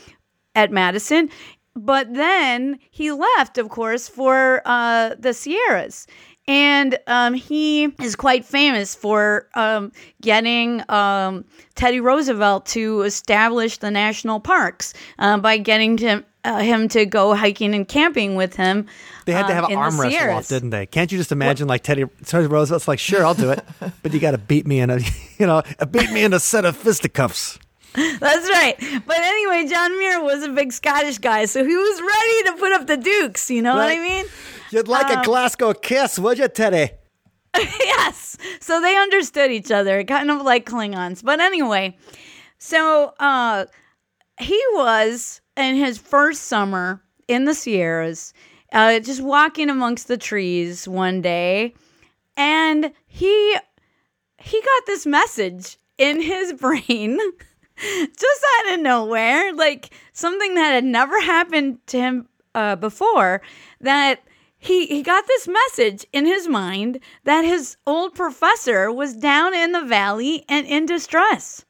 at 0.54 0.70
Madison. 0.70 1.28
But 1.74 2.12
then 2.14 2.78
he 2.90 3.12
left, 3.12 3.58
of 3.58 3.68
course, 3.68 4.08
for 4.08 4.62
uh, 4.64 5.14
the 5.18 5.32
Sierras. 5.32 6.06
And 6.48 6.98
um, 7.06 7.34
he 7.34 7.84
is 8.02 8.16
quite 8.16 8.44
famous 8.44 8.94
for 8.94 9.48
um, 9.54 9.92
getting 10.22 10.82
um, 10.88 11.44
Teddy 11.74 12.00
Roosevelt 12.00 12.64
to 12.66 13.02
establish 13.02 13.78
the 13.78 13.90
national 13.90 14.40
parks 14.40 14.94
uh, 15.18 15.36
by 15.38 15.58
getting 15.58 15.98
to, 15.98 16.24
uh, 16.48 16.58
him 16.58 16.88
to 16.88 17.04
go 17.06 17.34
hiking 17.34 17.74
and 17.74 17.86
camping 17.86 18.34
with 18.34 18.56
him. 18.56 18.86
They 19.26 19.32
had 19.32 19.46
to 19.48 19.52
um, 19.52 19.54
have 19.54 19.64
an 19.64 19.70
in 19.72 19.76
the 19.76 19.82
arm 19.82 20.00
wrestle 20.00 20.30
off, 20.30 20.48
didn't 20.48 20.70
they? 20.70 20.86
Can't 20.86 21.12
you 21.12 21.18
just 21.18 21.32
imagine 21.32 21.68
like 21.68 21.82
Teddy, 21.82 22.04
Teddy 22.24 22.46
Roosevelt's 22.46 22.88
like, 22.88 22.98
sure, 22.98 23.24
I'll 23.24 23.34
do 23.34 23.50
it, 23.50 23.64
but 24.02 24.12
you 24.12 24.20
got 24.20 24.30
to 24.32 24.38
beat 24.38 24.66
me 24.66 24.80
in 24.80 24.90
a, 24.90 24.98
you 25.38 25.46
know, 25.46 25.62
beat 25.90 26.10
me 26.10 26.24
in 26.24 26.32
a 26.32 26.40
set 26.40 26.64
of 26.64 26.76
fisticuffs. 26.76 27.58
That's 27.94 28.48
right. 28.50 28.76
But 29.06 29.16
anyway, 29.18 29.66
John 29.68 29.98
Muir 29.98 30.22
was 30.22 30.42
a 30.42 30.48
big 30.50 30.72
Scottish 30.72 31.18
guy, 31.18 31.46
so 31.46 31.64
he 31.64 31.76
was 31.76 32.00
ready 32.00 32.42
to 32.50 32.56
put 32.58 32.72
up 32.72 32.86
the 32.86 32.96
Dukes. 32.96 33.50
You 33.50 33.62
know 33.62 33.74
what 33.74 33.88
I 33.90 33.96
mean? 33.98 34.24
You'd 34.70 34.88
like 34.88 35.10
Um, 35.10 35.20
a 35.20 35.24
Glasgow 35.24 35.72
kiss, 35.72 36.18
would 36.18 36.38
you, 36.38 36.48
Teddy? 36.48 36.90
yes. 37.56 38.36
So 38.60 38.80
they 38.80 38.96
understood 38.96 39.50
each 39.50 39.70
other, 39.70 40.04
kind 40.04 40.30
of 40.30 40.42
like 40.42 40.66
Klingons. 40.66 41.24
But 41.24 41.40
anyway, 41.40 41.96
so 42.58 43.14
uh, 43.18 43.64
he 44.38 44.62
was 44.74 45.40
in 45.58 45.76
his 45.76 45.98
first 45.98 46.42
summer 46.44 47.02
in 47.26 47.44
the 47.44 47.54
Sierras, 47.54 48.32
uh, 48.72 49.00
just 49.00 49.20
walking 49.20 49.68
amongst 49.68 50.08
the 50.08 50.16
trees 50.16 50.86
one 50.86 51.20
day, 51.20 51.74
and 52.36 52.92
he 53.06 53.56
he 54.38 54.60
got 54.60 54.86
this 54.86 55.04
message 55.04 55.76
in 55.98 56.20
his 56.20 56.52
brain 56.60 57.18
just 57.76 58.44
out 58.58 58.74
of 58.74 58.80
nowhere, 58.80 59.52
like 59.52 59.90
something 60.12 60.54
that 60.54 60.72
had 60.72 60.84
never 60.84 61.20
happened 61.20 61.78
to 61.88 61.98
him 61.98 62.28
uh, 62.54 62.76
before. 62.76 63.42
That 63.80 64.22
he 64.58 64.86
he 64.86 65.02
got 65.02 65.26
this 65.26 65.48
message 65.48 66.06
in 66.12 66.26
his 66.26 66.48
mind 66.48 67.00
that 67.24 67.44
his 67.44 67.76
old 67.86 68.14
professor 68.14 68.90
was 68.92 69.14
down 69.14 69.54
in 69.54 69.72
the 69.72 69.84
valley 69.84 70.44
and 70.48 70.66
in 70.66 70.86
distress. 70.86 71.64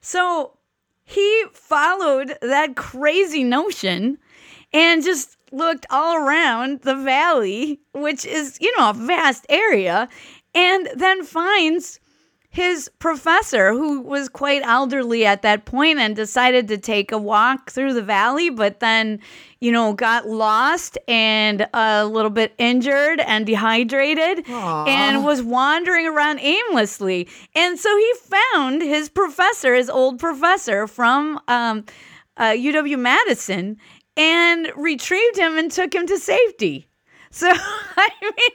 So 0.00 0.58
he 1.04 1.44
followed 1.52 2.36
that 2.40 2.76
crazy 2.76 3.44
notion 3.44 4.18
and 4.72 5.04
just 5.04 5.36
looked 5.52 5.86
all 5.90 6.16
around 6.16 6.80
the 6.80 6.96
valley, 6.96 7.80
which 7.92 8.24
is, 8.24 8.58
you 8.60 8.76
know, 8.76 8.90
a 8.90 8.94
vast 8.94 9.46
area. 9.48 10.08
and 10.56 10.88
then 10.94 11.24
finds 11.24 11.98
his 12.54 12.88
professor, 13.00 13.72
who 13.72 14.00
was 14.00 14.28
quite 14.28 14.62
elderly 14.62 15.26
at 15.26 15.42
that 15.42 15.64
point 15.64 15.98
and 15.98 16.14
decided 16.14 16.68
to 16.68 16.78
take 16.78 17.10
a 17.10 17.18
walk 17.18 17.72
through 17.72 17.94
the 17.94 18.02
valley, 18.02 18.48
but 18.48 18.78
then, 18.78 19.18
you 19.58 19.72
know, 19.72 19.92
got 19.92 20.28
lost 20.28 20.96
and 21.08 21.66
a 21.74 22.06
little 22.06 22.30
bit 22.30 22.54
injured 22.58 23.18
and 23.18 23.44
dehydrated 23.44 24.48
and 24.86 25.24
was 25.24 25.42
wandering 25.42 26.06
around 26.06 26.38
aimlessly. 26.38 27.26
And 27.56 27.76
so 27.76 27.96
he 27.96 28.12
found 28.22 28.82
his 28.82 29.08
professor, 29.08 29.74
his 29.74 29.90
old 29.90 30.20
professor 30.20 30.86
from 30.86 31.40
um, 31.48 31.84
uh, 32.36 32.52
UW 32.52 33.00
Madison, 33.00 33.78
and 34.16 34.70
retrieved 34.76 35.36
him 35.36 35.58
and 35.58 35.72
took 35.72 35.92
him 35.92 36.06
to 36.06 36.18
safety. 36.18 36.86
So, 37.32 37.50
I 37.96 38.10
mean, 38.22 38.50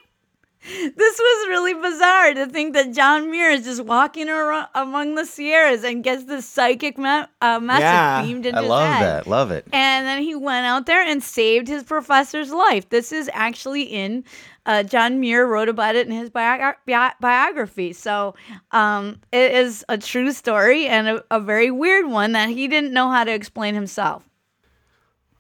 this 0.96 1.18
was 1.20 1.48
really 1.50 1.74
bizarre 1.74 2.34
to 2.36 2.46
think 2.48 2.74
that 2.74 2.94
John 2.94 3.30
Muir 3.32 3.50
is 3.52 3.64
just 3.66 3.84
walking 3.84 4.30
around 4.30 4.68
among 4.76 5.16
the 5.16 5.26
Sierras 5.26 5.84
and 5.84 6.04
gets 6.04 6.26
this 6.26 6.46
psychic 6.46 6.98
me- 6.98 7.24
uh, 7.42 7.60
message 7.60 7.82
Yeah. 7.82 8.22
beamed 8.24 8.46
into. 8.46 8.60
I 8.60 8.62
his 8.62 8.70
love 8.70 8.88
head. 8.94 9.02
that. 9.04 9.28
Love 9.28 9.52
it. 9.52 9.66
And 9.74 10.06
then 10.08 10.22
he 10.22 10.36
went 10.36 10.66
out 10.66 10.86
there 10.86 11.02
and 11.02 11.24
saved 11.24 11.68
his 11.68 11.84
professor's 11.84 12.52
life. 12.52 12.90
This 12.90 13.12
is 13.12 13.30
actually 13.34 13.84
in 13.84 14.24
uh, 14.66 14.84
John 14.84 15.20
Muir 15.20 15.48
wrote 15.48 15.70
about 15.70 15.96
it 15.96 16.06
in 16.06 16.14
his 16.14 16.30
bio- 16.30 16.74
bi- 16.86 17.14
biography. 17.20 17.94
So 17.94 18.36
um, 18.72 19.20
it 19.32 19.52
is 19.54 19.84
a 19.90 19.98
true 19.98 20.32
story 20.32 20.86
and 20.88 21.08
a, 21.08 21.24
a 21.32 21.40
very 21.40 21.72
weird 21.72 22.06
one 22.06 22.34
that 22.34 22.50
he 22.50 22.68
didn't 22.68 22.94
know 22.94 23.10
how 23.10 23.24
to 23.24 23.32
explain 23.32 23.74
himself. 23.74 24.29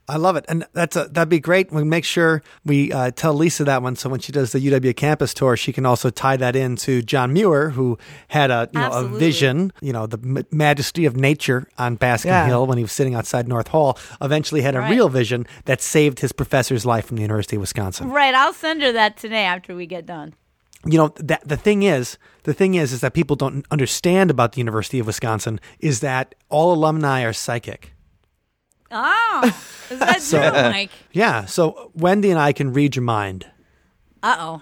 I 0.09 0.17
love 0.17 0.35
it, 0.35 0.45
and 0.49 0.65
that's 0.73 0.95
a, 0.95 1.05
that'd 1.05 1.29
be 1.29 1.39
great. 1.39 1.71
We 1.71 1.83
make 1.83 2.03
sure 2.03 2.41
we 2.65 2.91
uh, 2.91 3.11
tell 3.11 3.33
Lisa 3.33 3.63
that 3.65 3.81
one, 3.83 3.95
so 3.95 4.09
when 4.09 4.19
she 4.19 4.31
does 4.31 4.51
the 4.51 4.59
UW 4.59 4.95
campus 4.95 5.33
tour, 5.33 5.55
she 5.55 5.71
can 5.71 5.85
also 5.85 6.09
tie 6.09 6.35
that 6.37 6.55
into 6.55 7.01
John 7.01 7.31
Muir, 7.31 7.69
who 7.69 7.97
had 8.29 8.51
a 8.51 8.67
you 8.73 8.79
know 8.79 8.91
a 8.91 9.07
vision, 9.07 9.71
you 9.81 9.93
know, 9.93 10.07
the 10.07 10.45
majesty 10.51 11.05
of 11.05 11.15
nature 11.15 11.67
on 11.77 11.95
Bascom 11.95 12.29
Yeah. 12.31 12.47
Hill 12.47 12.65
when 12.67 12.77
he 12.77 12.83
was 12.83 12.91
sitting 12.91 13.15
outside 13.15 13.47
North 13.47 13.67
Hall. 13.69 13.97
Eventually, 14.21 14.61
had 14.61 14.75
a 14.75 14.79
Right. 14.79 14.91
real 14.91 15.09
vision 15.09 15.45
that 15.65 15.81
saved 15.81 16.19
his 16.19 16.31
professor's 16.31 16.85
life 16.85 17.05
from 17.05 17.17
the 17.17 17.21
University 17.23 17.55
of 17.55 17.61
Wisconsin. 17.61 18.09
Right. 18.09 18.33
I'll 18.33 18.53
send 18.53 18.81
her 18.81 18.91
that 18.91 19.15
today 19.17 19.43
after 19.45 19.75
we 19.75 19.85
get 19.85 20.05
done. 20.05 20.33
you 20.85 20.97
know 20.97 21.13
that 21.17 21.45
the 21.45 21.57
thing 21.57 21.83
is 21.83 22.17
the 22.43 22.53
thing 22.53 22.75
is 22.75 22.93
is 22.93 23.01
that 23.01 23.13
people 23.13 23.35
don't 23.35 23.65
understand 23.69 24.31
about 24.31 24.53
the 24.53 24.59
University 24.59 24.97
of 24.97 25.05
Wisconsin 25.05 25.59
is 25.79 25.99
that 25.99 26.33
all 26.47 26.71
alumni 26.73 27.21
are 27.23 27.33
psychic. 27.33 27.93
Oh, 28.91 29.61
is 29.91 29.99
that 29.99 30.21
true, 30.29 30.39
Mike? 30.71 30.91
Yeah, 31.11 31.45
so 31.45 31.91
Wendy 31.95 32.31
and 32.31 32.39
I 32.39 32.53
can 32.53 32.73
read 32.73 32.95
your 32.95 33.03
mind. 33.03 33.45
Uh 34.23 34.35
oh. 34.39 34.61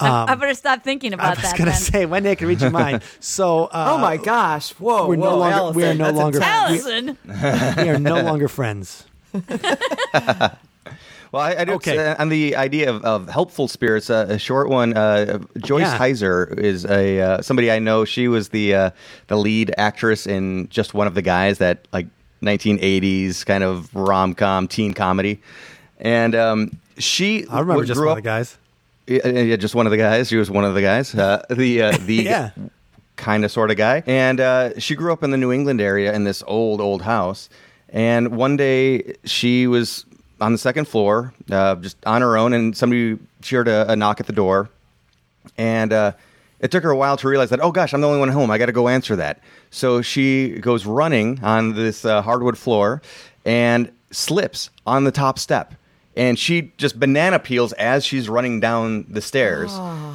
I, 0.00 0.32
I 0.32 0.34
better 0.34 0.54
stop 0.54 0.82
thinking 0.82 1.12
about 1.14 1.22
that. 1.22 1.28
I 1.28 1.32
about 1.32 1.42
was 1.42 1.50
that. 1.52 1.58
gonna 1.58 1.74
say 1.76 2.04
Wendy 2.06 2.30
I 2.30 2.34
can 2.34 2.48
read 2.48 2.60
your 2.60 2.70
mind. 2.82 3.02
So 3.20 3.64
uh, 3.66 3.94
oh 3.96 3.98
my 3.98 4.16
gosh! 4.16 4.72
Whoa, 4.72 5.06
we're 5.06 5.16
whoa, 5.16 5.30
no 5.30 5.36
longer- 5.38 5.56
Allison, 5.56 5.76
we 5.76 5.84
are 5.84 5.94
no 5.94 6.10
longer- 6.10 6.38
intense. 6.38 6.84
Allison. 6.86 7.18
we 7.84 7.88
are 7.90 7.98
no 7.98 8.20
longer 8.22 8.48
friends. 8.48 9.04
Well, 11.32 11.42
I, 11.42 11.56
I 11.56 11.64
do 11.64 11.72
Okay. 11.72 11.98
uh, 11.98 12.14
on 12.22 12.28
the 12.28 12.54
idea 12.54 12.88
of, 12.88 13.04
of 13.04 13.28
helpful 13.28 13.66
spirits. 13.66 14.08
Uh, 14.08 14.26
a 14.28 14.38
short 14.38 14.68
one. 14.68 14.96
Uh, 14.96 15.40
Joyce 15.58 15.80
Yeah. 15.82 15.98
Hyser 15.98 16.56
is 16.56 16.84
a 16.86 17.20
uh, 17.20 17.42
somebody 17.42 17.72
I 17.72 17.80
know. 17.80 18.04
She 18.04 18.28
was 18.28 18.50
the 18.50 18.72
uh, 18.72 18.90
the 19.26 19.36
lead 19.36 19.74
actress 19.76 20.28
in 20.28 20.68
just 20.68 20.94
one 20.94 21.08
of 21.08 21.14
the 21.16 21.22
guys 21.22 21.58
that 21.58 21.88
like 21.92 22.06
1980s 22.44 23.44
kind 23.46 23.64
of 23.64 23.94
rom 23.94 24.34
com 24.34 24.68
teen 24.68 24.94
comedy, 24.94 25.40
and 25.98 26.34
um, 26.34 26.78
she 26.98 27.46
I 27.48 27.60
remember 27.60 27.84
just 27.84 27.98
one 28.00 28.08
up, 28.08 28.18
of 28.18 28.22
the 28.22 28.28
guys. 28.28 28.58
Yeah, 29.06 29.26
yeah, 29.28 29.56
just 29.56 29.74
one 29.74 29.86
of 29.86 29.90
the 29.90 29.98
guys. 29.98 30.28
She 30.28 30.36
was 30.36 30.50
one 30.50 30.64
of 30.64 30.74
the 30.74 30.80
guys. 30.82 31.14
Uh, 31.14 31.42
the 31.50 31.82
uh, 31.82 31.96
the 32.06 32.14
Yeah. 32.14 32.50
kind 33.16 33.44
of 33.44 33.50
sort 33.52 33.70
of 33.70 33.76
guy. 33.76 34.02
And 34.06 34.40
uh, 34.40 34.78
she 34.80 34.94
grew 34.94 35.12
up 35.12 35.22
in 35.22 35.30
the 35.30 35.36
New 35.36 35.52
England 35.52 35.80
area 35.80 36.12
in 36.14 36.24
this 36.24 36.42
old 36.46 36.80
old 36.80 37.02
house. 37.02 37.48
And 37.90 38.36
one 38.36 38.56
day 38.56 39.14
she 39.24 39.66
was 39.66 40.04
on 40.40 40.52
the 40.52 40.58
second 40.58 40.88
floor, 40.88 41.32
uh, 41.50 41.76
just 41.76 41.96
on 42.06 42.22
her 42.22 42.36
own, 42.36 42.52
and 42.52 42.76
somebody 42.76 43.18
she 43.42 43.54
heard 43.56 43.68
a, 43.68 43.92
a 43.92 43.94
knock 43.96 44.18
at 44.20 44.26
the 44.26 44.32
door, 44.32 44.68
and 45.56 45.92
uh, 45.92 46.12
it 46.64 46.70
took 46.70 46.82
her 46.82 46.90
a 46.90 46.96
while 46.96 47.16
to 47.18 47.28
realize 47.28 47.50
that 47.50 47.60
oh 47.60 47.70
gosh, 47.70 47.92
I'm 47.94 48.00
the 48.00 48.08
only 48.08 48.18
one 48.18 48.30
home. 48.30 48.50
I 48.50 48.58
got 48.58 48.66
to 48.66 48.72
go 48.72 48.88
answer 48.88 49.14
that. 49.16 49.40
So 49.70 50.02
she 50.02 50.58
goes 50.60 50.86
running 50.86 51.38
on 51.44 51.74
this 51.74 52.04
uh, 52.04 52.22
hardwood 52.22 52.56
floor 52.58 53.02
and 53.44 53.92
slips 54.10 54.70
on 54.86 55.04
the 55.04 55.12
top 55.12 55.38
step. 55.38 55.74
And 56.16 56.38
she 56.38 56.72
just 56.78 56.98
banana 57.00 57.38
peels 57.40 57.72
as 57.74 58.04
she's 58.06 58.28
running 58.28 58.60
down 58.60 59.04
the 59.10 59.20
stairs. 59.20 59.72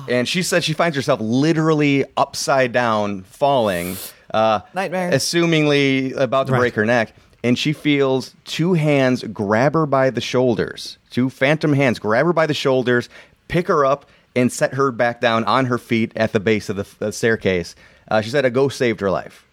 And 0.09 0.27
she 0.27 0.41
said 0.43 0.63
she 0.63 0.71
finds 0.73 0.95
herself 0.95 1.19
literally 1.21 2.05
upside 2.15 2.71
down, 2.71 3.23
falling, 3.23 3.97
uh, 4.33 4.61
Nightmare. 4.73 5.11
assumingly 5.11 6.15
about 6.15 6.47
to 6.47 6.53
Right. 6.53 6.59
break 6.59 6.75
her 6.75 6.85
neck. 6.85 7.13
And 7.43 7.59
she 7.59 7.73
feels 7.73 8.33
two 8.45 8.73
hands 8.73 9.23
grab 9.23 9.73
her 9.73 9.85
by 9.85 10.09
the 10.09 10.21
shoulders, 10.21 10.97
two 11.11 11.29
phantom 11.29 11.73
hands 11.73 11.99
grab 11.99 12.25
her 12.25 12.33
by 12.33 12.47
the 12.47 12.53
shoulders, 12.53 13.07
pick 13.49 13.67
her 13.67 13.85
up, 13.85 14.05
and 14.39 14.51
set 14.51 14.73
her 14.75 14.91
back 14.91 15.21
down 15.21 15.43
on 15.45 15.65
her 15.65 15.77
feet 15.77 16.11
at 16.15 16.33
the 16.33 16.39
base 16.39 16.69
of 16.69 16.75
the, 16.77 16.87
the 16.99 17.11
staircase. 17.11 17.75
Uh, 18.07 18.21
she 18.21 18.29
said 18.29 18.45
a 18.45 18.49
ghost 18.49 18.77
saved 18.77 18.99
her 19.01 19.11
life. 19.11 19.45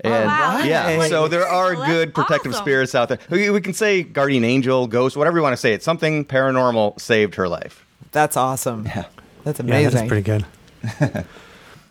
And 0.00 0.12
Oh, 0.14 0.26
wow, 0.26 0.62
yeah, 0.64 0.96
like 0.96 1.10
so 1.10 1.28
there 1.28 1.46
are 1.46 1.74
Well, 1.74 1.86
good 1.86 2.14
protective 2.14 2.52
awesome. 2.52 2.64
spirits 2.64 2.94
out 2.94 3.08
there. 3.08 3.18
We, 3.30 3.50
we 3.50 3.60
can 3.60 3.72
say 3.74 4.02
guardian 4.02 4.42
angel, 4.44 4.86
ghost, 4.88 5.16
whatever 5.16 5.36
you 5.38 5.42
want 5.42 5.52
to 5.52 5.56
say. 5.58 5.74
It's 5.74 5.84
something 5.84 6.24
paranormal 6.24 7.00
saved 7.00 7.34
her 7.36 7.46
life. 7.48 7.84
That's 8.10 8.36
awesome. 8.36 8.84
Yeah, 8.86 9.04
that's 9.44 9.60
Yeah, 9.60 9.66
amazing. 9.66 9.92
that's 9.94 10.08
pretty 10.08 10.22
good. 10.22 10.44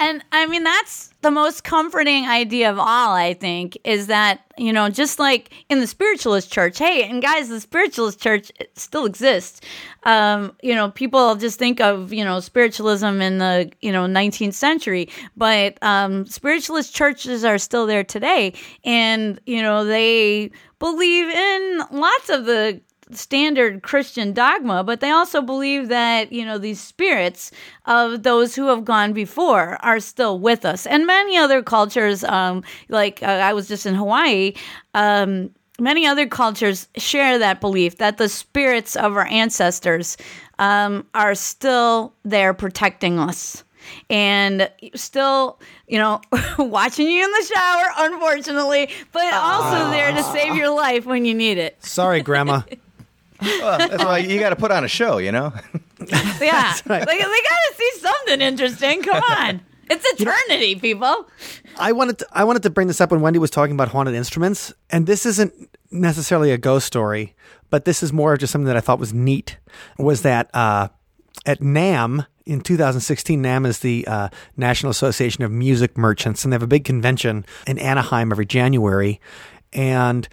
And 0.02 0.26
I 0.32 0.48
mean, 0.48 0.64
that's 0.64 1.14
the 1.22 1.30
most 1.30 1.64
comforting 1.64 2.28
idea 2.28 2.72
of 2.72 2.80
all, 2.80 3.14
I 3.14 3.36
think, 3.36 3.78
is 3.84 4.08
that, 4.08 4.42
you 4.58 4.74
know, 4.74 4.90
just 4.90 5.20
like 5.20 5.52
in 5.70 5.80
the 5.80 5.86
spiritualist 5.86 6.52
church, 6.52 6.80
hey, 6.80 7.08
and 7.08 7.22
guys, 7.22 7.50
the 7.50 7.62
spiritualist 7.62 8.20
church 8.20 8.52
still 8.74 9.06
exists. 9.06 9.62
Um, 10.02 10.58
you 10.64 10.74
know, 10.74 10.90
people 10.90 11.36
just 11.36 11.60
think 11.60 11.80
of, 11.80 12.12
you 12.12 12.24
know, 12.24 12.40
spiritualism 12.40 13.22
in 13.22 13.38
the, 13.38 13.72
you 13.82 13.92
know, 13.92 14.08
19th 14.08 14.56
century, 14.56 15.08
but 15.38 15.78
um, 15.84 16.26
spiritualist 16.26 16.96
churches 16.96 17.46
are 17.46 17.60
still 17.60 17.86
there 17.86 18.04
today. 18.04 18.54
And, 18.84 19.40
you 19.46 19.62
know, 19.62 19.86
they 19.86 20.50
believe 20.80 21.30
in 21.30 21.84
lots 21.92 22.30
of 22.30 22.46
the 22.46 22.82
standard 23.14 23.84
Christian 23.84 24.34
dogma, 24.34 24.84
but 24.84 25.00
they 25.00 25.12
also 25.12 25.42
believe 25.42 25.88
that, 25.90 26.32
you 26.32 26.46
know, 26.46 26.58
these 26.58 26.80
spirits 26.80 27.52
of 27.86 28.24
those 28.24 28.56
who 28.56 28.68
have 28.68 28.86
gone 28.86 29.14
before 29.14 29.78
are 29.82 30.00
still 30.00 30.40
with 30.40 30.66
us. 30.66 30.86
And 30.86 31.06
many 31.06 31.38
other 31.38 31.62
cultures, 31.62 32.24
um, 32.24 32.64
like 32.90 33.22
uh, 33.24 33.26
I 33.26 33.54
was 33.54 33.68
just 33.68 33.86
in 33.86 33.96
Hawaii, 33.96 34.54
um, 34.94 35.52
many 35.80 36.06
other 36.06 36.28
cultures 36.28 36.88
share 36.96 37.40
that 37.40 37.60
belief 37.60 37.98
that 37.98 38.18
the 38.18 38.30
spirits 38.30 38.96
of 38.96 39.18
our 39.18 39.28
ancestors 39.28 40.18
um, 40.60 41.06
are 41.14 41.36
still 41.36 42.14
there 42.24 42.54
protecting 42.54 43.20
us. 43.20 43.64
And 44.10 44.70
still, 44.94 45.60
you 45.88 45.98
know, 45.98 46.22
watching 46.60 47.08
you 47.08 47.24
in 47.24 47.32
the 47.32 47.52
shower, 47.54 47.84
unfortunately, 47.98 48.90
but 49.12 49.34
also 49.34 49.90
there 49.90 50.12
to 50.12 50.24
save 50.24 50.56
your 50.56 50.70
life 50.70 51.06
when 51.06 51.26
you 51.26 51.34
need 51.34 51.58
it. 51.58 51.84
Sorry, 51.84 52.22
Grandma. 52.22 52.62
Well, 53.42 53.78
that's 53.78 54.04
why 54.04 54.20
you 54.20 54.40
got 54.40 54.50
to 54.52 54.56
put 54.56 54.72
on 54.72 54.84
a 54.84 54.88
show, 54.88 55.18
you 55.18 55.32
know? 55.32 55.54
Yeah. 56.42 56.76
right. 56.88 57.06
They, 57.06 57.18
they 57.18 57.22
got 57.22 57.28
to 57.28 57.74
see 57.78 57.92
something 58.00 58.42
interesting. 58.42 59.04
Come 59.04 59.22
on. 59.24 59.62
It's 59.88 60.04
eternity, 60.20 60.76
people. 60.76 61.28
I 61.78 61.92
wanted 61.92 62.18
to, 62.20 62.28
I 62.32 62.44
wanted 62.44 62.64
to 62.64 62.70
bring 62.72 62.88
this 62.88 63.00
up 63.00 63.12
when 63.12 63.22
Wendy 63.22 63.38
was 63.40 63.52
talking 63.52 63.76
about 63.76 63.90
haunted 63.90 64.16
instruments, 64.16 64.74
and 64.90 65.06
this 65.06 65.26
isn't 65.28 65.54
necessarily 65.92 66.52
a 66.52 66.58
ghost 66.58 66.88
story, 66.88 67.36
but 67.70 67.86
this 67.86 68.02
is 68.02 68.12
more 68.12 68.34
of 68.34 68.40
just 68.40 68.52
something 68.52 68.66
that 68.68 68.78
I 68.78 68.80
thought 68.80 69.00
was 69.00 69.14
neat. 69.14 69.58
Was 70.00 70.24
that 70.24 70.50
uh, 70.56 70.88
at 71.46 71.60
NAMM 71.60 72.26
in 72.46 72.62
2016? 72.62 73.44
NAMM 73.44 73.68
is 73.68 73.80
the 73.80 74.08
uh, 74.08 74.30
National 74.58 74.90
Association 74.90 75.44
of 75.44 75.52
Music 75.52 75.98
Merchants, 75.98 76.44
and 76.44 76.52
they 76.52 76.56
have 76.56 76.64
a 76.64 76.68
big 76.68 76.84
convention 76.86 77.46
in 77.68 77.78
Anaheim 77.78 78.32
every 78.32 78.46
January, 78.46 79.20
and 79.74 80.28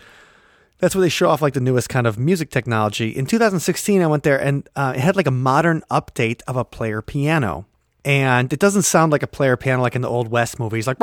that's 0.78 0.94
where 0.94 1.02
they 1.02 1.08
show 1.08 1.28
off 1.28 1.42
like 1.42 1.54
the 1.54 1.60
newest 1.60 1.88
kind 1.88 2.06
of 2.06 2.18
music 2.18 2.50
technology. 2.50 3.10
In 3.10 3.26
2016, 3.26 4.00
I 4.00 4.06
went 4.06 4.22
there 4.22 4.40
and 4.40 4.68
uh, 4.76 4.94
it 4.96 5.00
had 5.00 5.16
like 5.16 5.26
a 5.26 5.32
modern 5.32 5.82
update 5.90 6.42
of 6.46 6.56
a 6.56 6.64
player 6.64 7.02
piano. 7.02 7.66
And 8.04 8.52
it 8.52 8.60
doesn't 8.60 8.82
sound 8.82 9.12
like 9.12 9.22
a 9.22 9.26
player 9.26 9.56
piano 9.56 9.82
like 9.82 9.96
in 9.96 10.02
the 10.02 10.08
old 10.08 10.28
West 10.28 10.58
movies. 10.58 10.86
Like 10.86 10.98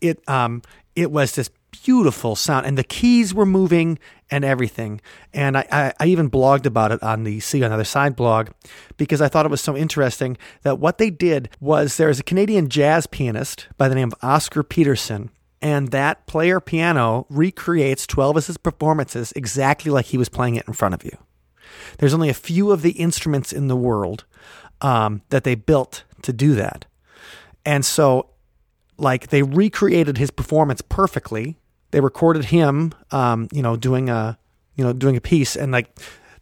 it, 0.00 0.28
um, 0.28 0.62
it 0.96 1.10
was 1.10 1.34
this 1.34 1.50
beautiful 1.84 2.36
sound, 2.36 2.66
and 2.66 2.76
the 2.76 2.84
keys 2.84 3.32
were 3.32 3.46
moving 3.46 3.98
and 4.30 4.44
everything. 4.44 5.00
And 5.32 5.56
I, 5.56 5.66
I, 5.70 5.92
I 6.00 6.06
even 6.06 6.30
blogged 6.30 6.66
about 6.66 6.90
it 6.90 7.02
on 7.02 7.24
the 7.24 7.40
See 7.40 7.62
on 7.62 7.70
the 7.70 7.74
Other 7.74 7.84
Side 7.84 8.16
blog 8.16 8.48
because 8.96 9.20
I 9.20 9.28
thought 9.28 9.46
it 9.46 9.50
was 9.50 9.60
so 9.60 9.76
interesting 9.76 10.36
that 10.62 10.78
what 10.78 10.98
they 10.98 11.10
did 11.10 11.48
was 11.60 11.96
there 11.96 12.10
is 12.10 12.18
a 12.18 12.24
Canadian 12.24 12.68
jazz 12.68 13.06
pianist 13.06 13.68
by 13.76 13.88
the 13.88 13.94
name 13.94 14.08
of 14.08 14.14
Oscar 14.22 14.62
Peterson 14.62 15.30
and 15.62 15.92
that 15.92 16.26
player 16.26 16.60
piano 16.60 17.24
recreates 17.30 18.06
12 18.06 18.36
of 18.36 18.46
his 18.46 18.58
performances 18.58 19.32
exactly 19.36 19.92
like 19.92 20.06
he 20.06 20.18
was 20.18 20.28
playing 20.28 20.56
it 20.56 20.66
in 20.66 20.74
front 20.74 20.92
of 20.92 21.04
you. 21.04 21.16
There's 21.98 22.12
only 22.12 22.28
a 22.28 22.34
few 22.34 22.72
of 22.72 22.82
the 22.82 22.90
instruments 22.90 23.52
in 23.52 23.68
the 23.68 23.76
world 23.76 24.24
um, 24.80 25.22
that 25.28 25.44
they 25.44 25.54
built 25.54 26.02
to 26.22 26.32
do 26.32 26.54
that. 26.56 26.84
And 27.64 27.84
so, 27.84 28.30
like, 28.98 29.28
they 29.28 29.44
recreated 29.44 30.18
his 30.18 30.32
performance 30.32 30.82
perfectly. 30.82 31.58
They 31.92 32.00
recorded 32.00 32.46
him, 32.46 32.92
um, 33.12 33.48
you 33.52 33.62
know, 33.62 33.76
doing 33.76 34.10
a, 34.10 34.38
you 34.74 34.84
know, 34.84 34.92
doing 34.92 35.16
a 35.16 35.20
piece, 35.20 35.54
and 35.54 35.70
like 35.70 35.96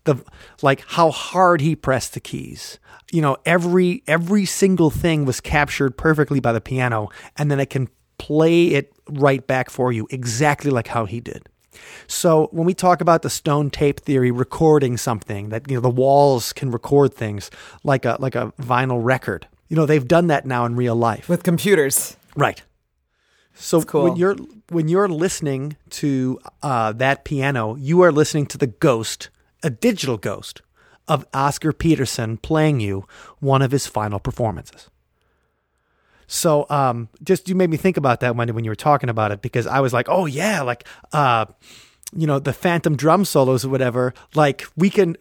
the, 0.05 0.17
like 0.63 0.83
how 0.87 1.11
hard 1.11 1.61
he 1.61 1.77
pressed 1.77 2.15
the 2.15 2.21
keys. 2.21 2.79
You 3.13 3.21
know, 3.21 3.37
every 3.45 4.03
every 4.07 4.47
single 4.47 4.89
thing 4.89 5.25
was 5.25 5.41
captured 5.41 5.99
perfectly 5.99 6.41
by 6.41 6.53
the 6.53 6.61
piano, 6.61 7.09
and 7.37 7.51
then 7.51 7.61
it 7.61 7.69
can 7.69 7.89
play 8.21 8.69
it 8.69 8.93
right 9.13 9.47
back 9.47 9.71
for 9.71 9.93
you 9.93 10.07
exactly 10.11 10.71
like 10.71 10.89
how 10.89 11.05
he 11.05 11.21
did. 11.21 11.49
So 12.07 12.49
when 12.51 12.67
we 12.67 12.75
talk 12.75 13.01
about 13.01 13.23
the 13.23 13.31
stone 13.31 13.71
tape 13.71 14.01
theory, 14.01 14.31
recording 14.31 14.97
something 14.97 15.51
that 15.51 15.71
you 15.71 15.77
know 15.77 15.81
the 15.81 15.91
walls 15.91 16.53
can 16.53 16.71
record 16.71 17.15
things 17.15 17.51
like 17.85 18.05
a 18.05 18.17
like 18.19 18.35
a 18.35 18.53
vinyl 18.61 19.03
record. 19.03 19.47
You 19.69 19.77
know 19.77 19.87
they've 19.87 20.07
done 20.07 20.27
that 20.29 20.47
now 20.47 20.65
in 20.65 20.75
real 20.75 20.97
life. 20.97 21.29
with 21.29 21.43
computers. 21.43 22.17
Right. 22.37 22.63
So 23.55 23.83
cool. 23.83 24.05
when 24.05 24.17
you're 24.17 24.37
when 24.71 24.89
you're 24.89 25.09
listening 25.09 25.77
to 25.91 26.41
uh, 26.63 26.93
that 26.93 27.25
piano, 27.25 27.77
you 27.77 28.03
are 28.03 28.13
listening 28.13 28.47
to 28.47 28.59
the 28.59 28.67
ghost, 28.67 29.31
a 29.63 29.71
digital 29.71 30.17
ghost 30.17 30.63
of 31.07 31.27
Oscar 31.35 31.73
Peterson 31.73 32.37
playing 32.37 32.81
you 32.81 33.05
one 33.39 33.63
of 33.63 33.73
his 33.73 33.87
final 33.87 34.19
performances. 34.19 34.90
So 36.33 36.65
um, 36.71 37.09
just 37.25 37.49
you 37.49 37.57
made 37.57 37.71
me 37.71 37.77
think 37.77 37.97
about 37.97 38.21
that 38.21 38.37
when 38.37 38.55
when 38.55 38.63
you 38.63 38.71
were 38.71 38.77
talking 38.77 39.09
about 39.09 39.33
it 39.33 39.43
because 39.43 39.67
I 39.67 39.81
was 39.81 39.93
like, 39.93 40.07
oh 40.09 40.27
yeah, 40.27 40.63
like 40.63 40.87
uh, 41.13 41.47
you 42.15 42.25
know 42.25 42.39
the 42.39 42.53
phantom 42.53 42.95
drum 42.95 43.25
solos 43.25 43.65
or 43.65 43.69
whatever. 43.69 44.15
Like 44.37 44.65
we 44.77 44.91
can, 44.91 45.17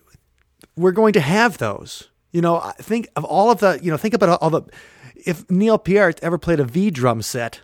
we're 0.76 0.91
going 0.91 1.14
to 1.14 1.20
have 1.20 1.57
those. 1.57 2.10
You 2.32 2.41
know, 2.41 2.60
think 2.78 3.07
of 3.16 3.26
all 3.26 3.49
of 3.49 3.60
the, 3.60 3.80
you 3.82 3.89
know, 3.89 3.97
think 3.97 4.14
about 4.14 4.39
all 4.39 4.51
the. 4.51 4.62
If 5.26 5.49
Neil 5.49 5.80
Peart 5.80 6.20
ever 6.22 6.38
played 6.38 6.60
a 6.60 6.64
V 6.64 6.91
drum 6.91 7.24
set, 7.24 7.62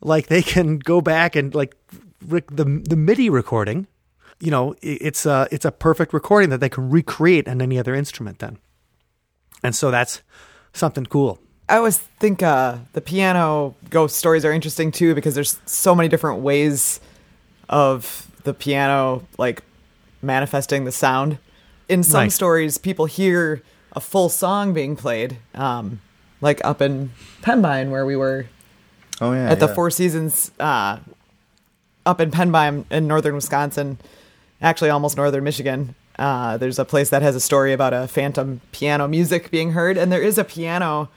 like 0.00 0.28
they 0.28 0.40
can 0.40 0.78
go 0.78 1.00
back 1.00 1.34
and 1.34 1.52
like 1.56 1.76
rec- 2.24 2.46
the 2.46 2.64
the 2.64 2.96
MIDI 2.96 3.28
recording. 3.28 3.88
You 4.38 4.52
know, 4.52 4.76
it's 4.82 5.26
a 5.26 5.48
it's 5.50 5.64
a 5.64 5.72
perfect 5.72 6.12
recording 6.12 6.50
that 6.50 6.60
they 6.60 6.68
can 6.68 6.90
recreate 6.90 7.48
on 7.48 7.60
any 7.60 7.76
other 7.76 7.96
instrument 7.96 8.38
then, 8.38 8.58
and 9.64 9.74
so 9.74 9.90
that's 9.90 10.22
something 10.72 11.06
cool. 11.06 11.40
I 11.68 11.76
always 11.76 11.98
think 11.98 12.42
uh, 12.42 12.78
the 12.94 13.00
piano 13.00 13.74
ghost 13.90 14.16
stories 14.16 14.44
are 14.44 14.52
interesting 14.52 14.90
too 14.90 15.14
because 15.14 15.34
there's 15.34 15.58
so 15.66 15.94
many 15.94 16.08
different 16.08 16.40
ways 16.40 17.00
of 17.68 18.26
the 18.44 18.54
piano 18.54 19.26
like 19.36 19.62
manifesting 20.22 20.84
the 20.84 20.92
sound. 20.92 21.38
In 21.88 22.02
some 22.02 22.22
Right. 22.22 22.32
stories, 22.32 22.78
people 22.78 23.04
hear 23.06 23.62
a 23.92 24.00
full 24.00 24.28
song 24.28 24.72
being 24.72 24.96
played, 24.96 25.38
um, 25.54 26.00
like 26.40 26.60
up 26.64 26.80
in 26.80 27.10
Pembine 27.42 27.90
where 27.90 28.04
we 28.06 28.16
were 28.16 28.46
Oh 29.20 29.32
yeah. 29.32 29.50
at 29.50 29.60
the. 29.60 29.68
Four 29.68 29.90
Seasons 29.90 30.50
uh, 30.60 30.98
up 32.06 32.20
in 32.20 32.30
Pembine 32.30 32.84
in 32.90 33.06
northern 33.06 33.34
Wisconsin, 33.34 33.98
actually 34.62 34.90
almost 34.90 35.16
northern 35.16 35.44
Michigan. 35.44 35.94
Uh, 36.18 36.56
there's 36.56 36.78
a 36.78 36.84
place 36.84 37.10
that 37.10 37.22
has 37.22 37.34
a 37.36 37.40
story 37.40 37.72
about 37.72 37.92
a 37.92 38.08
phantom 38.08 38.60
piano 38.72 39.06
music 39.08 39.50
being 39.50 39.72
heard, 39.72 39.96
and 39.98 40.10
there 40.12 40.22
is 40.22 40.36
a 40.38 40.44
piano, 40.44 41.08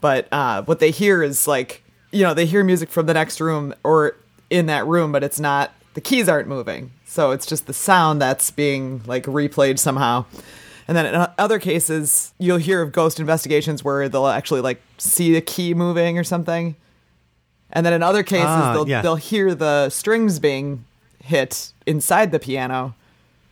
but 0.00 0.28
uh, 0.32 0.62
what 0.62 0.78
they 0.80 0.90
hear 0.90 1.22
is 1.22 1.46
like 1.46 1.82
you 2.12 2.22
know 2.22 2.34
they 2.34 2.46
hear 2.46 2.64
music 2.64 2.88
from 2.90 3.06
the 3.06 3.14
next 3.14 3.40
room 3.40 3.74
or 3.84 4.16
in 4.50 4.66
that 4.66 4.86
room, 4.86 5.12
but 5.12 5.22
it's 5.22 5.38
not 5.40 5.72
the 5.94 6.00
keys 6.00 6.28
aren't 6.28 6.48
moving, 6.48 6.90
so 7.04 7.30
it's 7.32 7.44
just 7.46 7.66
the 7.66 7.72
sound 7.74 8.20
that's 8.22 8.50
being 8.50 9.02
like 9.06 9.24
replayed 9.24 9.78
somehow. 9.78 10.24
And 10.86 10.96
then 10.96 11.04
in 11.14 11.26
other 11.36 11.58
cases, 11.58 12.32
you'll 12.38 12.56
hear 12.56 12.80
of 12.80 12.92
ghost 12.92 13.20
investigations 13.20 13.84
where 13.84 14.08
they'll 14.08 14.26
actually 14.26 14.62
like 14.62 14.80
see 14.96 15.34
the 15.34 15.42
key 15.42 15.74
moving 15.74 16.18
or 16.18 16.24
something. 16.24 16.76
And 17.70 17.84
then 17.84 17.92
in 17.92 18.02
other 18.02 18.22
cases, 18.22 18.46
Ah, 18.48 18.72
they'll 18.72 18.88
yeah. 18.88 19.02
they'll 19.02 19.16
hear 19.16 19.54
the 19.54 19.90
strings 19.90 20.38
being 20.38 20.84
hit 21.22 21.72
inside 21.86 22.32
the 22.32 22.38
piano, 22.38 22.94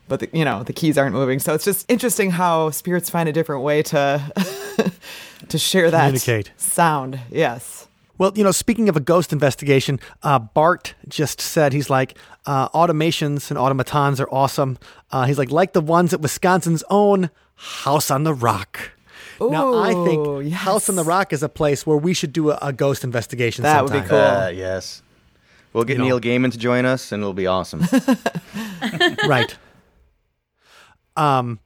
but 0.09 0.20
the, 0.20 0.30
you 0.32 0.47
know 0.47 0.62
the 0.62 0.72
keys 0.72 0.97
aren't 0.97 1.12
moving. 1.14 1.38
So 1.38 1.53
it's 1.53 1.66
just 1.66 1.84
interesting 1.90 2.30
how 2.30 2.70
spirits 2.70 3.11
find 3.11 3.28
a 3.28 3.32
different 3.32 3.62
way 3.62 3.82
to 3.82 4.22
to 5.49 5.59
share 5.59 5.91
that 5.91 6.07
Communicate. 6.07 6.53
sound. 6.57 7.20
Yes. 7.30 7.89
Well, 8.18 8.32
you 8.34 8.43
know, 8.45 8.51
speaking 8.51 8.89
of 8.89 8.97
a 8.97 9.01
ghost 9.01 9.32
investigation, 9.32 10.01
uh, 10.22 10.39
Bart 10.39 10.95
just 11.07 11.41
said 11.41 11.72
he's 11.74 11.91
like 11.91 12.16
uh, 12.47 12.68
automations 12.70 13.51
and 13.51 13.59
automatons 13.59 14.20
are 14.20 14.28
awesome. 14.30 14.78
Uh, 15.11 15.24
he's 15.26 15.39
like 15.39 15.51
like 15.51 15.74
the 15.74 15.82
ones 15.82 16.14
at 16.14 16.20
Wisconsin's 16.20 16.82
own 16.89 17.30
House 17.57 18.11
on 18.11 18.24
the 18.24 18.32
Rock. 18.32 18.93
now, 19.39 19.74
I 19.74 19.93
think 20.07 20.45
yes. 20.51 20.61
House 20.61 20.89
on 20.89 20.97
the 20.97 21.05
Rock 21.05 21.32
is 21.34 21.43
a 21.43 21.49
place 21.49 21.87
where 21.87 21.97
we 21.99 22.14
should 22.14 22.32
do 22.32 22.51
a, 22.53 22.59
a 22.62 22.72
ghost 22.72 23.05
investigation. 23.05 23.62
That 23.64 23.84
would 23.84 23.93
be 23.93 24.01
cool. 24.01 24.18
Uh, 24.18 24.49
yes. 24.49 25.03
We'll 25.74 25.84
get 25.84 25.95
You 25.99 26.05
know. 26.05 26.18
Neil 26.18 26.20
Gaiman 26.20 26.53
to 26.53 26.59
join 26.59 26.87
us, 26.87 27.12
and 27.12 27.22
it'll 27.22 27.34
be 27.34 27.47
awesome. 27.47 27.80
right. 29.28 29.55
Um. 31.16 31.61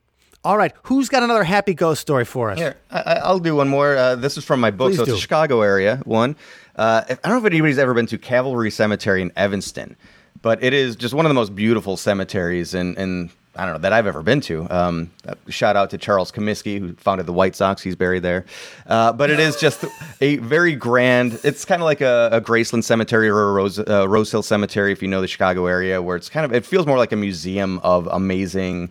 All 0.44 0.56
right. 0.56 0.72
Who's 0.84 1.08
got 1.08 1.22
another 1.22 1.44
happy 1.44 1.74
ghost 1.74 2.00
story 2.00 2.24
for 2.24 2.50
us? 2.50 2.58
Here, 2.58 2.76
I, 2.90 3.00
I- 3.00 3.14
I'll 3.18 3.38
do 3.38 3.56
one 3.56 3.68
more. 3.68 3.96
Uh, 3.96 4.16
this 4.16 4.38
is 4.38 4.44
from 4.44 4.60
my 4.60 4.70
book, 4.70 4.90
Please 4.90 4.96
so 4.96 5.02
it's 5.02 5.10
do. 5.12 5.16
a 5.16 5.20
Chicago 5.20 5.60
area 5.62 6.00
one. 6.04 6.36
Uh, 6.76 7.02
I 7.08 7.14
don't 7.14 7.32
know 7.32 7.38
if 7.38 7.44
anybody's 7.44 7.78
ever 7.78 7.92
been 7.92 8.06
to 8.06 8.16
Calvary 8.18 8.70
Cemetery 8.70 9.20
in 9.20 9.32
Evanston, 9.36 9.96
but 10.40 10.62
it 10.62 10.72
is 10.72 10.96
just 10.96 11.12
one 11.12 11.26
of 11.26 11.30
the 11.30 11.34
most 11.34 11.54
beautiful 11.54 11.98
cemeteries 11.98 12.72
in, 12.72 12.94
in 12.96 13.30
I 13.54 13.64
don't 13.66 13.74
know 13.74 13.80
that 13.80 13.92
I've 13.92 14.06
ever 14.06 14.22
been 14.22 14.40
to. 14.42 14.66
Um, 14.74 15.10
shout 15.48 15.76
out 15.76 15.90
to 15.90 15.98
Charles 15.98 16.32
Comiskey, 16.32 16.78
who 16.78 16.94
founded 16.94 17.26
the 17.26 17.32
White 17.34 17.54
Sox. 17.54 17.82
He's 17.82 17.96
buried 17.96 18.22
there. 18.22 18.46
Uh, 18.86 19.12
but 19.12 19.28
it 19.28 19.40
is 19.40 19.56
just 19.56 19.84
a 20.22 20.36
very 20.36 20.74
grand. 20.74 21.38
It's 21.44 21.66
kind 21.66 21.82
of 21.82 21.84
like 21.84 22.00
a, 22.00 22.30
a 22.32 22.40
Graceland 22.40 22.84
Cemetery 22.84 23.28
or 23.28 23.50
a 23.50 23.52
Rose, 23.52 23.78
uh, 23.78 24.08
Rose 24.08 24.30
Hill 24.30 24.42
Cemetery, 24.44 24.92
if 24.92 25.02
you 25.02 25.08
know 25.08 25.20
the 25.20 25.28
Chicago 25.28 25.66
area, 25.66 26.00
where 26.00 26.16
it's 26.16 26.30
kind 26.30 26.46
of 26.46 26.54
it 26.54 26.64
feels 26.64 26.86
more 26.86 26.96
like 26.96 27.12
a 27.12 27.16
museum 27.16 27.78
of 27.80 28.06
amazing 28.06 28.90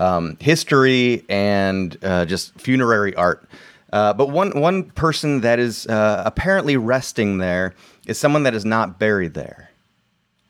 um, 0.00 0.36
history 0.40 1.24
and 1.28 1.96
uh, 2.02 2.24
just 2.24 2.58
funerary 2.60 3.14
art. 3.14 3.46
Uh, 3.92 4.12
but 4.12 4.30
one 4.30 4.58
one 4.60 4.84
person 4.90 5.40
that 5.42 5.58
is 5.58 5.86
uh, 5.86 6.22
apparently 6.24 6.76
resting 6.76 7.38
there 7.38 7.74
is 8.06 8.18
someone 8.18 8.44
that 8.44 8.54
is 8.54 8.64
not 8.64 8.98
buried 8.98 9.34
there. 9.34 9.70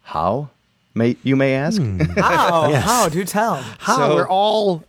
How? 0.02 0.50
May 0.94 1.16
you 1.22 1.36
may 1.36 1.54
ask. 1.54 1.80
How? 2.16 2.68
Yes. 2.70 2.84
How? 2.84 3.08
Do 3.08 3.24
tell. 3.24 3.56
How 3.78 3.96
So- 3.96 4.14
we're 4.14 4.28
all 4.28 4.84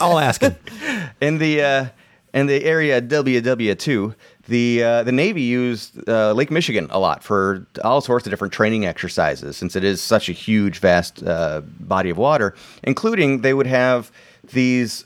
all 0.00 0.18
asking. 0.18 0.56
in 1.20 1.38
the 1.38 1.62
uh, 1.62 1.86
in 2.34 2.46
the 2.46 2.64
area 2.64 3.00
WW 3.02 3.78
two, 3.78 4.14
the 4.48 4.82
uh, 4.82 5.02
the 5.02 5.12
Navy 5.12 5.42
used 5.42 6.08
uh, 6.08 6.32
Lake 6.32 6.50
Michigan 6.50 6.88
a 6.90 6.98
lot 6.98 7.22
for 7.22 7.66
all 7.84 8.00
sorts 8.00 8.26
of 8.26 8.30
different 8.30 8.52
training 8.52 8.86
exercises, 8.86 9.56
since 9.56 9.76
it 9.76 9.84
is 9.84 10.00
such 10.00 10.28
a 10.28 10.32
huge, 10.32 10.78
vast 10.78 11.22
uh, 11.22 11.60
body 11.80 12.10
of 12.10 12.16
water. 12.16 12.54
Including, 12.82 13.42
they 13.42 13.54
would 13.54 13.66
have 13.66 14.10
these 14.52 15.04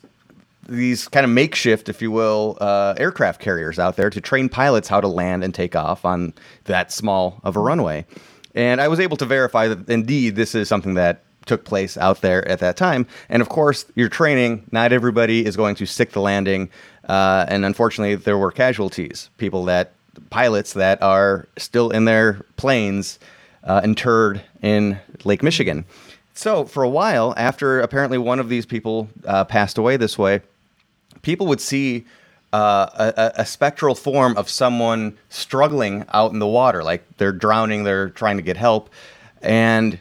these 0.68 1.09
kind 1.09 1.24
of 1.24 1.30
makeshift, 1.30 1.88
if 1.88 2.01
you 2.01 2.11
will, 2.11 2.57
uh, 2.61 2.95
aircraft 2.97 3.40
carriers 3.40 3.78
out 3.78 3.97
there 3.97 4.11
to 4.11 4.20
train 4.20 4.49
pilots 4.49 4.88
how 4.88 5.01
to 5.01 5.09
land 5.09 5.43
and 5.43 5.53
take 5.55 5.74
off 5.74 6.05
on 6.05 6.32
that 6.64 6.93
small 6.93 7.40
of 7.43 7.57
a 7.57 7.61
runway. 7.61 8.07
And 8.55 8.80
I 8.80 8.88
was 8.88 9.01
able 9.01 9.16
to 9.16 9.26
verify 9.26 9.68
that 9.68 9.88
indeed 9.88 10.36
this 10.36 10.55
is 10.55 10.68
something 10.68 10.95
that 10.95 11.22
took 11.47 11.64
place 11.64 11.97
out 11.97 12.20
there 12.20 12.47
at 12.47 12.61
that 12.61 12.76
time. 12.76 13.07
And 13.28 13.43
of 13.43 13.49
course, 13.49 13.84
your 13.97 14.09
training, 14.09 14.64
not 14.70 14.93
everybody 14.93 15.45
is 15.45 15.57
going 15.57 15.74
to 15.76 15.86
stick 15.86 16.12
the 16.12 16.20
landing. 16.20 16.70
Uh, 17.09 17.44
and 17.48 17.64
unfortunately, 17.64 18.14
there 18.14 18.38
were 18.38 18.53
casualties, 18.53 19.30
people 19.38 19.64
that, 19.64 19.92
pilots 20.30 20.74
that 20.74 21.03
are 21.03 21.48
still 21.57 21.90
in 21.90 22.05
their 22.05 22.44
planes 22.57 23.18
uh, 23.64 23.80
interred 23.82 24.42
in 24.61 24.98
Lake 25.24 25.42
Michigan. 25.42 25.84
So 26.34 26.64
for 26.64 26.82
a 26.82 26.88
while, 26.88 27.34
after 27.36 27.80
apparently 27.80 28.18
one 28.18 28.38
of 28.38 28.48
these 28.48 28.66
people 28.66 29.09
uh, 29.26 29.44
passed 29.44 29.78
away 29.78 29.96
this 29.96 30.18
way, 30.18 30.40
people 31.22 31.46
would 31.46 31.61
see 31.61 32.05
uh, 32.53 33.12
a, 33.16 33.40
a- 33.40 33.46
spectral 33.46 33.94
form 33.94 34.36
of 34.36 34.48
someone 34.48 35.16
struggling 35.28 36.05
out 36.12 36.32
in 36.32 36.38
the 36.38 36.46
water, 36.46 36.82
like 36.82 37.03
they're 37.16 37.32
drowning, 37.32 37.84
they're 37.84 38.11
trying 38.11 38.36
to 38.36 38.42
get 38.42 38.57
help, 38.57 38.90
and 39.40 39.98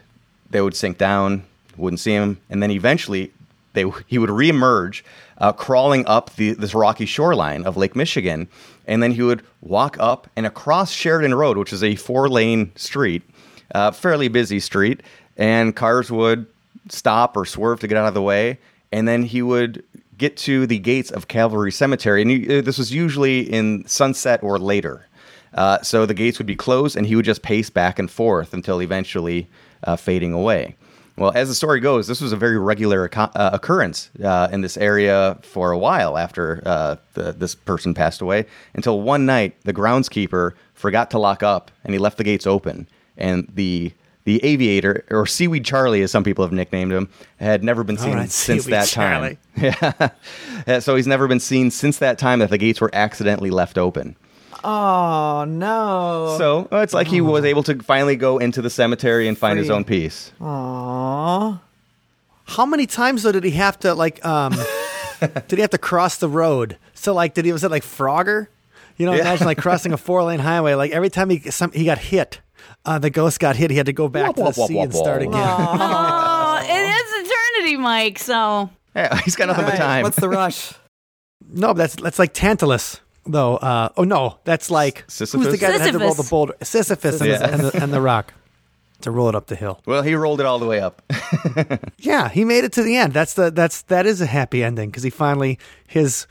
they 0.50 0.62
would 0.62 0.76
sink 0.76 0.98
down, 0.98 1.44
wouldn't 1.78 2.00
see 2.00 2.12
him, 2.12 2.40
and 2.50 2.62
then 2.62 2.72
eventually 2.72 3.32
they 3.74 3.86
he 4.08 4.18
would 4.18 4.30
reemerge, 4.30 5.04
uh, 5.38 5.52
crawling 5.54 6.06
up 6.06 6.36
the, 6.36 6.54
this 6.54 6.74
rocky 6.74 7.06
shoreline 7.06 7.64
of 7.66 7.78
Lake 7.78 7.96
Michigan, 7.96 8.48
and 8.88 9.02
then 9.02 9.12
he 9.12 9.22
would 9.22 9.44
walk 9.62 9.98
up 10.00 10.30
and 10.36 10.46
across 10.46 10.92
Sheridan 10.92 11.36
Road, 11.36 11.58
which 11.58 11.74
is 11.74 11.84
a 11.84 11.96
four-lane 11.96 12.72
street, 12.76 13.24
uh, 13.74 13.92
fairly 13.92 14.28
busy 14.28 14.60
street, 14.60 15.02
and 15.38 15.76
cars 15.76 16.12
would 16.12 16.46
stop 16.90 17.38
or 17.38 17.46
swerve 17.46 17.80
to 17.80 17.88
get 17.88 17.98
out 17.98 18.08
of 18.08 18.14
the 18.14 18.22
way, 18.22 18.60
and 18.92 19.08
then 19.08 19.24
he 19.24 19.42
would 19.42 19.84
get 20.18 20.38
to 20.38 20.68
the 20.68 20.78
gates 20.78 21.10
of 21.12 21.28
Calvary 21.28 21.72
Cemetery, 21.72 22.22
and 22.22 22.32
he, 22.32 22.58
uh, 22.58 22.62
this 22.62 22.78
was 22.78 22.94
usually 22.94 23.42
in 23.42 23.86
sunset 23.88 24.42
or 24.44 24.60
later. 24.60 25.08
Uh, 25.54 25.82
so 25.82 26.06
the 26.06 26.14
gates 26.14 26.38
would 26.38 26.48
be 26.48 26.56
closed, 26.56 26.96
and 26.96 27.08
he 27.08 27.16
would 27.16 27.26
just 27.26 27.42
pace 27.42 27.70
back 27.70 28.00
and 28.00 28.10
forth 28.10 28.54
until 28.54 28.82
eventually 28.82 29.50
uh, 29.84 29.96
fading 29.96 30.32
away. 30.32 30.76
Well, 31.18 31.32
as 31.36 31.50
the 31.50 31.56
story 31.56 31.80
goes, 31.80 32.08
this 32.08 32.22
was 32.22 32.32
a 32.32 32.38
very 32.38 32.58
regular 32.58 33.04
occur- 33.04 33.30
uh, 33.36 33.52
occurrence 33.54 34.10
uh, 34.24 34.48
in 34.52 34.62
this 34.62 34.78
area 34.78 35.38
for 35.44 35.72
a 35.72 35.78
while 35.78 36.18
after 36.18 36.64
uh, 36.66 36.96
the, 37.14 37.32
this 37.34 37.54
person 37.54 37.94
passed 37.94 38.22
away. 38.22 38.46
Until 38.74 39.02
one 39.02 39.26
night, 39.26 39.56
the 39.64 39.74
groundskeeper 39.74 40.54
forgot 40.74 41.12
to 41.12 41.20
lock 41.20 41.44
up, 41.44 41.70
and 41.84 41.94
he 41.94 42.00
left 42.00 42.18
the 42.18 42.24
gates 42.24 42.48
open, 42.48 42.88
and 43.18 43.48
the 43.54 43.92
the 44.24 44.44
aviator, 44.46 45.04
or 45.10 45.26
Seaweed 45.26 45.66
Charlie, 45.66 46.04
as 46.04 46.12
some 46.12 46.24
people 46.24 46.46
have 46.46 46.52
nicknamed 46.54 46.92
him, 46.92 47.10
had 47.40 47.64
never 47.64 47.84
been 47.84 47.98
seen 47.98 48.14
right, 48.14 48.30
since 48.30 48.66
Seaweed 48.66 48.74
that 48.74 48.88
Charlie. 48.88 49.38
time. 49.58 50.12
Yeah, 50.68 50.78
so 50.80 50.96
he's 50.96 51.08
never 51.08 51.28
been 51.28 51.40
seen 51.40 51.72
since 51.72 51.98
that 51.98 52.20
time 52.20 52.38
that 52.40 52.52
the 52.52 52.60
gates 52.60 52.80
were 52.80 52.92
accidentally 52.94 53.50
left 53.50 53.80
open. 53.80 54.16
Oh 54.64 55.46
no. 55.48 56.36
So 56.38 56.68
uh, 56.72 56.78
it's 56.78 56.94
like 56.94 57.08
he 57.08 57.22
was 57.22 57.46
able 57.46 57.64
to 57.64 57.82
finally 57.82 58.16
go 58.16 58.38
into 58.38 58.62
the 58.62 58.70
cemetery 58.70 59.28
and 59.28 59.38
find 59.38 59.58
his 59.58 59.70
own 59.70 59.84
peace. 59.84 60.32
Aw. 60.42 61.60
How 62.46 62.66
many 62.66 62.86
times 62.86 63.24
though 63.24 63.32
did 63.32 63.44
he 63.44 63.52
have 63.52 63.80
to 63.80 63.94
like 63.94 64.24
um 64.26 64.54
did 65.20 65.52
he 65.52 65.62
have 65.62 65.70
to 65.72 65.78
cross 65.78 66.18
the 66.18 66.30
road? 66.30 66.78
So 66.94 67.14
like 67.14 67.34
did 67.34 67.46
he 67.46 67.52
was 67.54 67.64
it 67.64 67.72
like 67.72 67.84
Frogger? 67.84 68.48
You 68.98 69.06
know, 69.08 69.14
Yeah. 69.14 69.22
imagine 69.22 69.46
like 69.48 69.58
crossing 69.58 69.94
a 69.94 69.98
four 70.08 70.24
lane 70.24 70.40
highway. 70.40 70.74
Like 70.76 70.92
every 70.92 71.10
time 71.10 71.30
he 71.30 71.40
some 71.50 71.72
he 71.72 71.86
got 71.86 71.98
hit, 71.98 72.42
uh, 72.86 73.00
the 73.00 73.10
ghost 73.10 73.40
got 73.40 73.56
hit, 73.56 73.72
he 73.72 73.78
had 73.78 73.86
to 73.88 73.94
go 73.94 74.08
back 74.10 74.28
Wop, 74.28 74.36
to 74.36 74.42
the 74.42 74.46
wop, 74.46 74.58
wop, 74.58 74.68
sea 74.68 74.76
wop, 74.76 74.84
and 74.86 74.94
start 74.94 75.26
wop. 75.26 75.34
again. 75.34 75.48
Oh, 75.48 76.60
it 76.64 77.26
is 77.26 77.32
eternity, 77.32 77.78
Mike. 77.78 78.20
So 78.20 78.70
Yeah, 78.96 79.18
he's 79.22 79.36
got 79.36 79.48
nothing 79.48 79.66
All 79.66 79.72
but 79.72 79.78
time. 79.78 80.04
What's 80.04 80.20
the 80.20 80.30
rush? 80.30 80.74
No, 81.50 81.70
but 81.70 81.78
that's 81.78 81.96
that's 81.96 82.20
like 82.20 82.34
Tantalus 82.34 83.00
though. 83.26 83.58
Uh, 83.58 83.90
oh 83.98 84.04
no, 84.04 84.40
that's 84.44 84.70
like 84.72 85.00
who's 85.02 85.18
the 85.18 85.26
Sisyphus? 85.28 85.60
guy 85.60 85.72
that 85.72 85.82
had 85.82 85.94
to 85.94 86.00
roll 86.00 86.14
the 86.14 86.28
boulder? 86.30 86.56
Sisyphus 86.62 87.22
and, 87.22 87.30
Yeah. 87.30 87.38
the, 87.38 87.54
and, 87.54 87.62
the, 87.64 87.84
and 87.84 87.94
the 87.94 88.02
rock 88.02 88.34
to 89.02 89.12
roll 89.12 89.30
it 89.30 89.36
up 89.36 89.48
the 89.48 89.56
hill. 89.56 89.82
well, 89.86 90.04
he 90.04 90.14
rolled 90.14 90.40
it 90.40 90.46
all 90.46 90.60
the 90.60 90.66
way 90.68 90.80
up. 90.80 91.02
Yeah, 91.98 92.30
he 92.30 92.46
made 92.46 92.64
it 92.64 92.74
to 92.74 92.84
the 92.84 92.96
end. 92.98 93.14
That's 93.14 93.34
the 93.36 93.52
that's 93.52 93.84
that 93.84 94.06
is 94.06 94.22
a 94.22 94.26
happy 94.26 94.64
ending 94.64 94.90
because 94.90 95.04
he 95.04 95.10
finally 95.10 95.60
his 95.88 96.26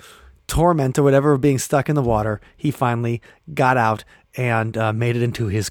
torment 0.48 0.98
or 0.98 1.02
whatever 1.04 1.32
of 1.32 1.40
being 1.40 1.58
stuck 1.58 1.88
in 1.88 1.94
the 1.94 2.02
water. 2.02 2.40
He 2.56 2.70
finally 2.72 3.22
got 3.54 3.76
out 3.76 4.04
and 4.36 4.76
uh, 4.76 4.92
made 4.92 5.14
it 5.16 5.22
into 5.22 5.46
his 5.46 5.70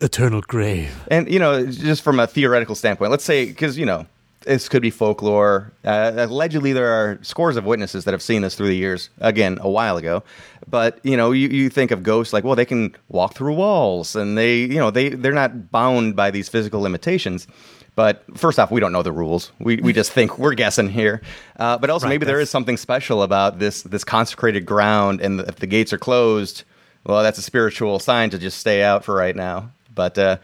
eternal 0.00 0.40
grave. 0.42 0.92
And 1.10 1.30
you 1.30 1.38
know, 1.38 1.64
just 1.66 2.02
from 2.02 2.18
a 2.20 2.26
theoretical 2.26 2.74
standpoint, 2.74 3.10
let's 3.12 3.24
say 3.24 3.46
because 3.46 3.78
you 3.78 3.86
know 3.86 4.06
this 4.44 4.68
could 4.68 4.82
be 4.82 4.90
folklore. 4.90 5.72
Uh, 5.84 6.12
allegedly, 6.16 6.72
there 6.72 6.88
are 6.88 7.18
scores 7.22 7.56
of 7.56 7.64
witnesses 7.64 8.04
that 8.04 8.12
have 8.12 8.22
seen 8.22 8.42
this 8.42 8.54
through 8.54 8.68
the 8.68 8.76
years. 8.76 9.10
Again, 9.18 9.58
a 9.60 9.68
while 9.68 9.96
ago, 9.96 10.22
but 10.68 10.98
you 11.02 11.16
know, 11.16 11.32
you, 11.32 11.48
you 11.48 11.68
think 11.68 11.90
of 11.90 12.02
ghosts 12.02 12.32
like, 12.32 12.44
well, 12.44 12.56
they 12.56 12.64
can 12.64 12.94
walk 13.08 13.34
through 13.34 13.54
walls, 13.54 14.16
and 14.16 14.38
they, 14.38 14.58
you 14.58 14.76
know, 14.76 14.90
they 14.90 15.08
they're 15.10 15.32
not 15.32 15.70
bound 15.70 16.16
by 16.16 16.30
these 16.30 16.48
physical 16.48 16.80
limitations. 16.80 17.46
But 17.96 18.24
first 18.36 18.58
off, 18.58 18.72
we 18.72 18.80
don't 18.80 18.90
know 18.92 19.04
the 19.04 19.12
rules. 19.12 19.52
We, 19.60 19.76
we 19.76 19.92
just 19.92 20.10
think 20.10 20.36
we're 20.36 20.54
guessing 20.54 20.88
here. 20.88 21.22
Uh, 21.56 21.78
but 21.78 21.90
also, 21.90 22.06
Right, 22.06 22.10
maybe 22.10 22.26
there 22.26 22.40
is 22.40 22.50
something 22.50 22.76
special 22.76 23.22
about 23.22 23.60
this 23.60 23.82
this 23.82 24.04
consecrated 24.04 24.66
ground, 24.66 25.20
and 25.20 25.40
if 25.40 25.56
the 25.56 25.66
gates 25.66 25.92
are 25.92 25.98
closed, 25.98 26.64
well, 27.04 27.22
that's 27.22 27.38
a 27.38 27.42
spiritual 27.42 27.98
sign 27.98 28.30
to 28.30 28.38
just 28.38 28.58
stay 28.58 28.82
out 28.82 29.04
for 29.04 29.14
right 29.14 29.36
now. 29.36 29.70
But 29.94 30.18
uh, 30.18 30.38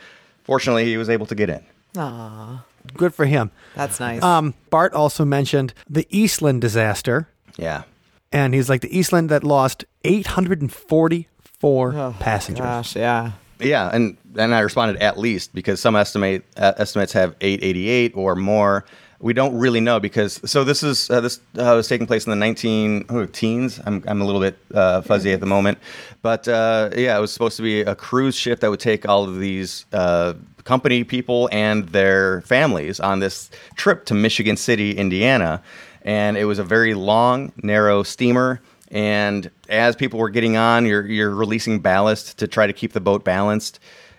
fortunately, 0.44 0.84
he 0.84 0.96
was 0.96 1.10
able 1.10 1.26
to 1.26 1.34
get 1.34 1.50
in. 1.50 1.64
Aw, 1.96 2.62
Good 2.94 3.14
for 3.14 3.26
him. 3.26 3.50
that's 3.74 4.00
nice. 4.00 4.22
Um, 4.22 4.54
Bart 4.70 4.92
also 4.94 5.24
mentioned 5.24 5.74
the 5.88 6.06
Eastland 6.10 6.60
disaster, 6.60 7.28
Yeah. 7.56 7.82
and 8.32 8.54
he's 8.54 8.68
like 8.68 8.80
the 8.80 8.96
Eastland 8.96 9.28
that 9.30 9.44
lost 9.44 9.84
844 10.04 11.94
oh, 11.94 12.14
passengers. 12.18 12.64
Gosh, 12.64 12.96
yeah. 12.96 13.32
Yeah, 13.58 13.90
and 13.92 14.16
and 14.38 14.54
I 14.54 14.60
responded 14.60 15.02
at 15.02 15.18
least 15.18 15.54
because 15.54 15.80
some 15.80 15.94
estimate 15.94 16.44
uh, 16.56 16.72
estimates 16.78 17.12
have 17.12 17.36
888 17.40 18.12
or 18.14 18.34
more. 18.34 18.86
We 19.18 19.34
don't 19.34 19.54
really 19.58 19.80
know 19.80 20.00
because 20.00 20.40
so 20.50 20.64
this 20.64 20.82
is 20.82 21.10
uh, 21.10 21.20
this 21.20 21.40
uh, 21.58 21.76
was 21.76 21.86
taking 21.86 22.06
place 22.06 22.24
in 22.24 22.30
the 22.30 22.36
19 22.36 23.04
oh, 23.10 23.26
teens. 23.26 23.78
I'm 23.84 24.02
I'm 24.06 24.22
a 24.22 24.24
little 24.24 24.40
bit 24.40 24.56
uh, 24.72 25.02
fuzzy 25.02 25.32
at 25.32 25.40
the 25.40 25.46
moment, 25.46 25.76
but 26.22 26.48
uh, 26.48 26.88
yeah, 26.96 27.18
it 27.18 27.20
was 27.20 27.34
supposed 27.34 27.58
to 27.58 27.62
be 27.62 27.82
a 27.82 27.94
cruise 27.94 28.34
ship 28.34 28.60
that 28.60 28.70
would 28.70 28.80
take 28.80 29.06
all 29.06 29.24
of 29.24 29.38
these 29.38 29.84
uh, 29.92 30.32
company 30.64 31.04
people 31.04 31.48
and 31.52 31.88
their 31.88 32.40
families 32.42 33.00
on 33.00 33.20
this 33.20 33.50
trip 33.76 34.04
to 34.06 34.14
Michigan 34.14 34.56
City, 34.56 34.92
Indiana, 34.92 35.62
and 36.02 36.36
it 36.36 36.44
was 36.44 36.58
a 36.58 36.64
very 36.64 36.94
long, 36.94 37.52
narrow 37.62 38.02
steamer. 38.02 38.60
And 38.90 39.50
as 39.68 39.94
people 39.94 40.18
were 40.18 40.30
getting 40.30 40.56
on, 40.56 40.86
you're 40.86 41.06
you're 41.06 41.34
releasing 41.34 41.80
ballast 41.80 42.38
to 42.38 42.48
try 42.48 42.66
to 42.66 42.72
keep 42.72 42.92
the 42.92 43.00
boat 43.00 43.24
balanced. 43.24 43.78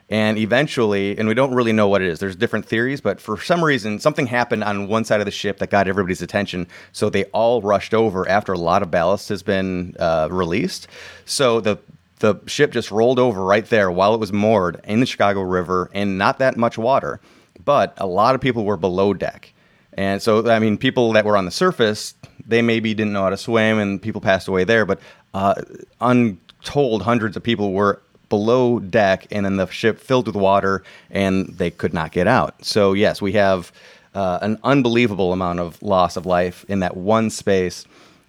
And 0.09 0.37
eventually, 0.37 1.17
and 1.17 1.25
we 1.25 1.33
don't 1.33 1.53
really 1.53 1.71
know 1.71 1.87
what 1.87 2.01
it 2.01 2.09
is. 2.09 2.19
There's 2.19 2.35
different 2.35 2.65
theories, 2.65 2.99
but 2.99 3.21
for 3.21 3.39
some 3.39 3.63
reason, 3.63 3.97
something 3.97 4.27
happened 4.27 4.61
on 4.61 4.89
one 4.89 5.05
side 5.05 5.21
of 5.21 5.25
the 5.25 5.31
ship 5.31 5.59
that 5.59 5.69
got 5.69 5.87
everybody's 5.87 6.21
attention. 6.21 6.67
So 6.91 7.09
they 7.09 7.23
all 7.25 7.61
rushed 7.61 7.93
over 7.93 8.27
after 8.27 8.51
a 8.51 8.57
lot 8.57 8.81
of 8.81 8.91
ballast 8.91 9.29
has 9.29 9.41
been 9.41 9.95
uh, 9.97 10.27
released. 10.29 10.89
So 11.23 11.61
the 11.61 11.77
the 12.21 12.35
ship 12.47 12.71
just 12.71 12.91
rolled 12.91 13.19
over 13.19 13.43
right 13.43 13.65
there 13.65 13.91
while 13.91 14.13
it 14.13 14.19
was 14.19 14.31
moored 14.31 14.79
in 14.85 14.99
the 14.99 15.05
Chicago 15.05 15.41
River 15.41 15.89
and 15.93 16.17
not 16.17 16.39
that 16.39 16.55
much 16.55 16.77
water. 16.77 17.19
But 17.63 17.93
a 17.97 18.07
lot 18.07 18.33
of 18.35 18.41
people 18.41 18.63
were 18.63 18.77
below 18.77 19.13
deck. 19.13 19.53
And 19.93 20.21
so, 20.21 20.49
I 20.49 20.59
mean, 20.59 20.77
people 20.77 21.11
that 21.13 21.25
were 21.25 21.35
on 21.35 21.45
the 21.45 21.51
surface, 21.51 22.15
they 22.45 22.61
maybe 22.61 22.93
didn't 22.93 23.13
know 23.13 23.23
how 23.23 23.29
to 23.31 23.37
swim 23.37 23.77
and 23.77 24.01
people 24.01 24.21
passed 24.21 24.47
away 24.47 24.63
there. 24.63 24.85
But 24.85 24.99
uh, 25.33 25.55
untold 25.99 27.01
hundreds 27.01 27.35
of 27.35 27.43
people 27.43 27.73
were 27.73 28.01
below 28.29 28.79
deck 28.79 29.27
and 29.31 29.45
then 29.45 29.57
the 29.57 29.67
ship 29.67 29.99
filled 29.99 30.27
with 30.27 30.35
water 30.35 30.83
and 31.09 31.47
they 31.57 31.71
could 31.71 31.93
not 31.93 32.11
get 32.11 32.27
out. 32.27 32.63
So, 32.63 32.93
yes, 32.93 33.21
we 33.21 33.33
have 33.33 33.71
uh, 34.13 34.39
an 34.41 34.59
unbelievable 34.63 35.33
amount 35.33 35.59
of 35.59 35.81
loss 35.81 36.17
of 36.17 36.25
life 36.25 36.65
in 36.69 36.79
that 36.79 36.95
one 36.95 37.29
space. 37.29 37.85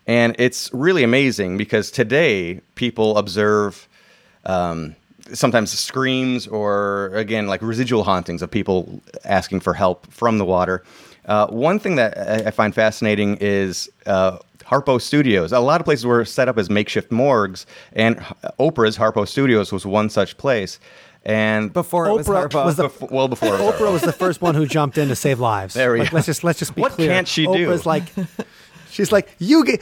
And 0.06 0.34
it's 0.38 0.70
really 0.72 1.04
amazing 1.04 1.56
because 1.58 1.90
today 1.90 2.60
people 2.74 3.16
observe 3.18 3.88
um, 4.44 4.96
sometimes 5.32 5.70
screams 5.78 6.46
or 6.48 7.10
again 7.14 7.46
like 7.46 7.62
residual 7.62 8.04
hauntings 8.04 8.42
of 8.42 8.50
people 8.50 9.00
asking 9.24 9.60
for 9.60 9.74
help 9.74 10.10
from 10.12 10.38
the 10.38 10.44
water. 10.44 10.82
Uh, 11.26 11.46
one 11.46 11.78
thing 11.78 11.94
that 11.96 12.18
I 12.18 12.48
I 12.48 12.50
find 12.50 12.74
fascinating 12.74 13.36
is 13.40 13.88
uh, 14.06 14.38
Harpo 14.64 15.00
Studios. 15.00 15.52
A 15.52 15.60
lot 15.60 15.80
of 15.80 15.84
places 15.84 16.04
were 16.04 16.24
set 16.24 16.48
up 16.48 16.58
as 16.58 16.68
makeshift 16.68 17.12
morgues, 17.12 17.64
and 17.92 18.18
Oprah's 18.58 18.98
Harpo 18.98 19.26
Studios 19.28 19.70
was 19.72 19.86
one 19.86 20.10
such 20.10 20.36
place. 20.36 20.80
And 21.24 21.72
Before 21.72 22.12
was 22.12 22.26
Oprah 22.26 22.48
Harpo. 22.48 22.64
was 22.64 22.76
the- 22.76 22.88
bef- 22.88 23.12
well 23.12 23.28
before 23.28 23.52
was 23.52 23.60
Oprah 23.60 23.92
was 23.92 24.02
the 24.02 24.12
first 24.12 24.42
one 24.42 24.56
who 24.56 24.66
jumped 24.66 24.98
in 24.98 25.06
to 25.06 25.14
save 25.14 25.38
lives. 25.38 25.74
There 25.74 25.92
we 25.92 26.00
like, 26.00 26.10
go. 26.10 26.16
Let's 26.16 26.26
just 26.26 26.42
let's 26.42 26.58
just 26.58 26.74
be 26.74 26.82
What 26.82 26.92
clear. 26.92 27.08
What 27.08 27.14
can't 27.14 27.28
she 27.28 27.44
do? 27.46 27.68
Oprah's 27.68 27.86
like, 27.86 28.02
she's 28.92 29.10
like, 29.12 29.34
you 29.38 29.64
get, 29.64 29.80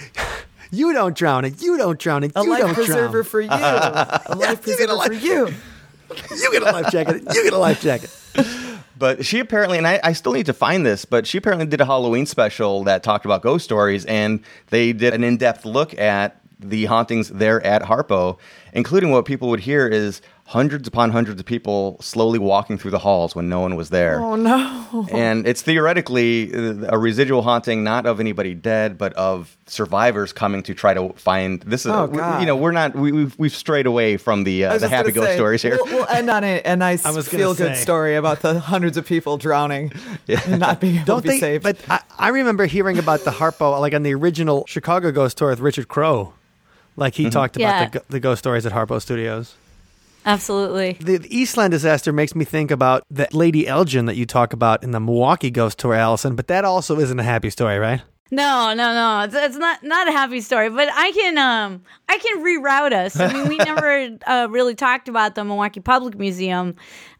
you 0.70 0.92
don't 0.92 1.14
drown 1.16 1.44
it, 1.44 1.60
you 1.62 1.76
don't 1.76 1.98
drown 1.98 2.24
it, 2.24 2.32
a 2.36 2.42
you 2.42 2.50
life 2.50 2.60
don't 2.60 2.74
preserver 2.74 3.22
drown. 3.22 3.24
for 3.24 3.40
you. 3.42 3.48
A 3.50 4.34
life 4.36 4.66
you 4.66 4.76
get 4.78 4.88
a 4.90 4.94
preserver 4.94 4.94
life- 4.94 5.08
for 5.08 5.14
you. 5.14 5.54
You 6.38 6.52
get 6.52 6.62
a 6.62 6.64
life 6.72 6.90
jacket. 6.90 7.22
You 7.34 7.44
get 7.44 7.52
a 7.52 7.58
life 7.58 7.80
jacket. 7.80 8.10
But 8.98 9.24
she 9.24 9.38
apparently, 9.38 9.78
and 9.78 9.86
I, 9.86 9.98
I 10.04 10.12
still 10.12 10.32
need 10.32 10.46
to 10.46 10.52
find 10.52 10.84
this, 10.84 11.04
but 11.06 11.26
she 11.26 11.38
apparently 11.38 11.66
did 11.66 11.80
a 11.80 11.86
Halloween 11.86 12.26
special 12.26 12.84
that 12.84 13.02
talked 13.02 13.24
about 13.24 13.42
ghost 13.42 13.64
stories, 13.64 14.04
and 14.04 14.40
they 14.68 14.92
did 14.92 15.14
an 15.14 15.24
in 15.24 15.36
depth 15.38 15.64
look 15.64 15.98
at 15.98 16.40
the 16.58 16.84
hauntings 16.84 17.30
there 17.30 17.64
at 17.64 17.80
Harpo, 17.82 18.38
including 18.74 19.10
what 19.10 19.24
people 19.24 19.48
would 19.48 19.60
hear 19.60 19.88
is 19.88 20.20
hundreds 20.50 20.88
upon 20.88 21.10
hundreds 21.12 21.38
of 21.38 21.46
people 21.46 21.96
slowly 22.00 22.36
walking 22.38 22.76
through 22.76 22.90
the 22.90 22.98
halls 22.98 23.36
when 23.36 23.48
no 23.48 23.60
one 23.60 23.76
was 23.76 23.90
there. 23.90 24.18
Oh 24.20 24.34
no. 24.34 25.06
And 25.12 25.46
it's 25.46 25.62
theoretically 25.62 26.52
uh, 26.52 26.88
a 26.88 26.98
residual 26.98 27.42
haunting, 27.42 27.84
not 27.84 28.04
of 28.04 28.18
anybody 28.18 28.52
dead, 28.54 28.98
but 28.98 29.12
of 29.12 29.56
survivors 29.66 30.32
coming 30.32 30.64
to 30.64 30.74
try 30.74 30.92
to 30.92 31.12
find. 31.12 31.60
This 31.62 31.82
is, 31.86 31.92
Oh, 31.92 32.08
God. 32.08 32.40
you 32.40 32.46
know, 32.46 32.56
we're 32.56 32.72
not, 32.72 32.96
we, 32.96 33.12
we've, 33.12 33.38
we've 33.38 33.54
strayed 33.54 33.86
away 33.86 34.16
from 34.16 34.42
the 34.42 34.64
uh, 34.64 34.78
the 34.78 34.88
happy 34.88 35.12
ghost 35.12 35.28
say, 35.28 35.36
stories 35.36 35.62
here. 35.62 35.76
We'll, 35.80 35.86
we'll 35.98 36.08
end 36.08 36.28
on 36.28 36.42
a, 36.42 36.60
a 36.64 36.74
nice 36.88 37.06
I 37.06 37.12
was 37.12 37.28
gonna 37.28 37.38
feel 37.38 37.54
good 37.54 37.76
story 37.76 38.16
about 38.16 38.40
the 38.40 38.58
hundreds 38.58 38.96
of 38.96 39.06
people 39.06 39.36
drowning 39.38 39.92
and 40.26 40.58
not 40.58 40.80
being 40.80 40.96
able 40.96 41.04
Don't 41.06 41.22
to 41.22 41.28
be 41.28 41.34
they? 41.34 41.38
saved. 41.38 41.62
But 41.62 41.76
I, 41.88 42.00
I 42.18 42.28
remember 42.30 42.66
hearing 42.66 42.98
about 42.98 43.20
the 43.20 43.30
Harpo, 43.30 43.78
like 43.80 43.94
on 43.94 44.02
the 44.02 44.14
original 44.14 44.64
Chicago 44.66 45.12
ghost 45.12 45.38
tour 45.38 45.50
with 45.50 45.60
Richard 45.60 45.86
Crowe. 45.86 46.32
Like 46.96 47.14
he 47.14 47.30
talked 47.30 47.54
about 47.54 47.62
Yeah. 47.62 47.88
the, 47.90 48.02
the 48.08 48.20
ghost 48.20 48.40
stories 48.40 48.66
at 48.66 48.72
Harpo 48.72 49.00
Studios. 49.00 49.54
Absolutely. 50.26 50.92
The, 51.00 51.18
the 51.18 51.36
Eastland 51.36 51.72
disaster 51.72 52.12
makes 52.12 52.34
me 52.34 52.44
think 52.44 52.70
about 52.70 53.04
that 53.10 53.32
Lady 53.32 53.66
Elgin 53.66 54.06
that 54.06 54.16
you 54.16 54.26
talk 54.26 54.52
about 54.52 54.82
in 54.82 54.90
the 54.90 55.00
Milwaukee 55.00 55.50
ghost 55.50 55.78
tour, 55.78 55.94
Allison. 55.94 56.36
But 56.36 56.48
that 56.48 56.64
also 56.64 56.98
isn't 56.98 57.18
a 57.18 57.22
happy 57.22 57.50
story, 57.50 57.78
right? 57.78 58.02
No, 58.30 58.72
no, 58.74 58.94
no. 58.94 59.24
It's, 59.24 59.34
it's 59.34 59.56
not 59.56 59.82
not 59.82 60.08
a 60.08 60.12
happy 60.12 60.40
story, 60.40 60.70
but 60.70 60.88
I 60.92 61.10
can 61.12 61.36
um 61.36 61.82
I 62.08 62.18
can 62.18 62.44
reroute 62.44 62.92
us. 62.92 63.18
I 63.18 63.32
mean, 63.32 63.48
we 63.48 63.56
never 63.58 64.18
uh, 64.26 64.46
really 64.50 64.74
talked 64.74 65.08
about 65.08 65.34
the 65.34 65.44
Milwaukee 65.44 65.80
Public 65.80 66.16
Museum 66.16 66.76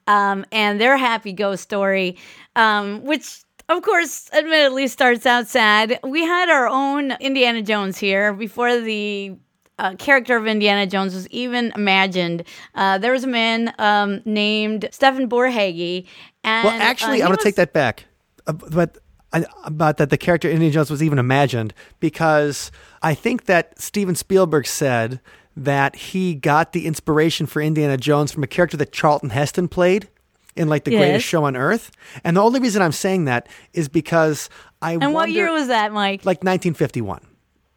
um, 0.06 0.44
and 0.52 0.80
their 0.80 0.96
happy 0.96 1.32
ghost 1.32 1.62
story, 1.62 2.16
um, 2.54 3.02
which 3.04 3.42
of 3.68 3.82
course, 3.82 4.28
admittedly, 4.32 4.88
starts 4.88 5.26
out 5.26 5.46
sad. 5.46 6.00
We 6.02 6.24
had 6.24 6.48
our 6.48 6.66
own 6.66 7.12
Indiana 7.12 7.62
Jones 7.62 7.98
here 7.98 8.32
before 8.32 8.80
the 8.80 9.36
uh, 9.80 9.94
character 9.96 10.36
of 10.36 10.46
Indiana 10.46 10.86
Jones 10.86 11.14
was 11.14 11.26
even 11.28 11.72
imagined. 11.74 12.44
Uh, 12.74 12.98
there 12.98 13.12
was 13.12 13.24
a 13.24 13.28
man 13.28 13.74
um, 13.78 14.20
named 14.24 14.88
Stephen 14.92 15.28
Borhegyi. 15.28 16.06
And, 16.44 16.64
Well, 16.66 16.80
actually, 16.80 17.22
uh, 17.22 17.24
I'm 17.24 17.30
going 17.30 17.38
to 17.38 17.44
take 17.44 17.56
that 17.56 17.72
back. 17.72 18.04
uh, 18.46 18.52
but 18.52 18.98
I, 19.32 19.44
about 19.64 19.96
that 19.98 20.10
the 20.10 20.18
character 20.18 20.50
Indiana 20.50 20.72
Jones 20.72 20.90
was 20.90 21.02
even 21.02 21.18
imagined 21.18 21.72
because 22.00 22.70
I 23.02 23.14
think 23.14 23.44
that 23.46 23.80
Steven 23.80 24.14
Spielberg 24.14 24.66
said 24.66 25.20
that 25.56 25.94
he 25.96 26.34
got 26.34 26.72
the 26.72 26.86
inspiration 26.86 27.46
for 27.46 27.60
Indiana 27.62 27.96
Jones 27.96 28.32
from 28.32 28.42
a 28.42 28.46
character 28.46 28.76
that 28.78 28.92
Charlton 28.92 29.30
Heston 29.30 29.68
played 29.68 30.08
in 30.56 30.68
like 30.68 30.84
the 30.84 30.90
Yes. 30.92 31.00
greatest 31.00 31.26
show 31.26 31.44
on 31.44 31.56
earth. 31.56 31.90
And 32.24 32.36
the 32.36 32.42
only 32.42 32.58
reason 32.60 32.82
I'm 32.82 32.92
saying 32.92 33.26
that 33.26 33.48
is 33.72 33.88
because 33.88 34.48
I 34.82 34.92
And 34.94 35.14
what 35.14 35.30
year 35.30 35.52
was 35.52 35.68
that, 35.68 35.92
Mike? 35.92 36.24
like 36.24 36.38
1951. 36.42 37.20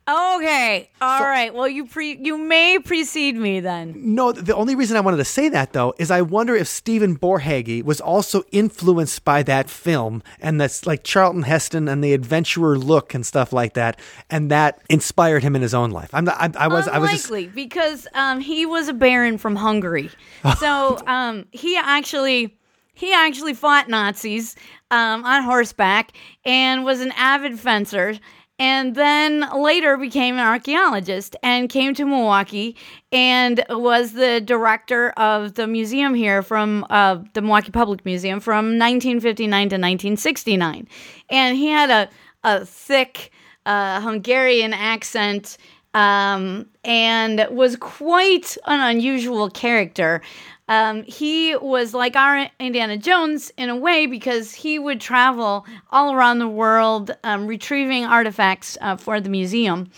Okay. 0.05 0.89
all 1.01 1.21
right. 1.21 1.53
Well, 1.53 1.67
you 1.67 1.85
pre 1.85 2.17
you 2.21 2.37
may 2.37 2.77
precede 2.79 3.35
me 3.35 3.61
then. 3.61 3.93
No, 3.95 4.33
the 4.33 4.53
only 4.53 4.75
reason 4.75 4.97
I 4.97 4.99
wanted 4.99 5.17
to 5.17 5.25
say 5.25 5.47
that 5.49 5.71
though 5.71 5.93
is 5.97 6.11
I 6.11 6.21
wonder 6.21 6.55
if 6.55 6.67
Stephen 6.67 7.17
Borhegyi 7.17 7.83
was 7.83 8.01
also 8.01 8.43
influenced 8.51 9.23
by 9.23 9.43
that 9.43 9.69
film 9.69 10.21
and 10.41 10.59
that's 10.59 10.85
like 10.85 11.03
Charlton 11.03 11.43
Heston 11.43 11.87
and 11.87 12.03
the 12.03 12.13
adventurer 12.13 12.77
look 12.77 13.13
and 13.13 13.25
stuff 13.25 13.53
like 13.53 13.75
that, 13.75 13.97
and 14.29 14.51
that 14.51 14.81
inspired 14.89 15.41
him 15.41 15.55
in 15.55 15.61
his 15.61 15.73
own 15.73 15.91
life. 15.91 16.09
I'm 16.13 16.25
not, 16.25 16.37
I, 16.37 16.65
I 16.65 16.67
was 16.67 16.87
I 16.87 16.97
was 16.97 17.11
just 17.11 17.29
Unlikely 17.29 17.47
because 17.53 18.07
um, 18.13 18.41
he 18.41 18.65
was 18.65 18.89
a 18.89 18.93
baron 18.93 19.37
from 19.37 19.55
Hungary, 19.55 20.09
so 20.59 20.97
um, 21.07 21.45
he 21.51 21.77
actually 21.77 22.57
he 22.93 23.13
actually 23.13 23.53
fought 23.53 23.89
Nazis 23.89 24.55
um, 24.91 25.23
on 25.23 25.43
horseback 25.43 26.11
and 26.45 26.83
was 26.83 27.01
an 27.01 27.11
avid 27.15 27.59
fencer. 27.59 28.19
And 28.59 28.95
then 28.95 29.45
later 29.55 29.97
became 29.97 30.35
an 30.35 30.45
archaeologist 30.45 31.35
and 31.41 31.69
came 31.69 31.93
to 31.95 32.05
Milwaukee 32.05 32.75
and 33.11 33.65
was 33.69 34.13
the 34.13 34.39
director 34.41 35.09
of 35.11 35.55
the 35.55 35.65
museum 35.65 36.13
here 36.13 36.43
from 36.43 36.85
uh, 36.89 37.19
the 37.33 37.41
Milwaukee 37.41 37.71
Public 37.71 38.05
Museum 38.05 38.39
from 38.39 38.77
1959 38.77 39.49
to 39.49 39.75
1969. 39.75 40.87
And 41.29 41.57
he 41.57 41.69
had 41.69 41.89
a, 41.89 42.09
a 42.43 42.65
thick 42.65 43.31
uh, 43.65 44.01
Hungarian 44.01 44.73
accent 44.73 45.57
um, 45.93 46.67
and 46.83 47.47
was 47.51 47.75
quite 47.75 48.57
an 48.65 48.79
unusual 48.79 49.49
character. 49.49 50.21
Um, 50.69 51.03
he 51.03 51.55
was 51.57 51.93
like 51.93 52.15
our 52.15 52.49
Indiana 52.59 52.97
Jones 52.97 53.51
in 53.57 53.69
a 53.69 53.75
way 53.75 54.05
because 54.05 54.53
he 54.53 54.79
would 54.79 55.01
travel 55.01 55.65
all 55.91 56.13
around 56.13 56.39
the 56.39 56.47
world 56.47 57.11
um, 57.23 57.47
retrieving 57.47 58.05
artifacts 58.05 58.77
uh, 58.81 58.95
for 58.95 59.19
the 59.19 59.29
museum. 59.29 59.89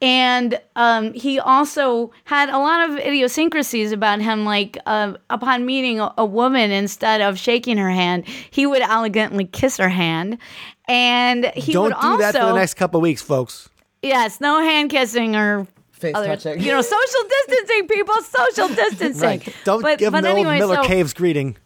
And 0.00 0.60
um, 0.76 1.14
he 1.14 1.40
also 1.40 2.12
had 2.24 2.50
a 2.50 2.58
lot 2.58 2.90
of 2.90 2.98
idiosyncrasies 2.98 3.90
about 3.90 4.20
him, 4.20 4.44
like 4.44 4.76
uh, 4.86 5.14
upon 5.30 5.64
meeting 5.64 5.98
a, 5.98 6.12
a 6.18 6.24
woman, 6.24 6.70
instead 6.70 7.20
of 7.20 7.38
shaking 7.38 7.78
her 7.78 7.90
hand, 7.90 8.26
he 8.50 8.66
would 8.66 8.82
elegantly 8.82 9.46
kiss 9.46 9.78
her 9.78 9.88
hand. 9.88 10.38
And 10.86 11.46
he 11.54 11.72
don't 11.72 11.84
would 11.84 11.90
do 11.92 11.96
also 11.96 12.18
that 12.18 12.34
for 12.34 12.46
the 12.46 12.52
next 12.52 12.74
couple 12.74 12.98
of 12.98 13.02
weeks, 13.02 13.22
folks. 13.22 13.70
Yes, 14.02 14.40
no 14.40 14.60
hand 14.60 14.90
kissing 14.90 15.34
or 15.34 15.66
Face 15.94 16.14
other, 16.14 16.36
touching. 16.36 16.60
You 16.60 16.72
know, 16.72 16.82
social 16.82 17.20
distancing, 17.28 17.86
people, 17.86 18.14
social 18.22 18.68
distancing. 18.74 19.52
Don't 19.64 19.80
but, 19.80 19.98
give 19.98 20.12
but 20.12 20.24
anyway, 20.24 20.58
Miller 20.58 20.76
so, 20.76 20.84
Caves 20.84 21.14
greeting. 21.14 21.56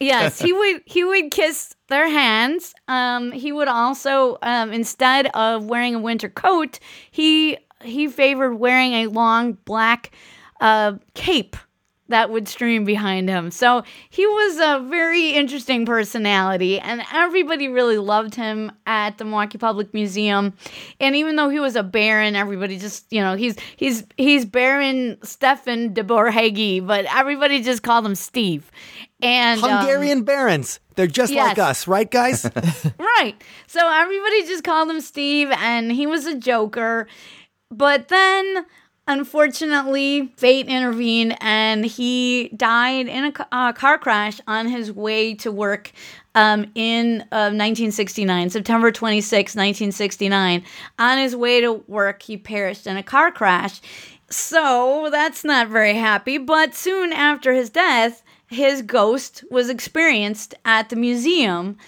Yes, 0.00 0.40
he 0.40 0.52
would 0.52 0.82
he 0.84 1.04
would 1.04 1.30
kiss 1.30 1.74
their 1.88 2.08
hands. 2.08 2.74
Um, 2.88 3.30
he 3.32 3.52
would 3.52 3.68
also 3.68 4.38
um, 4.42 4.72
instead 4.72 5.28
of 5.28 5.66
wearing 5.66 5.94
a 5.94 6.00
winter 6.00 6.28
coat, 6.28 6.80
he 7.10 7.58
he 7.82 8.08
favored 8.08 8.54
wearing 8.54 8.92
a 8.92 9.06
long 9.06 9.52
black 9.52 10.10
uh, 10.60 10.94
cape 11.14 11.56
that 12.08 12.30
would 12.30 12.48
stream 12.48 12.84
behind 12.84 13.28
him. 13.28 13.50
So 13.50 13.82
he 14.10 14.26
was 14.26 14.58
a 14.58 14.88
very 14.88 15.30
interesting 15.30 15.86
personality, 15.86 16.78
and 16.78 17.02
everybody 17.12 17.68
really 17.68 17.98
loved 17.98 18.34
him 18.34 18.72
at 18.86 19.18
the 19.18 19.24
Milwaukee 19.24 19.58
Public 19.58 19.92
Museum. 19.92 20.52
And 21.00 21.16
even 21.16 21.36
though 21.36 21.48
he 21.48 21.60
was 21.60 21.76
a 21.76 21.82
baron, 21.82 22.36
everybody 22.36 22.78
just 22.78 23.06
you 23.10 23.20
know 23.20 23.34
he's 23.36 23.56
he's 23.76 24.04
he's 24.16 24.44
Baron 24.44 25.18
Stefan 25.22 25.92
de 25.92 26.02
Borhegyi, 26.04 26.86
but 26.86 27.04
everybody 27.14 27.62
just 27.62 27.82
called 27.82 28.06
him 28.06 28.14
Steve. 28.14 28.70
And 29.22 29.62
um, 29.62 29.70
Hungarian 29.70 30.22
barons. 30.24 30.80
They're 30.94 31.06
just 31.06 31.32
like 31.32 31.58
us, 31.58 31.86
right, 31.86 32.10
guys? 32.10 32.48
Right. 33.18 33.34
So 33.66 33.80
everybody 33.90 34.46
just 34.46 34.62
called 34.62 34.90
him 34.90 35.00
Steve, 35.00 35.50
and 35.50 35.90
he 35.90 36.06
was 36.06 36.26
a 36.26 36.36
joker. 36.36 37.06
But 37.70 38.08
then, 38.08 38.66
unfortunately, 39.06 40.32
fate 40.36 40.66
intervened, 40.66 41.36
and 41.40 41.84
he 41.84 42.48
died 42.56 43.06
in 43.08 43.24
a 43.24 43.46
uh, 43.52 43.72
car 43.72 43.98
crash 43.98 44.40
on 44.46 44.68
his 44.68 44.92
way 44.92 45.34
to 45.34 45.52
work 45.52 45.92
um, 46.34 46.70
in 46.74 47.22
uh, 47.32 47.50
1969, 47.52 48.50
September 48.50 48.90
26, 48.90 49.54
1969. 49.54 50.64
On 50.98 51.18
his 51.18 51.34
way 51.34 51.60
to 51.60 51.72
work, 51.86 52.22
he 52.22 52.36
perished 52.36 52.86
in 52.86 52.96
a 52.96 53.02
car 53.02 53.30
crash. 53.30 53.80
So 54.28 55.08
that's 55.10 55.44
not 55.44 55.68
very 55.68 55.94
happy. 55.94 56.38
But 56.38 56.74
soon 56.74 57.12
after 57.12 57.52
his 57.52 57.70
death, 57.70 58.22
his 58.48 58.82
ghost 58.82 59.44
was 59.50 59.70
experienced 59.70 60.54
at 60.64 60.88
the 60.88 60.96
museum. 60.96 61.78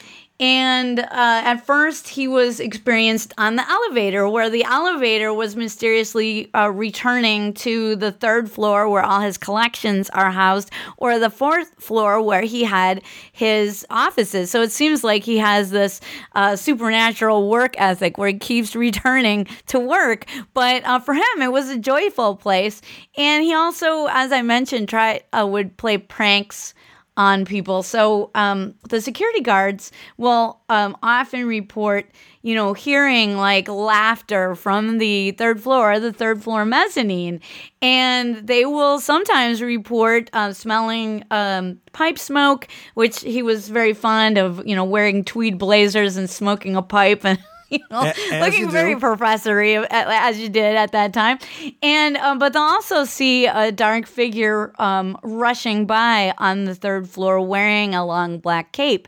And 0.41 1.01
uh, 1.01 1.07
at 1.11 1.67
first, 1.67 2.07
he 2.07 2.29
was 2.29 2.61
experienced 2.61 3.35
on 3.39 3.57
the 3.57 3.69
elevator, 3.69 4.29
where 4.29 4.49
the 4.49 4.63
elevator 4.63 5.35
was 5.35 5.57
mysteriously 5.57 6.49
uh, 6.55 6.71
returning 6.71 7.55
to 7.55 7.97
the 7.97 8.13
third 8.13 8.49
floor 8.49 8.89
where 8.89 9.03
all 9.03 9.21
his 9.21 9.37
collections 9.37 10.09
are 10.11 10.31
housed, 10.31 10.71
or 10.97 11.19
the 11.19 11.31
fourth 11.31 11.75
floor 11.83 12.23
where 12.23 12.43
he 12.43 12.63
had 12.63 13.03
his 13.33 13.85
offices. 13.91 14.49
So 14.51 14.63
it 14.63 14.71
seems 14.71 15.03
like 15.03 15.25
he 15.25 15.39
has 15.39 15.71
this 15.71 16.01
uh, 16.37 16.55
supernatural 16.55 17.49
work 17.49 17.75
ethic 17.77 18.17
where 18.17 18.29
he 18.29 18.39
keeps 18.39 18.77
returning 18.77 19.49
to 19.67 19.81
work. 19.81 20.27
But 20.55 20.85
uh, 20.85 21.01
for 21.01 21.15
him, 21.15 21.43
it 21.43 21.51
was 21.51 21.69
a 21.69 21.79
joyful 21.79 22.37
place. 22.37 22.81
And 23.17 23.43
he 23.43 23.55
also, 23.55 24.07
as 24.07 24.31
I 24.31 24.43
mentioned, 24.43 24.89
try 24.89 25.23
uh, 25.33 25.49
would 25.49 25.77
play 25.77 25.99
pranks 25.99 26.75
on 27.19 27.45
people. 27.45 27.83
So 27.83 28.31
um, 28.37 28.75
the 28.89 29.01
security 29.01 29.41
guards 29.41 29.91
will 30.17 30.61
um, 30.69 30.97
often 31.03 31.47
report, 31.47 32.07
you 32.43 32.55
know, 32.55 32.73
hearing 32.73 33.37
like 33.37 33.69
laughter 33.69 34.55
from 34.55 34.99
the 34.99 35.33
third 35.33 35.61
floor, 35.61 35.99
the 35.99 36.13
third 36.13 36.43
floor 36.43 36.65
mezzanine, 36.65 37.41
and 37.83 38.37
they 38.47 38.65
will 38.65 39.01
sometimes 39.01 39.61
report 39.61 40.31
uh, 40.33 40.53
smelling 40.53 41.25
um, 41.33 41.81
pipe 41.93 42.21
smoke, 42.21 42.69
which 42.95 43.21
he 43.21 43.43
was 43.43 43.69
very 43.69 43.93
fond 43.93 44.39
of, 44.39 44.65
you 44.65 44.77
know, 44.77 44.85
wearing 44.85 45.25
tweed 45.25 45.59
blazers 45.59 46.17
and 46.17 46.31
smoking 46.31 46.77
a 46.77 46.83
pipe 46.83 47.25
and. 47.25 47.39
You 47.79 47.81
know, 47.91 48.01
as 48.01 48.41
looking 48.41 48.71
very 48.71 48.97
professory 48.97 49.77
as 49.77 50.39
you 50.39 50.49
did 50.49 50.75
at 50.75 50.93
that 50.93 51.13
time, 51.13 51.39
and 51.83 52.17
um, 52.17 52.39
but 52.39 52.55
they'll 52.55 52.63
also 52.63 53.05
see 53.05 53.45
a 53.47 53.71
dark 53.71 54.07
figure 54.07 54.73
um, 54.81 55.19
rushing 55.23 55.85
by 55.87 56.33
on 56.39 56.65
the 56.65 56.75
third 56.75 57.11
floor 57.11 57.41
wearing 57.43 57.95
a 57.95 58.07
long 58.07 58.39
black 58.39 58.73
cape. 58.73 59.07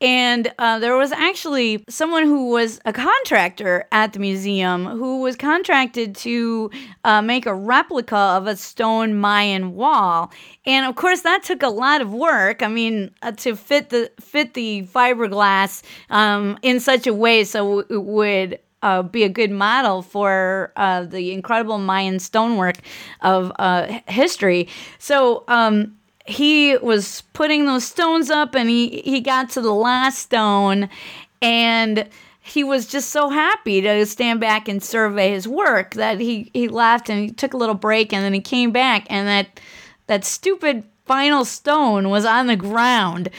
And 0.00 0.52
uh, 0.58 0.78
there 0.78 0.96
was 0.96 1.12
actually 1.12 1.84
someone 1.88 2.24
who 2.24 2.48
was 2.48 2.80
a 2.86 2.92
contractor 2.92 3.86
at 3.92 4.14
the 4.14 4.18
museum 4.18 4.86
who 4.86 5.20
was 5.20 5.36
contracted 5.36 6.16
to 6.16 6.70
uh, 7.04 7.20
make 7.20 7.44
a 7.44 7.54
replica 7.54 8.16
of 8.16 8.46
a 8.46 8.56
stone 8.56 9.14
Mayan 9.14 9.74
wall. 9.74 10.32
And 10.64 10.86
of 10.86 10.96
course, 10.96 11.20
that 11.22 11.42
took 11.42 11.62
a 11.62 11.68
lot 11.68 12.00
of 12.00 12.12
work. 12.12 12.62
I 12.62 12.68
mean, 12.68 13.10
uh, 13.22 13.32
to 13.32 13.54
fit 13.56 13.90
the 13.90 14.10
fit 14.20 14.54
the 14.54 14.84
fiberglass 14.84 15.82
um, 16.08 16.58
in 16.62 16.80
such 16.80 17.06
a 17.06 17.12
way 17.12 17.44
so 17.44 17.80
it 17.80 18.02
would 18.02 18.58
uh, 18.82 19.02
be 19.02 19.24
a 19.24 19.28
good 19.28 19.50
model 19.50 20.02
for 20.02 20.72
uh, 20.76 21.04
the 21.04 21.32
incredible 21.32 21.78
Mayan 21.78 22.18
stonework 22.18 22.76
of 23.20 23.52
uh, 23.58 24.00
history. 24.08 24.68
So 24.98 25.44
um, 25.48 25.96
he 26.26 26.76
was 26.76 27.22
putting 27.32 27.66
those 27.66 27.84
stones 27.84 28.30
up, 28.30 28.54
and 28.54 28.68
he 28.68 29.02
he 29.04 29.20
got 29.20 29.50
to 29.50 29.60
the 29.60 29.74
last 29.74 30.18
stone, 30.18 30.88
and 31.42 32.08
he 32.40 32.64
was 32.64 32.86
just 32.86 33.10
so 33.10 33.28
happy 33.28 33.80
to 33.80 34.06
stand 34.06 34.40
back 34.40 34.68
and 34.68 34.82
survey 34.82 35.30
his 35.30 35.46
work 35.46 35.94
that 35.94 36.20
he 36.20 36.50
he 36.52 36.68
left 36.68 37.08
and 37.08 37.20
he 37.20 37.30
took 37.30 37.54
a 37.54 37.56
little 37.56 37.74
break, 37.74 38.12
and 38.12 38.24
then 38.24 38.34
he 38.34 38.40
came 38.40 38.72
back, 38.72 39.06
and 39.08 39.28
that 39.28 39.60
that 40.06 40.24
stupid 40.24 40.84
final 41.06 41.44
stone 41.44 42.10
was 42.10 42.24
on 42.24 42.46
the 42.46 42.56
ground. 42.56 43.30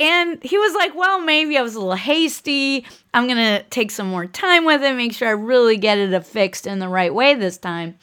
And 0.00 0.42
he 0.44 0.56
was 0.56 0.74
like, 0.74 0.94
well, 0.94 1.20
maybe 1.20 1.58
I 1.58 1.62
was 1.62 1.74
a 1.74 1.80
little 1.80 1.94
hasty. 1.94 2.86
I'm 3.12 3.26
to 3.26 3.64
take 3.64 3.90
some 3.90 4.06
more 4.06 4.26
time 4.26 4.64
with 4.64 4.82
it, 4.82 4.94
make 4.94 5.12
sure 5.12 5.26
I 5.26 5.32
really 5.32 5.76
get 5.76 5.98
it 5.98 6.14
affixed 6.14 6.68
in 6.68 6.78
the 6.78 6.88
right 6.88 7.12
way 7.12 7.34
this 7.34 7.58
time. 7.58 7.98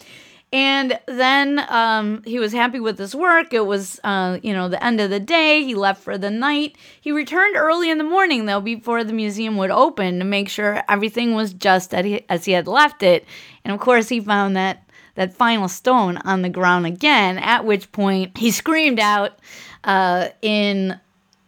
And 0.56 0.98
then 1.06 1.66
um, 1.68 2.24
he 2.24 2.40
was 2.40 2.54
happy 2.54 2.80
with 2.80 2.98
his 2.98 3.14
work. 3.14 3.54
It 3.54 3.66
was, 3.66 4.00
uh, 4.06 4.40
you 4.42 4.54
know, 4.54 4.70
the 4.70 4.82
end 4.82 5.02
of 5.02 5.10
the 5.10 5.20
day. 5.20 5.66
He 5.66 5.76
left 5.76 6.02
for 6.02 6.18
the 6.18 6.32
night. 6.32 6.78
He 7.02 7.12
returned 7.12 7.58
early 7.58 7.90
in 7.90 7.98
the 7.98 8.06
morning, 8.06 8.46
though, 8.46 8.62
before 8.62 9.04
the 9.04 9.12
museum 9.12 9.58
would 9.58 9.70
open 9.70 10.18
to 10.20 10.24
make 10.24 10.48
sure 10.48 10.82
everything 10.88 11.36
was 11.36 11.52
just 11.52 11.94
as 11.94 12.46
he, 12.46 12.52
had 12.54 12.70
left 12.70 13.04
it. 13.04 13.26
And 13.66 13.74
of 13.74 13.82
course, 13.82 14.08
he 14.08 14.22
found 14.22 14.56
that 14.56 14.82
that 15.16 15.34
final 15.34 15.68
stone 15.68 16.16
on 16.20 16.42
the 16.42 16.48
ground 16.48 16.86
again. 16.86 17.38
At 17.38 17.66
which 17.66 17.92
point, 17.92 18.38
he 18.38 18.50
screamed 18.52 19.02
out 19.02 19.38
uh, 19.84 20.30
in 20.42 20.98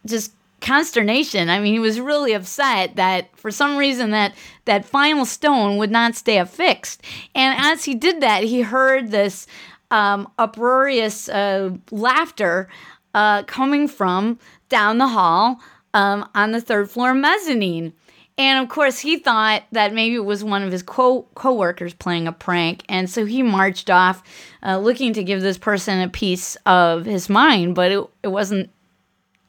just 0.06 0.34
consternation. 0.68 1.50
I 1.50 1.60
mean, 1.60 1.74
he 1.74 1.80
was 1.80 2.00
really 2.00 2.34
upset 2.34 2.98
that 2.98 3.36
for 3.38 3.52
some 3.52 3.78
reason 3.78 4.12
that 4.12 4.36
that 4.66 4.84
final 4.84 5.26
stone 5.26 5.78
would 5.78 5.92
not 5.92 6.16
stay 6.16 6.40
affixed. 6.40 7.02
And 7.34 7.58
as 7.58 7.86
he 7.86 7.96
did 7.96 8.22
that, 8.22 8.44
he 8.44 8.62
heard 8.62 9.10
this 9.10 9.48
um, 9.92 10.30
uproarious 10.38 11.30
uh, 11.30 11.72
laughter 11.90 12.68
uh, 13.14 13.44
coming 13.44 13.88
from 13.88 14.40
down 14.68 14.98
the 14.98 15.08
hall 15.08 15.62
um, 15.94 16.30
on 16.36 16.52
the 16.52 16.60
third 16.60 16.90
floor 16.92 17.14
mezzanine. 17.14 17.94
And 18.38 18.62
of 18.62 18.70
course, 18.70 19.00
he 19.00 19.18
thought 19.18 19.64
that 19.72 19.94
maybe 19.94 20.16
it 20.16 20.26
was 20.26 20.44
one 20.44 20.64
of 20.64 20.72
his 20.72 20.84
co 20.84 21.26
workers 21.44 21.94
playing 21.96 22.28
a 22.28 22.32
prank, 22.32 22.84
and 22.88 23.10
so 23.10 23.26
he 23.26 23.42
marched 23.42 23.90
off, 23.90 24.22
uh, 24.62 24.78
looking 24.78 25.14
to 25.14 25.24
give 25.24 25.42
this 25.42 25.58
person 25.58 26.02
a 26.02 26.08
piece 26.08 26.56
of 26.68 27.06
his 27.06 27.30
mind. 27.30 27.74
But 27.74 27.92
it, 27.92 28.08
it 28.22 28.28
wasn't 28.28 28.70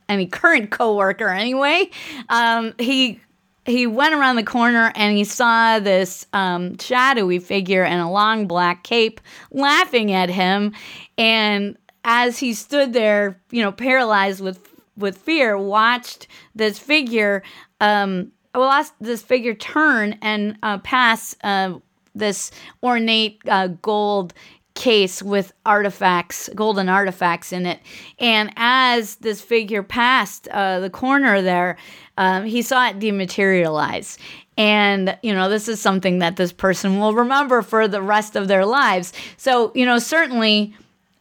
any 0.09 0.27
current 0.27 0.71
coworker 0.71 1.29
anyway. 1.29 1.91
Um, 2.29 2.75
he 2.79 3.21
he 3.65 3.87
went 3.87 4.15
around 4.15 4.37
the 4.37 4.45
corner 4.45 4.93
and 4.95 5.17
he 5.17 5.25
saw 5.25 5.79
this 5.79 6.27
um, 6.33 6.79
shadowy 6.79 7.39
figure 7.39 7.85
in 7.85 7.99
a 7.99 8.11
long 8.11 8.47
black 8.47 8.83
cape 8.83 9.21
laughing 9.51 10.13
at 10.13 10.31
him, 10.31 10.75
and 11.17 11.77
as 12.05 12.39
he 12.39 12.55
stood 12.55 12.93
there, 12.93 13.41
you 13.51 13.63
know, 13.63 13.73
paralyzed 13.73 14.41
with 14.41 14.67
with 14.97 15.19
fear, 15.19 15.57
watched 15.57 16.27
this 16.55 16.79
figure. 16.79 17.43
Um, 17.81 18.33
well, 18.55 18.85
this 19.01 19.23
figure 19.23 19.55
turn 19.55 20.19
and 20.21 20.59
uh, 20.63 20.79
pass 20.79 21.37
uh, 21.45 21.75
this 22.15 22.51
ornate 22.83 23.41
uh, 23.47 23.69
gold 23.83 24.35
case 24.79 25.21
with 25.23 25.53
artifacts, 25.67 26.49
golden 26.55 26.89
artifacts 26.89 27.53
in 27.53 27.67
it. 27.67 27.81
And 28.21 28.53
as 28.57 29.17
this 29.17 29.41
figure 29.41 29.83
passed 29.83 30.47
uh, 30.49 30.79
the 30.79 30.89
corner 30.89 31.43
there, 31.43 31.77
um, 32.17 32.45
he 32.45 32.63
saw 32.63 32.89
it 32.89 33.01
dematerialize. 33.01 34.19
And, 34.57 35.19
you 35.23 35.35
know, 35.35 35.49
this 35.49 35.67
is 35.67 35.81
something 35.81 36.21
that 36.21 36.37
this 36.37 36.53
person 36.53 37.01
will 37.01 37.13
remember 37.13 37.61
for 37.63 37.89
the 37.89 38.01
rest 38.01 38.37
of 38.37 38.47
their 38.47 38.65
lives. 38.65 39.13
So, 39.37 39.73
you 39.75 39.85
know, 39.85 39.99
certainly 39.99 40.75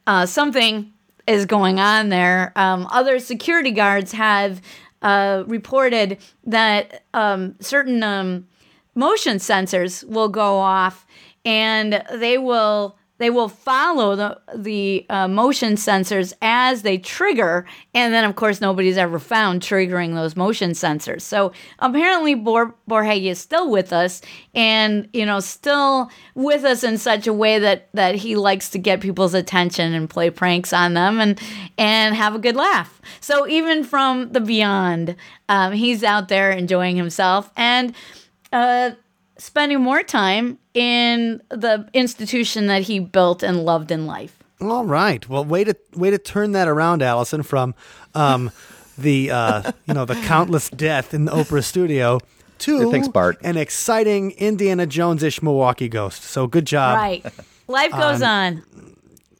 uh, 0.05 0.27
something 0.27 0.93
is 1.25 1.47
going 1.47 1.79
on 1.79 2.09
there. 2.09 2.53
Um, 2.55 2.87
other 2.91 3.17
security 3.17 3.71
guards 3.71 4.11
have 4.11 4.61
uh, 5.01 5.43
reported 5.47 6.19
that 6.45 7.03
um, 7.15 7.55
certain 7.59 8.03
um, 8.03 8.47
motion 8.93 9.37
sensors 9.37 10.03
will 10.03 10.29
go 10.29 10.59
off 10.59 11.07
and 11.43 12.03
they 12.13 12.37
will 12.37 12.97
they 13.19 13.29
will 13.29 13.49
follow 13.49 14.15
the 14.15 14.39
the 14.55 15.05
uh, 15.09 15.27
motion 15.27 15.73
sensors 15.73 16.33
as 16.41 16.83
they 16.83 16.97
trigger, 16.97 17.65
and 17.93 18.13
then 18.13 18.23
of 18.23 18.35
course 18.35 18.61
nobody's 18.61 18.97
ever 18.97 19.19
found 19.19 19.61
triggering 19.61 20.13
those 20.13 20.35
motion 20.35 20.71
sensors. 20.71 21.21
So 21.21 21.51
apparently 21.79 22.35
Bor- 22.35 22.75
Borhegyi 22.89 23.31
is 23.31 23.39
still 23.39 23.69
with 23.69 23.91
us, 23.91 24.21
and 24.53 25.09
you 25.13 25.25
know 25.25 25.39
still 25.39 26.11
with 26.35 26.63
us 26.63 26.83
in 26.83 26.97
such 26.97 27.27
a 27.27 27.33
way 27.33 27.59
that 27.59 27.89
that 27.93 28.15
he 28.15 28.35
likes 28.35 28.69
to 28.69 28.77
get 28.77 29.01
people's 29.01 29.33
attention 29.33 29.93
and 29.93 30.09
play 30.09 30.29
pranks 30.29 30.71
on 30.73 30.93
them 30.93 31.19
and 31.19 31.39
and 31.77 32.15
have 32.15 32.35
a 32.35 32.39
good 32.39 32.55
laugh. 32.55 33.01
So 33.19 33.47
even 33.47 33.83
from 33.83 34.31
the 34.31 34.41
beyond, 34.41 35.15
um, 35.49 35.73
he's 35.73 36.03
out 36.03 36.27
there 36.27 36.51
enjoying 36.51 36.95
himself 36.95 37.51
and. 37.55 37.95
Uh, 38.53 38.91
spending 39.37 39.81
more 39.81 40.03
time 40.03 40.57
in 40.73 41.41
the 41.49 41.87
institution 41.93 42.67
that 42.67 42.83
he 42.83 42.99
built 42.99 43.43
and 43.43 43.63
loved 43.65 43.91
in 43.91 44.05
life. 44.05 44.37
All 44.61 44.85
right. 44.85 45.27
Well, 45.29 45.45
way 45.45 45.63
to 45.63 45.75
way 45.95 46.09
to 46.09 46.17
turn 46.17 46.51
that 46.53 46.67
around, 46.67 47.01
Allison, 47.03 47.43
from 47.43 47.75
um, 48.15 48.51
the 48.97 49.29
uh, 49.31 49.71
you 49.85 49.93
know 49.93 50.05
the 50.05 50.15
countless 50.15 50.69
death 50.69 51.13
in 51.13 51.25
the 51.25 51.31
Oprah 51.31 51.63
studio 51.63 52.19
to 52.59 52.89
thanks, 52.91 53.07
Bart. 53.07 53.37
an 53.43 53.55
exciting 53.55 54.31
Indiana 54.31 54.87
Jones-ish 54.87 55.43
Milwaukee 55.43 55.87
ghost. 55.89 56.23
So 56.23 56.47
good 56.47 56.65
job. 56.65 56.97
Right. 56.97 57.25
Life 57.67 57.91
goes 57.91 58.21
Um, 58.23 58.27
on. 58.29 58.63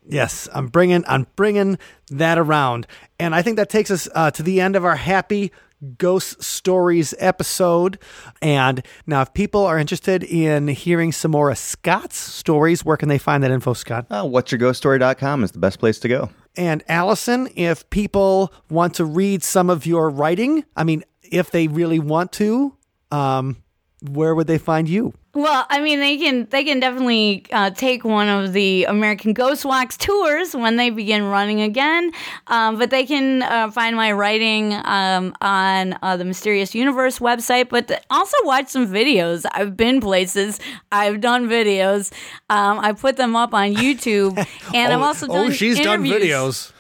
Yes, 0.10 0.48
I'm 0.54 0.68
bringing 0.68 1.04
I'm 1.08 1.26
bringing 1.36 1.78
that 2.12 2.38
around, 2.38 2.86
and 3.20 3.34
I 3.36 3.42
think 3.42 3.58
that 3.58 3.70
takes 3.70 3.90
us 3.92 4.08
uh, 4.16 4.32
to 4.32 4.44
the 4.44 4.62
end 4.62 4.76
of 4.76 4.86
our 4.86 4.96
happy 4.96 5.52
ghost 5.98 6.44
stories 6.44 7.14
episode. 7.20 8.00
And 8.42 8.84
now, 9.06 9.22
if 9.22 9.34
people 9.34 9.66
are 9.66 9.78
interested 9.78 10.24
in 10.24 10.68
hearing 10.68 11.12
some 11.12 11.32
more 11.32 11.50
of 11.50 11.58
Scott's 11.58 12.18
stories, 12.18 12.84
where 12.84 12.98
can 12.98 13.10
they 13.10 13.18
find 13.18 13.44
that 13.44 13.52
info, 13.52 13.74
Scott? 13.74 14.08
Uh, 14.10 14.24
what'syourghoststory.com 14.24 15.44
is 15.44 15.52
the 15.52 15.60
best 15.60 15.80
place 15.80 16.00
to 16.00 16.08
go. 16.08 16.30
And 16.56 16.84
Allison, 16.88 17.50
if 17.56 17.88
people 17.92 18.52
want 18.70 18.96
to 18.96 19.06
read 19.06 19.44
some 19.44 19.70
of 19.70 19.86
your 19.86 20.10
writing, 20.10 20.64
I 20.76 20.84
mean, 20.84 21.04
if 21.22 21.52
they 21.52 21.68
really 21.68 22.00
want 22.00 22.32
to, 22.34 22.76
um, 23.12 23.58
where 24.02 24.34
would 24.34 24.48
they 24.48 24.58
find 24.58 24.90
you? 24.90 25.14
Well, 25.38 25.68
I 25.70 25.82
mean, 25.82 26.00
they 26.00 26.18
can 26.18 26.48
they 26.50 26.64
can 26.64 26.80
definitely 26.80 27.46
uh, 27.52 27.70
take 27.70 28.04
one 28.04 28.28
of 28.28 28.54
the 28.54 28.86
American 28.86 29.34
Ghost 29.34 29.66
Walks 29.66 29.96
tours 29.96 30.56
when 30.56 30.78
they 30.78 30.90
begin 30.90 31.26
running 31.26 31.62
again. 31.62 32.12
Um, 32.48 32.80
but 32.80 32.90
they 32.90 33.06
can 33.06 33.44
uh, 33.44 33.70
find 33.70 33.96
my 33.96 34.14
writing 34.14 34.74
um, 34.74 35.36
on 35.40 35.96
uh, 36.02 36.18
the 36.18 36.26
Mysterious 36.26 36.74
Universe 36.74 37.20
website. 37.20 37.70
But 37.70 38.04
also 38.10 38.36
watch 38.46 38.70
some 38.70 38.88
videos. 38.88 39.46
I've 39.52 39.78
been 39.78 40.02
places. 40.02 40.60
I've 40.92 41.22
done 41.22 41.48
videos. 41.48 42.12
Um, 42.50 42.80
I 42.80 42.94
put 42.94 43.18
them 43.18 43.36
up 43.36 43.54
on 43.54 43.76
YouTube, 43.76 44.44
and 44.74 44.92
I'm 44.92 45.04
also 45.04 45.28
oh, 45.30 45.52
she's 45.52 45.78
interviews. 45.78 45.84
done 45.86 46.04
videos. 46.04 46.72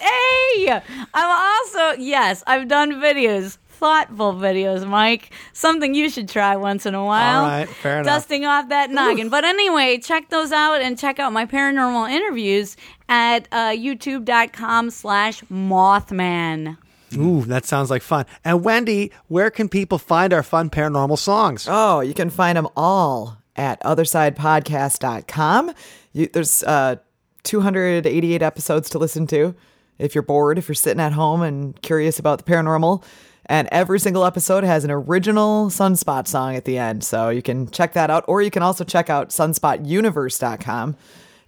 Hey, 0.00 0.82
I'm 1.14 1.60
also 1.70 2.02
yes, 2.02 2.42
I've 2.44 2.66
done 2.66 2.94
videos 2.94 3.58
thoughtful 3.82 4.34
videos, 4.34 4.86
Mike. 4.86 5.32
Something 5.52 5.92
you 5.92 6.08
should 6.08 6.28
try 6.28 6.54
once 6.54 6.86
in 6.86 6.94
a 6.94 7.04
while. 7.04 7.40
All 7.40 7.48
right, 7.48 7.68
fair 7.68 7.94
enough. 7.98 8.06
Dusting 8.06 8.44
off 8.44 8.68
that 8.68 8.92
noggin. 8.92 9.28
But 9.28 9.44
anyway, 9.44 9.98
check 9.98 10.30
those 10.30 10.52
out 10.52 10.80
and 10.80 10.96
check 10.96 11.18
out 11.18 11.32
my 11.32 11.46
paranormal 11.46 12.08
interviews 12.08 12.76
at 13.08 13.48
uh, 13.50 13.70
youtube.com 13.70 14.90
slash 14.90 15.42
mothman. 15.50 16.76
Ooh, 17.16 17.42
that 17.46 17.64
sounds 17.64 17.90
like 17.90 18.02
fun. 18.02 18.24
And 18.44 18.62
Wendy, 18.62 19.10
where 19.26 19.50
can 19.50 19.68
people 19.68 19.98
find 19.98 20.32
our 20.32 20.44
fun 20.44 20.70
paranormal 20.70 21.18
songs? 21.18 21.66
Oh, 21.68 21.98
you 21.98 22.14
can 22.14 22.30
find 22.30 22.56
them 22.56 22.68
all 22.76 23.38
at 23.56 23.82
othersidepodcast.com. 23.82 25.72
You, 26.12 26.28
there's 26.32 26.62
uh, 26.62 26.96
288 27.42 28.42
episodes 28.42 28.88
to 28.90 29.00
listen 29.00 29.26
to 29.26 29.56
if 29.98 30.14
you're 30.14 30.22
bored, 30.22 30.56
if 30.56 30.68
you're 30.68 30.76
sitting 30.76 31.00
at 31.00 31.12
home 31.12 31.42
and 31.42 31.82
curious 31.82 32.20
about 32.20 32.38
the 32.38 32.44
paranormal. 32.44 33.02
And 33.46 33.68
every 33.72 33.98
single 33.98 34.24
episode 34.24 34.64
has 34.64 34.84
an 34.84 34.90
original 34.90 35.66
Sunspot 35.66 36.26
song 36.28 36.54
at 36.54 36.64
the 36.64 36.78
end. 36.78 37.02
So 37.04 37.28
you 37.28 37.42
can 37.42 37.68
check 37.70 37.94
that 37.94 38.10
out. 38.10 38.24
Or 38.28 38.40
you 38.40 38.50
can 38.50 38.62
also 38.62 38.84
check 38.84 39.10
out 39.10 39.30
sunspotuniverse.com 39.30 40.96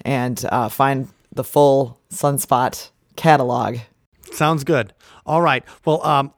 and 0.05 0.45
uh, 0.51 0.69
find 0.69 1.09
the 1.33 1.45
full 1.45 2.01
Sunspot 2.11 2.91
catalog. 3.17 3.79
Sounds 4.33 4.65
good. 4.65 4.93
All 5.25 5.41
right. 5.41 5.65
Well, 5.85 6.05
um, 6.05 6.33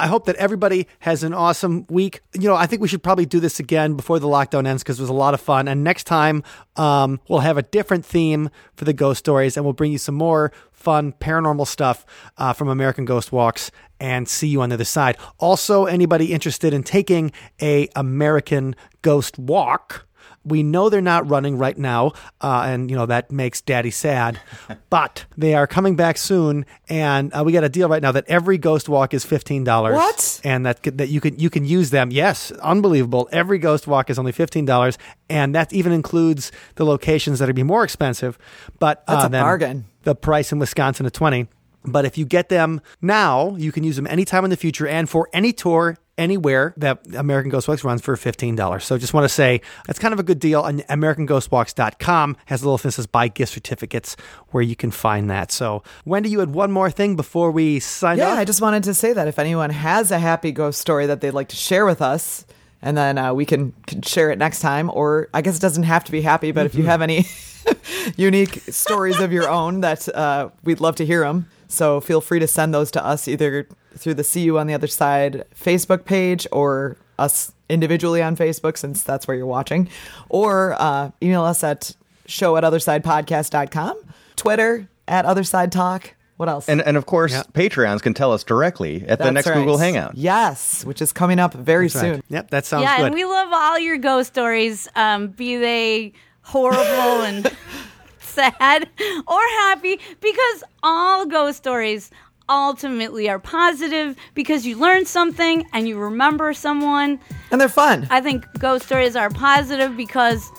I 0.00 0.06
hope 0.06 0.24
that 0.26 0.36
everybody 0.36 0.88
has 1.00 1.22
an 1.22 1.34
awesome 1.34 1.86
week. 1.88 2.22
You 2.34 2.48
know, 2.48 2.54
I 2.54 2.66
think 2.66 2.80
we 2.80 2.88
should 2.88 3.02
probably 3.02 3.26
do 3.26 3.38
this 3.38 3.60
again 3.60 3.94
before 3.94 4.18
the 4.18 4.26
lockdown 4.26 4.66
ends 4.66 4.82
because 4.82 4.98
it 4.98 5.02
was 5.02 5.10
a 5.10 5.14
lot 5.14 5.34
of 5.34 5.40
fun. 5.40 5.68
And 5.68 5.84
next 5.84 6.04
time, 6.04 6.42
um, 6.76 7.20
we'll 7.28 7.40
have 7.40 7.58
a 7.58 7.62
different 7.62 8.04
theme 8.04 8.50
for 8.76 8.84
the 8.84 8.92
ghost 8.92 9.18
stories 9.18 9.56
and 9.56 9.64
we'll 9.64 9.74
bring 9.74 9.92
you 9.92 9.98
some 9.98 10.14
more 10.14 10.52
fun 10.72 11.12
paranormal 11.12 11.66
stuff 11.66 12.06
uh, 12.38 12.54
from 12.54 12.68
American 12.68 13.04
Ghost 13.04 13.30
Walks 13.30 13.70
and 14.00 14.26
see 14.26 14.48
you 14.48 14.62
on 14.62 14.70
the 14.70 14.74
other 14.74 14.84
side. 14.84 15.18
Also, 15.38 15.84
anybody 15.84 16.32
interested 16.32 16.72
in 16.72 16.82
taking 16.82 17.32
a 17.60 17.88
American 17.94 18.74
Ghost 19.02 19.38
Walk, 19.38 20.06
we 20.44 20.62
know 20.62 20.88
they're 20.88 21.00
not 21.00 21.28
running 21.28 21.58
right 21.58 21.76
now, 21.76 22.12
uh, 22.40 22.62
and 22.66 22.90
you 22.90 22.96
know 22.96 23.06
that 23.06 23.30
makes 23.30 23.60
Daddy 23.60 23.90
sad. 23.90 24.40
but 24.90 25.24
they 25.36 25.54
are 25.54 25.66
coming 25.66 25.96
back 25.96 26.16
soon, 26.16 26.64
and 26.88 27.32
uh, 27.32 27.42
we 27.44 27.52
got 27.52 27.64
a 27.64 27.68
deal 27.68 27.88
right 27.88 28.02
now 28.02 28.12
that 28.12 28.24
every 28.26 28.58
Ghost 28.58 28.88
Walk 28.88 29.12
is 29.12 29.24
fifteen 29.24 29.64
dollars. 29.64 29.94
What? 29.94 30.40
And 30.44 30.64
that 30.64 30.82
that 30.82 31.08
you 31.08 31.20
can 31.20 31.38
you 31.38 31.50
can 31.50 31.64
use 31.64 31.90
them. 31.90 32.10
Yes, 32.10 32.50
unbelievable. 32.52 33.28
Every 33.32 33.58
Ghost 33.58 33.86
Walk 33.86 34.08
is 34.10 34.18
only 34.18 34.32
fifteen 34.32 34.64
dollars, 34.64 34.96
and 35.28 35.54
that 35.54 35.72
even 35.72 35.92
includes 35.92 36.52
the 36.76 36.84
locations 36.84 37.38
that 37.38 37.48
are 37.48 37.52
be 37.52 37.62
more 37.62 37.84
expensive. 37.84 38.38
But 38.78 39.06
That's 39.06 39.24
uh, 39.24 39.26
a 39.26 39.30
then 39.30 39.42
bargain. 39.42 39.84
The 40.02 40.14
price 40.14 40.52
in 40.52 40.58
Wisconsin 40.58 41.06
at 41.06 41.12
twenty. 41.12 41.48
But 41.82 42.04
if 42.04 42.18
you 42.18 42.26
get 42.26 42.50
them 42.50 42.82
now, 43.00 43.56
you 43.56 43.72
can 43.72 43.84
use 43.84 43.96
them 43.96 44.06
anytime 44.06 44.44
in 44.44 44.50
the 44.50 44.56
future 44.56 44.86
and 44.86 45.08
for 45.08 45.30
any 45.32 45.52
tour 45.52 45.96
anywhere 46.20 46.74
that 46.76 47.00
American 47.16 47.50
Ghost 47.50 47.66
Walks 47.66 47.82
runs 47.82 48.02
for 48.02 48.14
$15. 48.14 48.82
So 48.82 48.98
just 48.98 49.14
want 49.14 49.24
to 49.24 49.28
say 49.28 49.60
that's 49.86 49.98
kind 49.98 50.12
of 50.14 50.20
a 50.20 50.22
good 50.22 50.38
deal. 50.38 50.64
And 50.64 50.80
AmericanGhostWalks.com 50.86 52.36
has 52.46 52.62
a 52.62 52.64
little 52.64 52.78
thing 52.78 52.90
that 52.90 52.92
says 52.92 53.06
buy 53.06 53.28
gift 53.28 53.52
certificates 53.54 54.16
where 54.50 54.62
you 54.62 54.76
can 54.76 54.90
find 54.90 55.30
that. 55.30 55.50
So 55.50 55.82
Wendy, 56.04 56.28
you 56.30 56.38
had 56.40 56.52
one 56.52 56.70
more 56.70 56.90
thing 56.90 57.16
before 57.16 57.50
we 57.50 57.80
sign 57.80 58.18
Yeah, 58.18 58.32
off. 58.32 58.38
I 58.38 58.44
just 58.44 58.60
wanted 58.60 58.84
to 58.84 58.94
say 58.94 59.12
that 59.12 59.26
if 59.26 59.38
anyone 59.38 59.70
has 59.70 60.10
a 60.10 60.18
happy 60.18 60.52
ghost 60.52 60.80
story 60.80 61.06
that 61.06 61.20
they'd 61.20 61.32
like 61.32 61.48
to 61.48 61.56
share 61.56 61.86
with 61.86 62.02
us, 62.02 62.44
and 62.82 62.96
then 62.96 63.18
uh, 63.18 63.34
we 63.34 63.44
can, 63.44 63.72
can 63.86 64.00
share 64.02 64.30
it 64.30 64.38
next 64.38 64.60
time, 64.60 64.90
or 64.92 65.28
I 65.34 65.42
guess 65.42 65.56
it 65.56 65.60
doesn't 65.60 65.82
have 65.82 66.04
to 66.04 66.12
be 66.12 66.22
happy, 66.22 66.52
but 66.52 66.64
if 66.66 66.74
you 66.74 66.84
have 66.84 67.02
any 67.02 67.26
unique 68.16 68.60
stories 68.70 69.20
of 69.20 69.32
your 69.32 69.50
own, 69.50 69.80
that 69.82 70.08
uh, 70.08 70.48
we'd 70.64 70.80
love 70.80 70.96
to 70.96 71.06
hear 71.06 71.20
them. 71.20 71.48
So 71.70 72.00
feel 72.00 72.20
free 72.20 72.40
to 72.40 72.46
send 72.46 72.74
those 72.74 72.90
to 72.92 73.04
us 73.04 73.28
either 73.28 73.66
through 73.96 74.14
the 74.14 74.24
See 74.24 74.40
You 74.42 74.58
on 74.58 74.66
the 74.66 74.74
Other 74.74 74.86
Side 74.86 75.44
Facebook 75.54 76.04
page 76.04 76.46
or 76.52 76.96
us 77.18 77.52
individually 77.68 78.22
on 78.22 78.36
Facebook, 78.36 78.76
since 78.76 79.02
that's 79.02 79.28
where 79.28 79.36
you're 79.36 79.46
watching, 79.46 79.88
or 80.28 80.74
uh, 80.80 81.10
email 81.22 81.44
us 81.44 81.62
at 81.62 81.94
show 82.26 82.56
at 82.56 82.64
othersidepodcast.com, 82.64 83.96
Twitter 84.36 84.88
at 85.06 85.24
Otherside 85.24 85.70
Talk. 85.70 86.14
What 86.36 86.48
else? 86.48 86.68
And 86.70 86.80
and 86.80 86.96
of 86.96 87.04
course, 87.04 87.32
Yeah. 87.32 87.42
Patreons 87.52 88.00
can 88.00 88.14
tell 88.14 88.32
us 88.32 88.42
directly 88.44 89.04
at 89.06 89.18
the 89.18 89.30
next 89.30 89.46
right. 89.46 89.54
Google 89.56 89.76
Hangout. 89.76 90.16
Yes, 90.16 90.84
which 90.86 91.02
is 91.02 91.12
coming 91.12 91.38
up 91.38 91.52
very 91.52 91.86
That's 91.88 91.96
right. 91.96 92.14
soon. 92.14 92.22
Yep, 92.30 92.50
that 92.50 92.64
sounds 92.64 92.84
yeah, 92.84 92.96
good. 92.96 93.06
and 93.06 93.14
we 93.14 93.24
love 93.24 93.48
all 93.52 93.78
your 93.78 93.98
ghost 93.98 94.32
stories, 94.32 94.88
um, 94.96 95.28
be 95.28 95.58
they 95.58 96.12
horrible 96.42 96.80
and 97.22 97.50
sad 98.30 98.88
or 99.26 99.40
happy, 99.60 99.98
because 100.20 100.64
all 100.82 101.26
ghost 101.26 101.58
stories 101.58 102.10
ultimately 102.48 103.28
are 103.28 103.38
positive 103.38 104.16
because 104.34 104.66
you 104.66 104.76
learn 104.76 105.06
something 105.06 105.64
and 105.72 105.86
you 105.86 105.96
remember 105.98 106.52
someone. 106.52 107.20
And 107.52 107.60
they're 107.60 107.68
fun. 107.68 108.08
I 108.10 108.20
think 108.20 108.44
ghost 108.58 108.86
stories 108.86 109.14
are 109.14 109.30
positive 109.30 109.96
because 109.96 110.50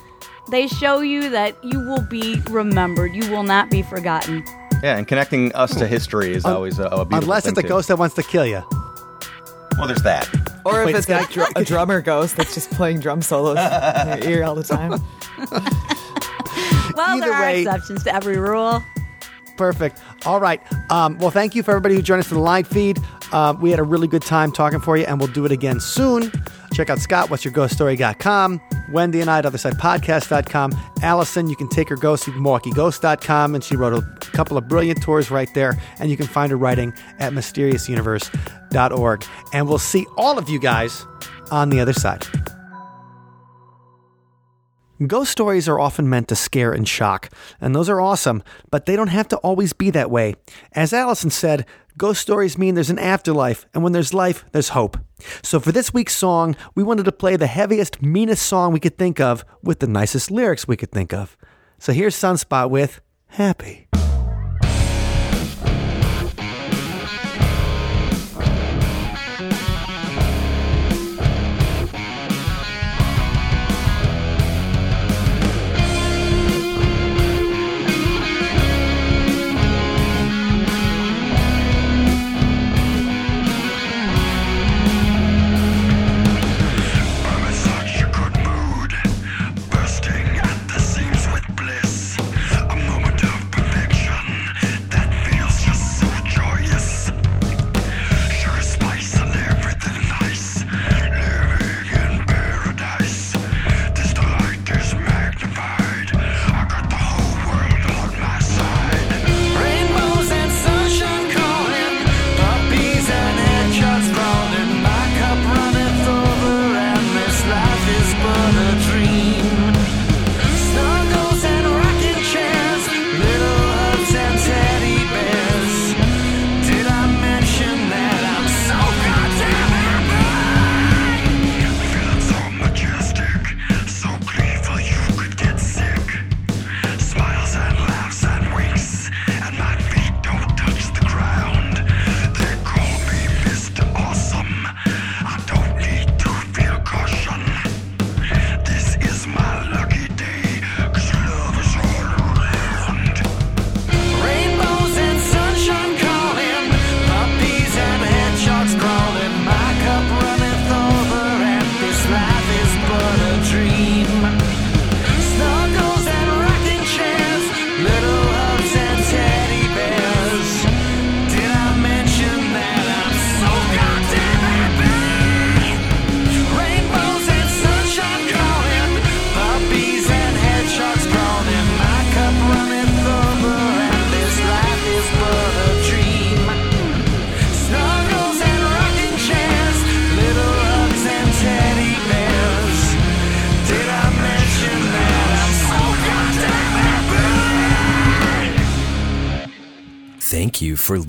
they 0.49 0.67
show 0.67 1.01
you 1.01 1.29
that 1.29 1.61
you 1.63 1.79
will 1.79 2.01
be 2.09 2.41
remembered. 2.49 3.13
You 3.13 3.29
will 3.29 3.43
not 3.43 3.69
be 3.69 3.81
forgotten. 3.81 4.43
Yeah, 4.81 4.97
and 4.97 5.07
connecting 5.07 5.53
us 5.53 5.75
to 5.77 5.85
history 5.87 6.33
is 6.33 6.45
always 6.45 6.79
a, 6.79 6.85
a 6.85 7.05
beautiful 7.05 7.17
Unless 7.23 7.43
thing 7.43 7.51
it's 7.51 7.59
a 7.59 7.61
too. 7.61 7.67
ghost 7.67 7.87
that 7.89 7.97
wants 7.97 8.15
to 8.15 8.23
kill 8.23 8.45
you. 8.45 8.63
Well, 9.77 9.87
there's 9.87 10.01
that. 10.03 10.27
or 10.65 10.81
if 10.81 10.85
Wait, 10.87 10.95
it's 10.95 11.07
like 11.09 11.29
dr- 11.29 11.51
a 11.55 11.63
drummer 11.63 12.01
ghost 12.01 12.35
that's 12.37 12.53
just 12.53 12.71
playing 12.71 12.99
drum 12.99 13.21
solos 13.21 13.57
in 13.57 14.07
your 14.23 14.29
ear 14.29 14.43
all 14.43 14.55
the 14.55 14.63
time. 14.63 14.93
Well, 16.95 17.17
Either 17.17 17.25
there 17.27 17.33
are 17.33 17.41
way- 17.41 17.61
exceptions 17.61 18.03
to 18.03 18.13
every 18.13 18.37
rule. 18.37 18.83
Perfect. 19.57 19.99
All 20.25 20.39
right. 20.39 20.61
Um, 20.91 21.17
well, 21.19 21.29
thank 21.29 21.53
you 21.55 21.61
for 21.63 21.71
everybody 21.71 21.95
who 21.95 22.01
joined 22.01 22.21
us 22.21 22.31
in 22.31 22.37
the 22.37 22.43
live 22.43 22.67
feed. 22.67 22.97
Uh, 23.31 23.53
we 23.59 23.69
had 23.69 23.79
a 23.79 23.83
really 23.83 24.07
good 24.07 24.23
time 24.23 24.51
talking 24.51 24.79
for 24.79 24.97
you, 24.97 25.05
and 25.05 25.19
we'll 25.19 25.27
do 25.31 25.45
it 25.45 25.51
again 25.51 25.79
soon. 25.79 26.31
Check 26.73 26.89
out 26.89 26.99
Scott, 26.99 27.29
what's 27.29 27.45
your 27.45 27.53
ghost 27.53 27.73
story.com. 27.75 28.59
Wendy 28.91 29.21
and 29.21 29.29
I 29.29 29.37
at 29.39 29.45
othersidepodcast.com. 29.45 30.71
Allison, 31.03 31.47
you 31.49 31.55
can 31.55 31.67
take 31.69 31.89
her 31.89 31.95
ghost 31.95 32.23
to 32.25 32.31
MilwaukeeGhost.com, 32.31 33.53
and 33.55 33.63
she 33.63 33.75
wrote 33.75 33.93
a 33.93 34.01
couple 34.31 34.57
of 34.57 34.67
brilliant 34.67 35.01
tours 35.03 35.29
right 35.31 35.53
there. 35.53 35.79
And 35.99 36.09
you 36.09 36.17
can 36.17 36.27
find 36.27 36.49
her 36.51 36.57
writing 36.57 36.93
at 37.19 37.31
mysteriousuniverse.org. 37.33 39.25
And 39.53 39.67
we'll 39.67 39.77
see 39.79 40.05
all 40.17 40.37
of 40.39 40.49
you 40.49 40.59
guys 40.59 41.05
on 41.51 41.69
the 41.69 41.79
other 41.79 41.93
side. 41.93 42.25
Ghost 45.07 45.31
stories 45.31 45.67
are 45.67 45.79
often 45.79 46.07
meant 46.09 46.27
to 46.27 46.35
scare 46.35 46.71
and 46.71 46.87
shock, 46.87 47.31
and 47.59 47.73
those 47.73 47.89
are 47.89 47.99
awesome, 47.99 48.43
but 48.69 48.85
they 48.85 48.95
don't 48.95 49.07
have 49.07 49.27
to 49.29 49.37
always 49.37 49.73
be 49.73 49.89
that 49.89 50.11
way. 50.11 50.35
As 50.73 50.93
Allison 50.93 51.31
said, 51.31 51.65
ghost 51.97 52.21
stories 52.21 52.55
mean 52.57 52.75
there's 52.75 52.91
an 52.91 52.99
afterlife, 52.99 53.65
and 53.73 53.83
when 53.83 53.93
there's 53.93 54.13
life, 54.13 54.45
there's 54.51 54.69
hope. 54.69 54.97
So 55.41 55.59
for 55.59 55.71
this 55.71 55.91
week's 55.91 56.15
song, 56.15 56.55
we 56.75 56.83
wanted 56.83 57.05
to 57.05 57.11
play 57.11 57.35
the 57.35 57.47
heaviest, 57.47 58.03
meanest 58.03 58.45
song 58.45 58.73
we 58.73 58.79
could 58.79 58.97
think 58.97 59.19
of 59.19 59.43
with 59.63 59.79
the 59.79 59.87
nicest 59.87 60.29
lyrics 60.29 60.67
we 60.67 60.77
could 60.77 60.91
think 60.91 61.13
of. 61.13 61.35
So 61.79 61.93
here's 61.93 62.15
Sunspot 62.15 62.69
with 62.69 63.01
Happy. 63.25 63.87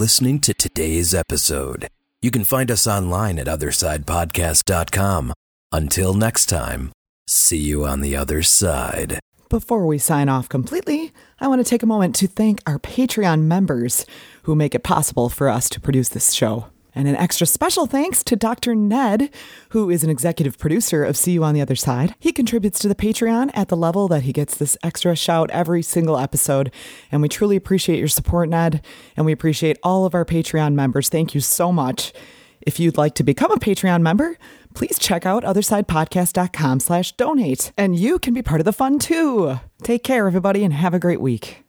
Listening 0.02 0.40
to 0.40 0.52
today's 0.52 1.14
episode. 1.14 1.86
You 2.20 2.32
can 2.32 2.42
find 2.42 2.72
us 2.72 2.88
online 2.88 3.38
at 3.38 3.46
othersidepodcast.com. 3.46 5.32
Until 5.70 6.14
next 6.14 6.46
time, 6.46 6.90
see 7.28 7.58
you 7.58 7.86
on 7.86 8.00
the 8.00 8.16
other 8.16 8.42
side. 8.42 9.20
Before 9.48 9.86
we 9.86 9.98
sign 9.98 10.28
off 10.28 10.48
completely, 10.48 11.12
I 11.38 11.46
want 11.46 11.64
to 11.64 11.70
take 11.70 11.84
a 11.84 11.86
moment 11.94 12.16
to 12.16 12.26
thank 12.26 12.60
our 12.66 12.80
Patreon 12.80 13.42
members 13.42 14.04
who 14.42 14.56
make 14.56 14.74
it 14.74 14.82
possible 14.82 15.28
for 15.28 15.48
us 15.48 15.68
to 15.68 15.80
produce 15.80 16.08
this 16.08 16.32
show. 16.32 16.71
And 16.94 17.08
an 17.08 17.16
extra 17.16 17.46
special 17.46 17.86
thanks 17.86 18.22
to 18.24 18.36
Dr. 18.36 18.74
Ned, 18.74 19.30
who 19.70 19.88
is 19.88 20.04
an 20.04 20.10
executive 20.10 20.58
producer 20.58 21.04
of 21.04 21.16
See 21.16 21.32
You 21.32 21.44
on 21.44 21.54
the 21.54 21.60
Other 21.60 21.76
Side. 21.76 22.14
He 22.18 22.32
contributes 22.32 22.78
to 22.80 22.88
the 22.88 22.94
Patreon 22.94 23.50
at 23.54 23.68
the 23.68 23.76
level 23.76 24.08
that 24.08 24.22
he 24.22 24.32
gets 24.32 24.56
this 24.56 24.76
extra 24.82 25.16
shout 25.16 25.50
every 25.50 25.82
single 25.82 26.18
episode. 26.18 26.70
And 27.10 27.22
we 27.22 27.28
truly 27.28 27.56
appreciate 27.56 27.98
your 27.98 28.08
support, 28.08 28.48
Ned. 28.48 28.84
And 29.16 29.24
we 29.24 29.32
appreciate 29.32 29.78
all 29.82 30.04
of 30.04 30.14
our 30.14 30.24
Patreon 30.24 30.74
members. 30.74 31.08
Thank 31.08 31.34
you 31.34 31.40
so 31.40 31.72
much. 31.72 32.12
If 32.60 32.78
you'd 32.78 32.96
like 32.98 33.14
to 33.16 33.24
become 33.24 33.50
a 33.50 33.56
Patreon 33.56 34.02
member, 34.02 34.38
please 34.74 34.98
check 34.98 35.26
out 35.26 35.42
othersidepodcast.com 35.44 36.80
slash 36.80 37.12
donate. 37.12 37.72
And 37.76 37.96
you 37.96 38.18
can 38.18 38.34
be 38.34 38.42
part 38.42 38.60
of 38.60 38.64
the 38.64 38.72
fun 38.72 38.98
too. 38.98 39.58
Take 39.82 40.04
care, 40.04 40.26
everybody, 40.26 40.62
and 40.62 40.72
have 40.72 40.94
a 40.94 41.00
great 41.00 41.20
week. 41.20 41.64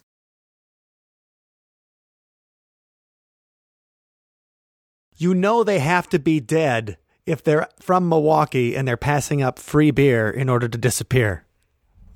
You 5.24 5.34
know 5.34 5.64
they 5.64 5.80
have 5.80 6.10
to 6.10 6.20
be 6.20 6.42
dead 6.42 6.98
if 7.26 7.42
they're 7.42 7.70
from 7.80 8.10
Milwaukee 8.10 8.76
and 8.76 8.86
they're 8.86 8.98
passing 8.98 9.42
up 9.42 9.58
free 9.58 9.90
beer 9.90 10.30
in 10.30 10.50
order 10.50 10.68
to 10.68 10.78
disappear. 10.78 11.46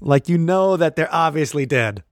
Like, 0.02 0.28
you 0.28 0.38
know 0.38 0.76
that 0.76 0.98
they're 0.98 1.08
obviously 1.10 1.66
dead. 1.66 2.04